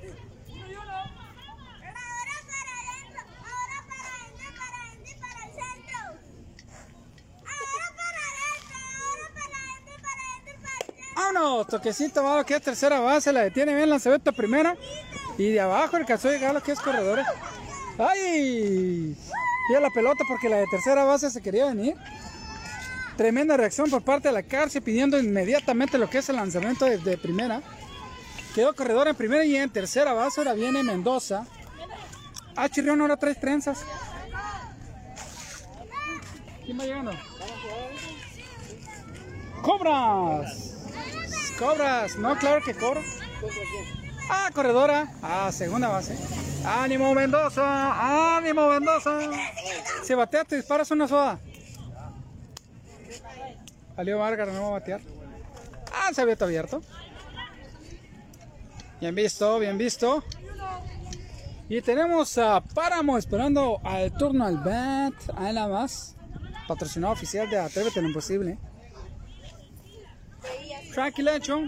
Vámonos, 11.17 11.67
toquecito, 11.67 12.23
va 12.23 12.35
a 12.35 12.37
lo 12.39 12.45
que 12.45 12.55
es 12.55 12.63
tercera 12.63 13.01
base, 13.01 13.33
la 13.33 13.41
detiene 13.41 13.75
bien 13.75 13.89
la 13.89 13.99
cebeta 13.99 14.33
primera. 14.33 14.77
Y 15.39 15.51
de 15.51 15.61
abajo 15.61 15.97
alcanzó 15.97 16.29
a 16.29 16.33
llegar 16.33 16.57
a 16.57 16.61
que 16.61 16.73
es 16.73 16.81
corredores. 16.81 17.27
¡Ay! 17.99 19.17
Pilla 19.67 19.81
la 19.81 19.91
pelota 19.91 20.25
porque 20.29 20.49
la 20.49 20.59
de 20.59 20.67
tercera 20.71 21.05
base 21.05 21.31
se 21.31 21.43
quería 21.43 21.67
venir. 21.67 21.97
Tremenda 23.17 23.57
reacción 23.57 23.91
por 23.91 24.03
parte 24.03 24.29
de 24.29 24.35
la 24.35 24.45
cárcel 24.45 24.83
pidiendo 24.83 25.19
inmediatamente 25.19 25.99
lo 25.99 26.09
que 26.09 26.19
es 26.19 26.29
el 26.29 26.37
lanzamiento 26.37 26.85
de, 26.85 27.19
primera. 27.19 27.61
Quedó 28.55 28.75
corredor 28.75 29.09
en 29.09 29.17
primera 29.17 29.45
y 29.45 29.57
en 29.57 29.69
tercera 29.71 30.13
base. 30.13 30.41
Ahora 30.41 30.55
viene 30.55 30.85
Mendoza. 30.85 31.45
Ah, 32.55 32.69
Chirrión 32.69 33.01
ahora 33.01 33.17
tres 33.17 33.39
trenzas. 33.41 33.85
¿Quién 36.65 36.79
va 36.79 36.85
llegando? 36.85 37.13
¡Cobras! 39.63 40.77
¡Cobras! 41.59 42.17
No, 42.17 42.39
claro 42.39 42.65
que 42.65 42.75
cobra. 42.75 43.03
Ah, 44.31 44.51
corredora. 44.55 45.13
Ah, 45.23 45.51
segunda 45.53 45.89
base. 45.89 46.17
¡Ánimo, 46.65 47.15
Mendoza! 47.15 48.37
¡Ánimo, 48.37 48.69
Mendoza! 48.69 49.19
Si 50.03 50.15
batea, 50.15 50.45
te 50.45 50.57
disparas 50.57 50.91
una 50.91 51.09
soda. 51.09 51.39
Salió 53.97 54.19
Vargas, 54.19 54.49
no 54.53 54.63
va 54.63 54.69
a 54.69 54.71
batear. 54.73 55.01
Ah, 55.93 56.13
se 56.13 56.23
había 56.23 56.37
abierto. 56.41 56.83
Bien 59.01 59.15
visto, 59.15 59.59
bien 59.59 59.79
visto. 59.79 60.25
Y 61.69 61.83
tenemos 61.83 62.39
a 62.39 62.61
Páramo 62.61 63.19
esperando 63.19 63.81
al 63.85 64.13
turno 64.17 64.45
al 64.45 64.59
bat. 64.59 65.15
Ahí 65.37 65.53
nada 65.53 65.69
más. 65.69 66.17
Patrocinado 66.67 67.13
oficial 67.13 67.49
de 67.49 67.59
Atrévete 67.59 68.01
lo 68.01 68.09
Imposible. 68.09 68.59
Tranquilacho. 70.95 71.63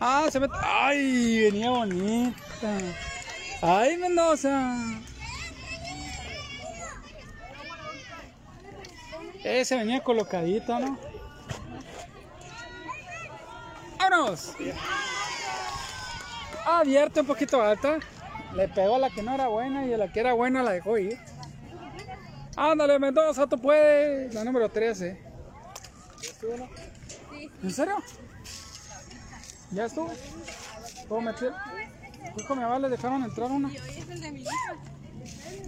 Ah, 0.00 0.26
se 0.30 0.40
mete. 0.40 0.54
¡Ay! 0.60 1.42
Venía 1.50 1.70
bonita. 1.70 2.78
¡Ay, 3.66 3.96
Mendoza! 3.96 4.76
Ese 9.42 9.76
venía 9.76 10.02
colocadito, 10.02 10.78
¿no? 10.78 10.98
¡Vámonos! 13.98 14.52
Abierta 16.66 17.22
un 17.22 17.26
poquito 17.26 17.62
alta. 17.62 18.00
Le 18.54 18.68
pegó 18.68 18.96
a 18.96 18.98
la 18.98 19.08
que 19.08 19.22
no 19.22 19.34
era 19.34 19.48
buena 19.48 19.86
y 19.86 19.94
a 19.94 19.96
la 19.96 20.12
que 20.12 20.20
era 20.20 20.34
buena 20.34 20.62
la 20.62 20.72
dejó 20.72 20.98
ir. 20.98 21.18
Ándale, 22.56 22.98
Mendoza, 22.98 23.46
tú 23.46 23.58
puedes. 23.58 24.34
La 24.34 24.44
número 24.44 24.68
13. 24.68 25.18
¿En 27.62 27.70
serio? 27.70 27.96
¿Ya 29.70 29.86
estuvo? 29.86 30.12
¿Puedo 31.08 31.22
meter? 31.22 31.52
Hijo, 32.36 32.56
mi 32.56 32.62
le 32.80 32.88
dejaron 32.88 33.22
entrar 33.22 33.50
una. 33.50 33.72
Y 33.72 33.78
hoy 33.78 33.98
es 33.98 34.08
el 34.08 34.20
de 34.20 34.32
mi 34.32 34.40
hija. 34.42 34.76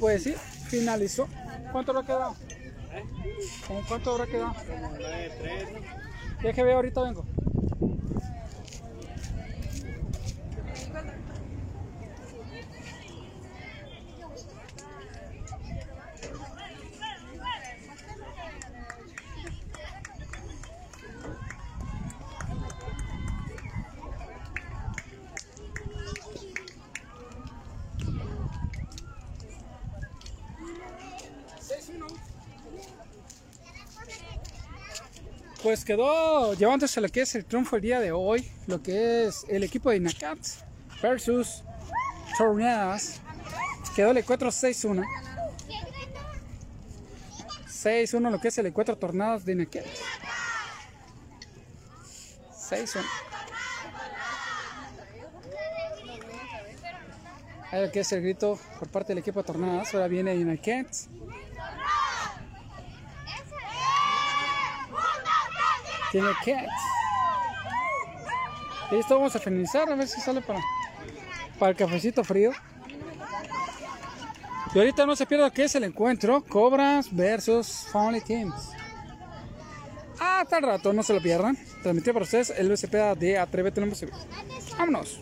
Pues 0.01 0.22
sí, 0.24 0.34
finalizó. 0.68 1.28
¿Cuánto 1.72 1.93
habrá 1.93 2.06
quedado? 2.06 2.34
¿Con 3.66 3.82
cuánto 3.82 4.12
habrá 4.12 4.26
quedado? 4.26 4.55
Deje 6.43 6.62
ver, 6.62 6.74
ahorita 6.74 7.02
vengo. 7.02 7.24
Pues 35.66 35.84
quedó 35.84 36.55
llevándose 36.55 37.01
lo 37.01 37.09
que 37.09 37.22
es 37.22 37.34
el 37.34 37.44
triunfo 37.44 37.74
el 37.74 37.82
día 37.82 37.98
de 37.98 38.12
hoy, 38.12 38.48
lo 38.68 38.80
que 38.80 39.26
es 39.26 39.44
el 39.48 39.64
equipo 39.64 39.90
de 39.90 39.97
Inacats 39.97 40.64
versus 41.02 41.64
Tornadas. 42.38 43.20
Quedó 43.97 44.12
el 44.12 44.18
encuentro 44.18 44.51
6-1. 44.51 45.05
6-1 47.66 48.30
lo 48.30 48.40
que 48.40 48.47
es 48.47 48.59
el 48.59 48.66
encuentro 48.66 48.97
Tornadas 48.97 49.44
de 49.44 49.55
Inacats. 49.55 50.02
6-1. 52.70 53.05
Ahí 57.72 57.82
lo 57.86 57.90
que 57.90 57.98
es 57.98 58.12
el 58.12 58.22
grito 58.22 58.56
por 58.78 58.86
parte 58.86 59.09
del 59.09 59.18
equipo 59.18 59.40
de 59.40 59.47
Tornadas. 59.48 59.93
Ahora 59.93 60.06
viene 60.06 60.32
Inacats. 60.36 61.09
Tiene 66.12 66.28
cats. 66.44 66.72
Y 68.90 68.96
esto 68.96 69.16
vamos 69.16 69.34
a 69.34 69.38
finalizar, 69.38 69.90
a 69.90 69.96
ver 69.96 70.06
si 70.06 70.20
sale 70.20 70.40
para, 70.40 70.60
para 71.58 71.70
el 71.70 71.76
cafecito 71.76 72.22
frío. 72.22 72.52
Y 74.74 74.78
ahorita 74.78 75.06
no 75.06 75.16
se 75.16 75.26
pierda 75.26 75.50
que 75.50 75.64
es 75.64 75.74
el 75.74 75.84
encuentro 75.84 76.44
Cobras 76.44 77.14
versus 77.14 77.86
Family 77.90 78.20
Teams. 78.20 78.70
Hasta 80.18 80.58
el 80.58 80.64
rato, 80.64 80.92
no 80.92 81.02
se 81.02 81.14
lo 81.14 81.20
pierdan. 81.20 81.56
Transmitido 81.82 82.14
para 82.14 82.24
ustedes 82.24 82.50
el 82.50 82.70
USP 82.70 82.94
de 83.18 83.38
Atrévete. 83.38 83.80
Vámonos. 84.78 85.20